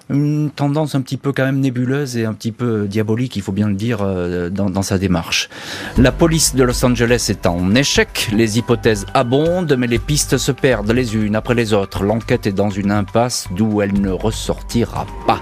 une 0.10 0.50
tendance 0.50 0.96
un 0.96 1.02
petit 1.02 1.18
peu 1.18 1.32
quand 1.32 1.46
même 1.46 1.60
nébuleuse 1.60 2.18
et 2.18 2.26
un 2.26 2.34
petit 2.34 2.52
peu 2.52 2.88
diabolique, 2.88 3.36
il 3.36 3.42
faut 3.42 3.52
bien 3.52 3.68
le 3.68 3.76
dire, 3.76 4.00
euh, 4.02 4.50
dans, 4.50 4.82
sa 4.82 4.98
démarche. 4.98 5.50
La 5.98 6.12
police 6.12 6.56
de 6.56 6.64
Los 6.64 6.84
Angeles 6.86 7.28
est 7.30 7.46
en 7.46 7.76
échec, 7.76 8.30
les 8.34 8.58
hypothèses 8.58 9.06
abondent, 9.14 9.76
mais 9.78 9.88
les 9.88 10.00
pistes 10.00 10.38
se 10.38 10.52
perdent 10.52 10.92
les 10.92 11.16
unes 11.16 11.36
après 11.36 11.56
les 11.56 11.74
autres. 11.74 12.04
L'enquête 12.04 12.48
est 12.48 12.52
dans 12.52 12.70
une 12.70 12.92
impasse 12.92 13.48
d'où 13.52 13.82
elle 13.82 14.00
ne 14.00 14.12
ressortira 14.12 15.06
pas. 15.28 15.40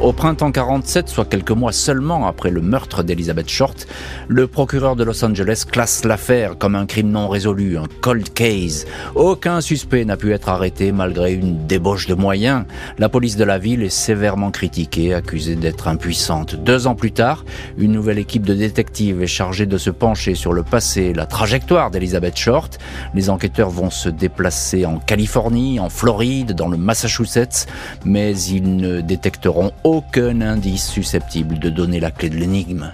Au 0.00 0.12
printemps 0.12 0.50
47, 0.50 1.08
soit 1.08 1.24
quelques 1.24 1.52
mois 1.52 1.72
seulement 1.72 2.26
après 2.26 2.50
le 2.50 2.60
meurtre 2.60 3.02
d'Elizabeth 3.02 3.48
Short, 3.48 3.86
le 4.28 4.46
procureur 4.46 4.96
de 4.96 5.04
Los 5.04 5.24
Angeles 5.24 5.64
classe 5.70 6.04
l'affaire 6.04 6.58
comme 6.58 6.74
un 6.74 6.84
crime 6.84 7.10
non 7.10 7.28
résolu, 7.28 7.78
un 7.78 7.86
cold 8.02 8.30
case. 8.34 8.86
Aucun 9.14 9.60
suspect 9.60 10.04
n'a 10.04 10.18
pu 10.18 10.32
être 10.32 10.50
arrêté 10.50 10.92
malgré 10.92 11.32
une 11.32 11.66
débauche 11.66 12.06
de 12.06 12.14
moyens. 12.14 12.64
La 12.98 13.08
police 13.08 13.36
de 13.36 13.44
la 13.44 13.58
ville 13.58 13.82
est 13.82 13.88
sévèrement 13.88 14.50
critiquée, 14.50 15.14
accusée 15.14 15.56
d'être 15.56 15.88
impuissante. 15.88 16.54
Deux 16.56 16.86
ans 16.86 16.96
plus 16.96 17.12
tard, 17.12 17.44
une 17.78 17.92
nouvelle 17.92 18.18
équipe 18.18 18.44
de 18.44 18.54
détectives 18.54 19.22
est 19.22 19.26
chargée 19.26 19.64
de 19.64 19.78
se 19.78 19.90
pencher 19.90 20.34
sur 20.34 20.52
le 20.52 20.64
passé 20.64 21.14
la 21.14 21.24
trajectoire 21.24 21.90
d'Elizabeth 21.90 22.36
Short. 22.36 22.78
Les 23.14 23.30
enquêteurs 23.30 23.70
vont 23.70 23.90
se 23.90 24.10
déplacer 24.10 24.84
en 24.84 24.98
Californie, 24.98 25.80
en 25.80 25.88
Floride, 25.88 26.52
dans 26.52 26.68
le 26.68 26.76
Massachusetts, 26.76 27.66
mais 28.04 28.36
ils 28.36 28.76
ne 28.76 29.00
détecteront 29.00 29.70
aucun 29.82 29.93
indice 30.42 30.88
susceptible 30.88 31.58
de 31.58 31.68
donner 31.68 32.00
la 32.00 32.10
clé 32.10 32.30
de 32.30 32.36
l'énigme. 32.36 32.92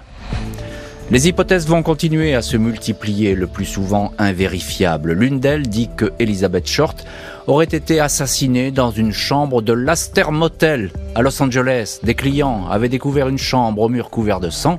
Les 1.11 1.27
hypothèses 1.27 1.67
vont 1.67 1.83
continuer 1.83 2.35
à 2.35 2.43
se 2.43 2.57
multiplier, 2.57 3.35
le 3.35 3.47
plus 3.47 3.65
souvent 3.65 4.13
invérifiables. 4.19 5.13
L'une 5.13 5.41
d'elles 5.41 5.69
dit 5.69 5.91
que 5.97 6.13
Elizabeth 6.19 6.69
Short 6.69 7.05
aurait 7.47 7.65
été 7.65 7.99
assassinée 7.99 8.71
dans 8.71 8.93
une 8.93 9.13
chambre 9.13 9.61
de 9.61 9.73
l'Aster 9.73 10.31
Motel 10.31 10.91
à 11.15 11.23
Los 11.23 11.43
Angeles. 11.43 11.99
Des 12.05 12.15
clients 12.15 12.69
avaient 12.71 12.89
découvert 12.89 13.29
une 13.29 13.39
chambre 13.39 13.83
au 13.83 13.89
mur 13.89 14.11
couvert 14.11 14.39
de 14.39 14.51
sang 14.51 14.79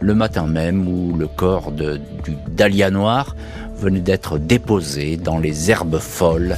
le 0.00 0.14
matin 0.14 0.46
même 0.46 0.88
où 0.88 1.16
le 1.16 1.28
corps 1.28 1.72
de, 1.72 2.00
du 2.24 2.36
Dahlia 2.48 2.90
noir 2.90 3.36
venait 3.76 4.00
d'être 4.00 4.38
déposé 4.38 5.16
dans 5.16 5.38
les 5.38 5.70
herbes 5.70 5.98
folles 5.98 6.56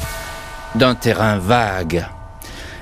d'un 0.77 0.94
terrain 0.94 1.38
vague 1.38 2.07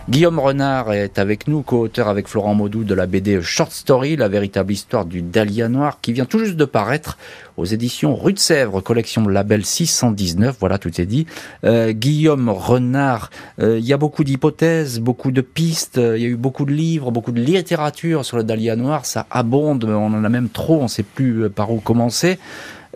Guillaume 0.08 0.38
Renard 0.40 0.92
est 0.92 1.18
avec 1.18 1.46
nous, 1.46 1.62
co-auteur 1.62 2.08
avec 2.08 2.26
Florent 2.26 2.54
Maudou 2.54 2.84
de 2.84 2.94
la 2.94 3.06
BD 3.06 3.40
Short 3.42 3.70
Story, 3.70 4.16
la 4.16 4.28
véritable 4.28 4.72
histoire 4.72 5.04
du 5.04 5.22
Dahlia 5.22 5.68
noir, 5.68 6.00
qui 6.00 6.12
vient 6.12 6.24
tout 6.24 6.38
juste 6.38 6.56
de 6.56 6.64
paraître 6.64 7.16
aux 7.56 7.64
éditions 7.64 8.16
Rue 8.16 8.32
de 8.32 8.38
Sèvres, 8.38 8.80
collection 8.80 9.28
label 9.28 9.64
619. 9.64 10.56
Voilà, 10.58 10.78
tout 10.78 11.00
est 11.00 11.06
dit. 11.06 11.26
Euh, 11.64 11.92
Guillaume 11.92 12.48
Renard, 12.48 13.30
euh, 13.60 13.78
il 13.78 13.84
y 13.84 13.92
a 13.92 13.98
beaucoup 13.98 14.24
d'hypothèses, 14.24 14.98
beaucoup 14.98 15.30
de 15.30 15.42
pistes, 15.42 15.98
euh, 15.98 16.16
il 16.16 16.22
y 16.22 16.26
a 16.26 16.30
eu 16.30 16.36
beaucoup 16.36 16.64
de 16.64 16.72
livres, 16.72 17.12
beaucoup 17.12 17.32
de 17.32 17.40
littérature 17.40 18.24
sur 18.24 18.36
le 18.36 18.42
Dahlia 18.42 18.74
noir. 18.76 19.06
Ça 19.06 19.26
abonde, 19.30 19.84
on 19.84 20.12
en 20.12 20.24
a 20.24 20.28
même 20.28 20.48
trop, 20.48 20.80
on 20.80 20.84
ne 20.84 20.88
sait 20.88 21.04
plus 21.04 21.50
par 21.50 21.70
où 21.70 21.78
commencer. 21.78 22.38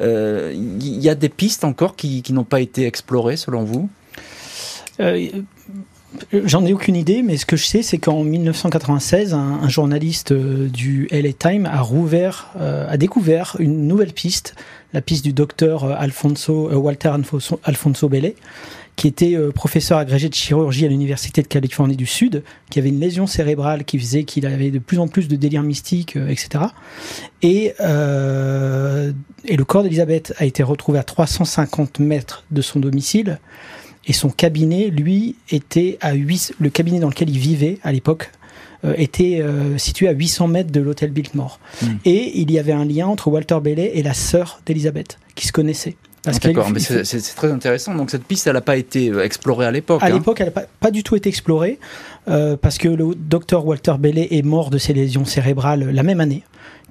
Il 0.01 0.99
y 1.01 1.09
a 1.09 1.15
des 1.15 1.29
pistes 1.29 1.63
encore 1.63 1.95
qui, 1.95 2.23
qui 2.23 2.33
n'ont 2.33 2.45
pas 2.45 2.61
été 2.61 2.87
explorées, 2.87 3.37
selon 3.37 3.63
vous? 3.63 3.89
J'en 6.33 6.65
ai 6.65 6.73
aucune 6.73 6.97
idée, 6.97 7.23
mais 7.23 7.37
ce 7.37 7.47
que 7.47 7.57
je 7.57 7.65
sais, 7.65 7.83
c'est 7.83 7.99
qu'en 7.99 8.23
1996, 8.25 9.35
un, 9.35 9.69
journaliste 9.69 10.33
euh, 10.33 10.69
du 10.69 11.09
LA 11.11 11.33
Times 11.33 11.71
euh, 11.71 12.87
a 12.89 12.97
découvert 12.97 13.57
une 13.59 13.87
nouvelle 13.87 14.13
piste, 14.13 14.55
la 14.93 15.01
piste 15.01 15.25
du 15.25 15.33
docteur 15.33 15.85
euh, 15.85 15.95
Alfonso, 15.97 16.71
Walter 16.73 17.13
Alfonso, 17.65 18.09
Bellet, 18.09 18.37
qui 18.97 19.09
était 19.09 19.37
professeur 19.53 19.99
agrégé 19.99 20.29
de 20.29 20.35
chirurgie 20.35 20.85
à 20.85 20.89
l'université 20.89 21.43
de 21.43 21.49
Californie 21.49 21.97
du 21.97 22.07
Sud, 22.07 22.45
qui 22.71 22.79
avait 22.79 22.91
une 22.91 23.01
lésion 23.01 23.27
cérébrale 23.27 23.85
qui 23.85 23.99
faisait 23.99 24.23
qu'il 24.23 24.47
avait 24.47 24.71
de 24.71 24.79
plus 24.79 25.01
en 25.01 25.09
plus 25.09 25.27
de 25.27 25.35
délires 25.35 25.65
mystiques, 25.65 26.15
etc. 26.15 26.67
Et, 27.43 27.75
et 27.81 29.57
le 29.57 29.65
corps 29.65 29.83
d'Elisabeth 29.83 30.33
a 30.39 30.45
été 30.45 30.63
retrouvé 30.63 31.01
à 31.01 31.03
350 31.03 31.99
mètres 31.99 32.45
de 32.53 32.63
son 32.63 32.79
domicile 32.79 33.41
et 34.07 34.13
son 34.13 34.31
cabinet, 34.31 34.89
lui, 34.89 35.37
était 35.51 35.99
à 36.01 36.13
8, 36.13 36.55
le 36.59 36.71
cabinet 36.71 37.01
dans 37.01 37.09
lequel 37.09 37.31
il 37.31 37.39
vivait 37.39 37.79
à 37.83 37.93
l'époque, 37.93 38.31
euh, 38.85 38.93
était 38.99 39.41
euh, 39.41 39.79
situé 39.79 40.09
à 40.09 40.13
800 40.13 40.49
mètres 40.49 40.71
de 40.71 40.81
l'hôtel 40.81 41.11
Biltmore. 41.11 41.59
Hmm. 41.81 41.97
Et 42.05 42.39
il 42.41 42.51
y 42.51 42.59
avait 42.59 42.73
un 42.73 42.85
lien 42.85 43.07
entre 43.07 43.29
Walter 43.29 43.59
Bailey 43.63 43.93
et 43.95 44.03
la 44.03 44.13
sœur 44.13 44.61
d'Elisabeth, 44.67 45.19
qui 45.35 45.47
se 45.47 45.53
connaissaient. 45.53 45.97
D'accord, 46.43 46.71
mais 46.71 46.81
c'est 46.81 47.35
très 47.35 47.51
intéressant. 47.51 47.95
Donc 47.95 48.11
cette 48.11 48.25
piste, 48.25 48.47
elle 48.47 48.55
n'a 48.55 48.63
pas 48.63 48.77
été 48.77 49.11
euh, 49.11 49.25
explorée 49.25 49.67
à 49.67 49.71
l'époque. 49.71 50.03
À 50.03 50.07
hein. 50.07 50.11
l'époque, 50.11 50.41
elle 50.41 50.47
n'a 50.47 50.53
pas, 50.53 50.65
pas, 50.81 50.91
du 50.91 51.03
tout 51.03 51.17
été 51.17 51.29
explorée 51.29 51.79
parce 52.27 52.79
que 52.79 52.89
le 52.89 53.15
docteur 53.15 53.67
Walter 53.67 53.95
Bailey 53.99 54.29
est 54.31 54.43
mort 54.43 54.71
de 54.71 54.79
ses 54.79 54.95
lésions 54.95 55.27
cérébrales 55.27 55.91
la 55.91 56.03
même 56.03 56.21
année 56.21 56.43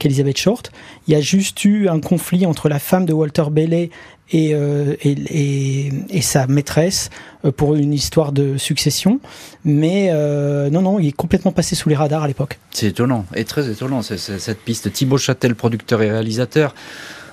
qu'Elizabeth 0.04 0.38
Short. 0.38 0.72
Il 1.08 1.14
y 1.14 1.16
a 1.16 1.22
juste 1.22 1.64
eu 1.64 1.88
un 1.88 2.02
conflit 2.02 2.46
entre 2.46 2.68
la 2.68 2.80
femme 2.80 3.06
de 3.06 3.14
Walter 3.14 3.46
Bailey 3.50 3.90
euh, 4.34 4.96
et, 5.02 5.12
et, 5.12 5.94
et, 6.10 6.22
sa 6.22 6.48
maîtresse 6.48 7.10
euh, 7.46 7.52
pour 7.52 7.76
une 7.76 7.94
histoire 7.94 8.34
de 8.34 8.58
succession. 8.58 9.22
Mais 9.64 10.10
euh, 10.12 10.70
non, 10.70 10.82
non, 10.82 11.00
il 11.00 11.08
est 11.08 11.12
complètement 11.14 11.52
passé 11.52 11.76
sous 11.76 11.88
les 11.88 11.96
radars 11.96 12.24
à 12.24 12.28
l'époque. 12.28 12.60
C'est 12.72 12.88
étonnant, 12.88 13.26
et 13.34 13.46
très 13.46 13.70
étonnant, 13.70 14.02
cette 14.02 14.60
piste. 14.60 14.92
Thibaut 14.92 15.18
Châtel, 15.18 15.56
producteur 15.56 16.02
et 16.02 16.12
réalisateur. 16.12 16.76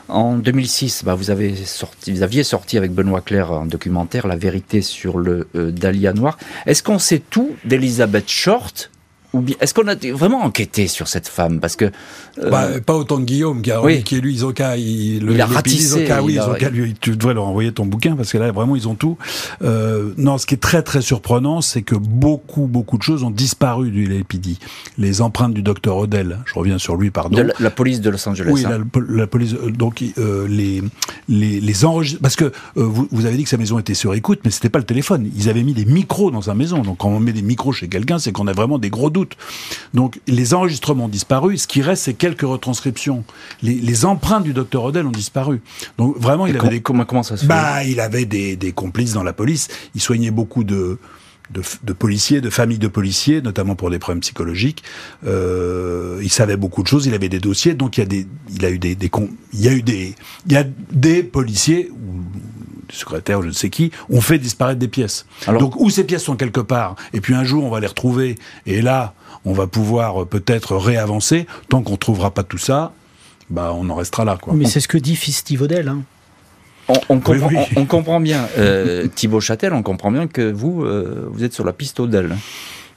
En 0.08 0.36
2006, 0.36 1.02
bah, 1.04 1.14
vous, 1.14 1.30
avez 1.30 1.56
sorti, 1.56 2.12
vous 2.12 2.22
aviez 2.22 2.44
sorti 2.44 2.76
avec 2.76 2.92
Benoît 2.92 3.20
Claire 3.20 3.52
un 3.52 3.66
documentaire, 3.66 4.26
La 4.26 4.36
vérité 4.36 4.82
sur 4.82 5.18
le 5.18 5.48
Dahlia 5.54 6.12
noir. 6.12 6.38
Est-ce 6.66 6.82
qu'on 6.82 6.98
sait 6.98 7.22
tout 7.30 7.50
d'Elizabeth 7.64 8.28
Short? 8.28 8.90
Ou 9.32 9.40
bien 9.40 9.56
est-ce 9.60 9.74
qu'on 9.74 9.86
a 9.86 9.94
vraiment 10.12 10.42
enquêté 10.42 10.88
sur 10.88 11.08
cette 11.08 11.28
femme 11.28 11.60
parce 11.60 11.76
que 11.76 11.84
euh, 11.84 12.50
bah, 12.50 12.68
pas 12.84 12.94
autant 12.94 13.18
que 13.18 13.22
Guillaume 13.22 13.62
qui 13.62 13.70
a 13.70 13.80
qui 14.02 14.16
est 14.16 14.20
lui 14.20 14.34
ils 14.34 14.44
ont 14.44 14.52
qu'à 14.52 14.76
il, 14.76 15.40
a 15.40 15.46
ratissé, 15.46 16.04
ils 16.06 16.12
ont 16.16 16.24
oui, 16.24 16.38
qu'à 16.58 16.70
lui 16.70 16.94
tu 17.00 17.16
devrais 17.16 17.34
leur 17.34 17.46
envoyer 17.46 17.72
ton 17.72 17.86
bouquin 17.86 18.16
parce 18.16 18.32
que 18.32 18.38
là 18.38 18.50
vraiment 18.50 18.76
ils 18.76 18.88
ont 18.88 18.94
tout. 18.94 19.18
Euh, 19.62 20.12
non 20.16 20.38
ce 20.38 20.46
qui 20.46 20.54
est 20.54 20.58
très 20.58 20.82
très 20.82 21.00
surprenant 21.00 21.60
c'est 21.60 21.82
que 21.82 21.94
beaucoup 21.94 22.66
beaucoup 22.66 22.98
de 22.98 23.02
choses 23.02 23.22
ont 23.22 23.30
disparu 23.30 23.90
du 23.90 24.06
LAPD 24.06 24.56
les 24.98 25.22
empreintes 25.22 25.54
du 25.54 25.62
docteur 25.62 25.96
Odell 25.96 26.38
je 26.44 26.54
reviens 26.54 26.78
sur 26.78 26.96
lui 26.96 27.10
pardon. 27.10 27.36
De 27.36 27.52
la, 27.58 27.70
police 27.70 28.00
de 28.00 28.10
Los 28.10 28.28
Angeles 28.28 28.50
oui 28.50 28.64
hein. 28.66 28.80
la, 29.08 29.26
police 29.26 29.54
euh, 29.54 29.70
donc 29.70 30.02
euh, 30.18 30.48
les 30.48 30.82
les 31.28 31.60
les 31.60 31.84
enregistrements 31.84 32.22
parce 32.22 32.36
que 32.36 32.52
vous, 32.74 33.08
vous 33.10 33.26
avez 33.26 33.36
dit 33.36 33.44
que 33.44 33.50
sa 33.50 33.56
maison 33.56 33.78
était 33.78 33.94
sur 33.94 34.14
écoute 34.14 34.40
mais 34.44 34.50
c'était 34.50 34.68
pas 34.68 34.78
le 34.78 34.84
téléphone. 34.84 35.30
Ils 35.36 35.48
avaient 35.48 35.62
mis 35.62 35.74
des 35.74 35.84
micros 35.84 36.30
dans 36.30 36.42
sa 36.42 36.54
maison. 36.54 36.82
Donc 36.82 36.98
quand 36.98 37.08
on 37.08 37.20
met 37.20 37.32
des 37.32 37.42
micros 37.42 37.72
chez 37.72 37.88
quelqu'un 37.88 38.18
c'est 38.18 38.32
qu'on 38.32 38.46
a 38.46 38.52
vraiment 38.52 38.78
des 38.78 38.90
gros 38.90 39.10
doutes 39.10 39.19
donc 39.94 40.20
les 40.26 40.54
enregistrements 40.54 41.04
ont 41.04 41.08
disparu, 41.08 41.58
ce 41.58 41.66
qui 41.66 41.82
reste 41.82 42.04
c'est 42.04 42.14
quelques 42.14 42.42
retranscriptions. 42.42 43.24
Les, 43.62 44.04
empreintes 44.04 44.44
du 44.44 44.52
docteur 44.52 44.84
Odell 44.84 45.06
ont 45.06 45.12
disparu. 45.12 45.60
Donc 45.98 46.16
vraiment 46.18 46.46
il 46.46 46.56
avait 46.56 46.68
des 46.68 46.80
comment, 46.80 47.04
comment 47.04 47.22
ça 47.22 47.36
se 47.36 47.42
fait? 47.42 47.48
Bah 47.48 47.84
il 47.84 48.00
avait 48.00 48.24
des, 48.24 48.72
complices 48.72 49.12
dans 49.12 49.22
la 49.22 49.32
police. 49.32 49.68
Il 49.94 50.00
soignait 50.00 50.30
beaucoup 50.30 50.64
de 50.64 50.98
de, 51.50 51.92
policiers, 51.92 52.40
de 52.40 52.48
familles 52.48 52.78
de 52.78 52.88
policiers, 52.88 53.42
notamment 53.42 53.74
pour 53.74 53.90
des 53.90 53.98
problèmes 53.98 54.20
psychologiques. 54.20 54.84
Euh, 55.26 56.20
il 56.22 56.30
savait 56.30 56.56
beaucoup 56.56 56.82
de 56.82 56.86
choses, 56.86 57.06
il 57.06 57.14
avait 57.14 57.28
des 57.28 57.40
dossiers, 57.40 57.74
donc 57.74 57.96
il 57.96 58.00
y 58.00 58.02
a 58.04 58.06
des, 58.06 58.26
il 58.54 58.64
a 58.64 58.70
eu 58.70 58.78
des, 58.78 58.94
des 58.94 59.10
il 59.52 59.60
y 59.60 59.68
a 59.68 59.72
eu 59.72 59.82
des, 59.82 60.14
il 60.46 60.52
y 60.52 60.56
a 60.56 60.64
des 60.92 61.22
policiers 61.24 61.90
ou 61.90 62.20
secrétaires, 62.94 63.42
je 63.42 63.48
ne 63.48 63.52
sais 63.52 63.70
qui, 63.70 63.90
ont 64.10 64.20
fait 64.20 64.38
disparaître 64.38 64.78
des 64.78 64.88
pièces. 64.88 65.26
donc 65.46 65.76
où 65.76 65.90
ces 65.90 66.04
pièces 66.04 66.24
sont 66.24 66.36
quelque 66.36 66.60
part, 66.60 66.96
et 67.12 67.20
puis 67.20 67.34
un 67.34 67.44
jour 67.44 67.64
on 67.64 67.70
va 67.70 67.80
les 67.80 67.86
retrouver, 67.86 68.36
et 68.66 68.82
là 68.82 69.14
on 69.44 69.52
va 69.52 69.66
pouvoir 69.66 70.22
euh, 70.22 70.24
peut-être 70.24 70.76
réavancer. 70.76 71.46
Tant 71.68 71.82
qu'on 71.82 71.92
ne 71.92 71.96
trouvera 71.96 72.30
pas 72.30 72.42
tout 72.42 72.58
ça, 72.58 72.92
bah, 73.48 73.72
on 73.74 73.88
en 73.88 73.94
restera 73.94 74.24
là. 74.24 74.38
Quoi. 74.40 74.54
Mais 74.54 74.66
c'est 74.66 74.80
ce 74.80 74.88
que 74.88 74.98
dit 74.98 75.16
Fils 75.16 75.44
Odell. 75.60 75.88
Hein. 75.88 76.02
On, 77.08 77.20
comprend, 77.20 78.18
bien, 78.18 78.48
euh, 78.58 79.06
Thibaut 79.14 79.40
Châtel, 79.40 79.72
on 79.74 79.82
comprend 79.82 80.10
bien 80.10 80.26
que 80.26 80.50
vous, 80.50 80.82
euh, 80.82 81.28
vous 81.30 81.44
êtes 81.44 81.52
sur 81.52 81.64
la 81.64 81.72
piste 81.72 82.00
Odell. 82.00 82.36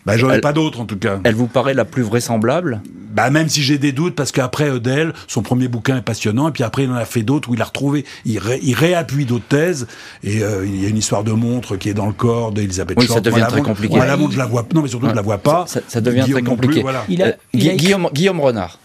Bah, 0.06 0.18
j'en 0.18 0.32
ai 0.32 0.42
pas 0.42 0.54
d'autres 0.54 0.82
en 0.82 0.86
tout 0.86 0.98
cas. 0.98 1.20
Elle 1.24 1.36
vous 1.36 1.48
paraît 1.48 1.74
la 1.74 1.86
plus 1.86 2.04
vraisemblable? 2.04 2.82
Bah 3.14 3.30
même 3.30 3.48
si 3.48 3.62
j'ai 3.62 3.78
des 3.78 3.92
doutes 3.92 4.16
parce 4.16 4.32
qu'après 4.32 4.72
Odell, 4.72 5.14
son 5.28 5.44
premier 5.44 5.68
bouquin 5.68 5.98
est 5.98 6.02
passionnant 6.02 6.50
et 6.50 6.52
puis 6.52 6.64
après 6.64 6.86
il 6.86 6.90
en 6.90 6.96
a 6.96 7.06
fait 7.06 7.22
d'autres 7.22 7.48
où 7.50 7.54
il 7.54 7.62
a 7.62 7.66
retrouvé, 7.66 8.06
il, 8.26 8.40
réappuie 8.40 9.26
d'autres 9.26 9.46
thèses 9.48 9.86
et 10.24 10.42
euh, 10.42 10.66
il 10.66 10.82
y 10.82 10.88
a 10.88 10.90
une 10.90 10.98
histoire 10.98 11.24
de 11.24 11.32
montre 11.32 11.78
qui 11.78 11.90
est 11.90 11.94
dans 11.94 12.08
le 12.08 12.14
corps 12.14 12.52
d'Elisabeth 12.52 12.98
oui, 13.00 13.06
ça 13.06 13.22
devient 13.22 13.46
très 13.48 13.62
compliqué. 13.62 13.98
la 14.00 14.18
montre, 14.18 14.34
je 14.34 14.40
la 14.40 14.48
vois, 14.48 14.66
non 14.74 14.82
mais 14.82 14.88
surtout 14.88 15.10
je 15.10 15.14
la 15.14 15.22
vois 15.22 15.38
pas. 15.38 15.66
Ça, 15.68 16.02
devient 16.02 16.26
très 16.28 16.42
compliqué. 16.42 16.84
Il 17.08 17.22
a, 17.22 17.36
Guillaume, 17.54 18.10
Guillaume 18.12 18.40
Renard. 18.40 18.80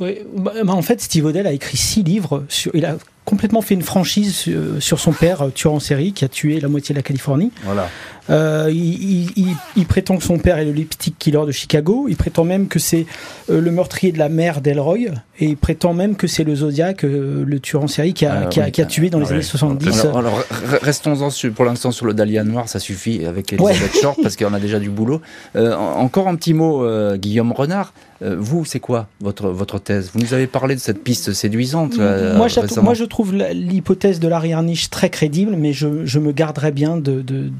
Oui, 0.00 0.18
bah, 0.34 0.52
bah, 0.64 0.72
en 0.72 0.82
fait, 0.82 1.00
Steve 1.00 1.24
Odell 1.24 1.46
a 1.46 1.52
écrit 1.52 1.76
six 1.76 2.02
livres. 2.02 2.44
Sur, 2.48 2.74
il 2.74 2.84
a 2.84 2.96
complètement 3.26 3.60
fait 3.60 3.74
une 3.74 3.82
franchise 3.82 4.48
sur, 4.78 5.00
son 5.00 5.12
père, 5.12 5.42
euh, 5.42 5.50
tueur 5.50 5.74
en 5.74 5.80
série, 5.80 6.12
qui 6.12 6.24
a 6.24 6.28
tué 6.28 6.60
la 6.60 6.68
moitié 6.68 6.94
de 6.94 6.98
la 6.98 7.02
Californie. 7.02 7.50
Voilà. 7.64 7.90
Euh, 8.30 8.70
il, 8.72 9.86
prétend 9.86 10.16
que 10.16 10.22
son 10.22 10.38
père 10.38 10.58
est 10.58 10.64
le 10.64 10.72
lipstick 10.72 11.16
killer 11.18 11.44
de 11.44 11.52
Chicago. 11.52 12.06
Il 12.08 12.16
prétend 12.16 12.44
même 12.44 12.68
que 12.68 12.78
c'est 12.78 13.04
euh, 13.50 13.60
le 13.60 13.70
meurtrier 13.70 14.12
de 14.12 14.18
la 14.18 14.28
mère 14.28 14.60
d'Elroy. 14.60 15.10
Et 15.38 15.46
il 15.46 15.56
prétend 15.56 15.92
même 15.92 16.16
que 16.16 16.26
c'est 16.26 16.44
le 16.44 16.54
Zodiac, 16.54 17.02
le 17.02 17.58
tueur 17.58 17.82
en 17.82 17.88
série, 17.88 18.14
qui 18.14 18.24
a, 18.26 18.48
ah 18.48 18.84
tué 18.86 19.10
dans 19.10 19.18
les 19.18 19.32
années 19.32 19.42
70. 19.42 20.06
Alors, 20.06 20.42
restons-en 20.82 21.28
pour 21.54 21.64
l'instant 21.64 21.90
sur 21.90 22.06
le 22.06 22.14
Dahlia 22.14 22.42
noir, 22.42 22.68
ça 22.68 22.78
suffit 22.78 23.26
avec 23.26 23.52
Elizabeth 23.52 24.00
Short, 24.00 24.18
parce 24.22 24.36
qu'on 24.36 24.54
a 24.54 24.60
déjà 24.60 24.78
du 24.78 24.88
boulot. 24.88 25.20
encore 25.54 26.28
un 26.28 26.36
petit 26.36 26.54
mot, 26.54 26.86
Guillaume 27.16 27.52
Renard. 27.52 27.92
Vous, 28.20 28.64
c'est 28.64 28.80
quoi 28.80 29.08
votre, 29.20 29.48
votre 29.48 29.78
thèse? 29.78 30.10
Vous 30.12 30.20
nous 30.20 30.34
avez 30.34 30.46
parlé 30.46 30.74
de 30.74 30.80
cette 30.80 31.02
piste 31.02 31.32
séduisante. 31.32 31.98
moi, 31.98 32.48
moi, 32.82 32.94
je 32.94 33.04
trouve 33.04 33.34
l'hypothèse 33.34 34.20
de 34.20 34.28
l'arrière-niche 34.28 34.90
très 34.90 35.10
crédible, 35.10 35.54
mais 35.56 35.72
je, 35.72 36.18
me 36.18 36.32
garderais 36.32 36.72
bien 36.72 36.96
de, 36.96 37.50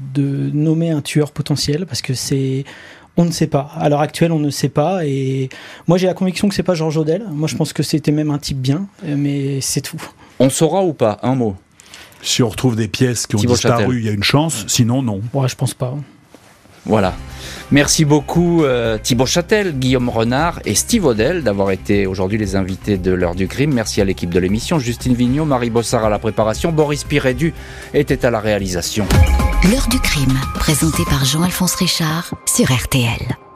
nommer 0.53 0.91
un 0.91 1.01
tueur 1.01 1.31
potentiel 1.31 1.85
parce 1.85 2.01
que 2.01 2.13
c'est. 2.13 2.65
On 3.19 3.25
ne 3.25 3.31
sait 3.31 3.47
pas. 3.47 3.71
À 3.75 3.89
l'heure 3.89 4.01
actuelle, 4.01 4.31
on 4.31 4.37
ne 4.37 4.51
sait 4.51 4.69
pas. 4.69 5.03
Et 5.03 5.49
moi, 5.87 5.97
j'ai 5.97 6.05
la 6.05 6.13
conviction 6.13 6.47
que 6.49 6.53
c'est 6.53 6.61
pas 6.61 6.75
Georges 6.75 6.97
Odell. 6.97 7.23
Moi, 7.31 7.47
je 7.47 7.55
pense 7.55 7.73
que 7.73 7.81
c'était 7.81 8.11
même 8.11 8.29
un 8.29 8.37
type 8.37 8.59
bien, 8.59 8.87
mais 9.03 9.59
c'est 9.59 9.81
tout. 9.81 10.01
On 10.39 10.51
saura 10.51 10.83
ou 10.83 10.93
pas? 10.93 11.17
Un 11.23 11.33
mot. 11.33 11.55
Si 12.21 12.43
on 12.43 12.49
retrouve 12.49 12.75
des 12.75 12.87
pièces 12.87 13.25
qui 13.27 13.35
ont 13.35 13.39
disparu, 13.39 13.99
il 13.99 14.05
y 14.05 14.09
a 14.09 14.11
une 14.11 14.23
chance. 14.23 14.65
Sinon, 14.67 15.01
non. 15.01 15.21
Ouais, 15.33 15.47
je 15.47 15.55
pense 15.55 15.73
pas. 15.73 15.95
Voilà. 16.87 17.13
Merci 17.71 18.05
beaucoup 18.05 18.63
euh, 18.63 18.97
Thibaut 18.97 19.25
Châtel, 19.25 19.77
Guillaume 19.77 20.09
Renard 20.09 20.61
et 20.65 20.73
Steve 20.73 21.05
Odell 21.05 21.43
d'avoir 21.43 21.71
été 21.71 22.07
aujourd'hui 22.07 22.37
les 22.37 22.55
invités 22.55 22.97
de 22.97 23.11
l'heure 23.11 23.35
du 23.35 23.47
crime. 23.47 23.73
Merci 23.73 23.99
à 23.99 24.05
l'équipe 24.05 24.29
de 24.29 24.39
l'émission, 24.39 24.79
Justine 24.79 25.13
Vignot, 25.13 25.45
Marie 25.45 25.69
Bossard 25.69 26.05
à 26.05 26.09
la 26.09 26.19
préparation, 26.19 26.71
Boris 26.71 27.03
Pirédu 27.03 27.53
était 27.93 28.25
à 28.25 28.31
la 28.31 28.39
réalisation. 28.39 29.05
L'heure 29.69 29.87
du 29.89 29.99
crime, 29.99 30.39
présenté 30.55 31.03
par 31.09 31.25
Jean-Alphonse 31.25 31.75
Richard 31.75 32.33
sur 32.45 32.71
RTL. 32.71 33.46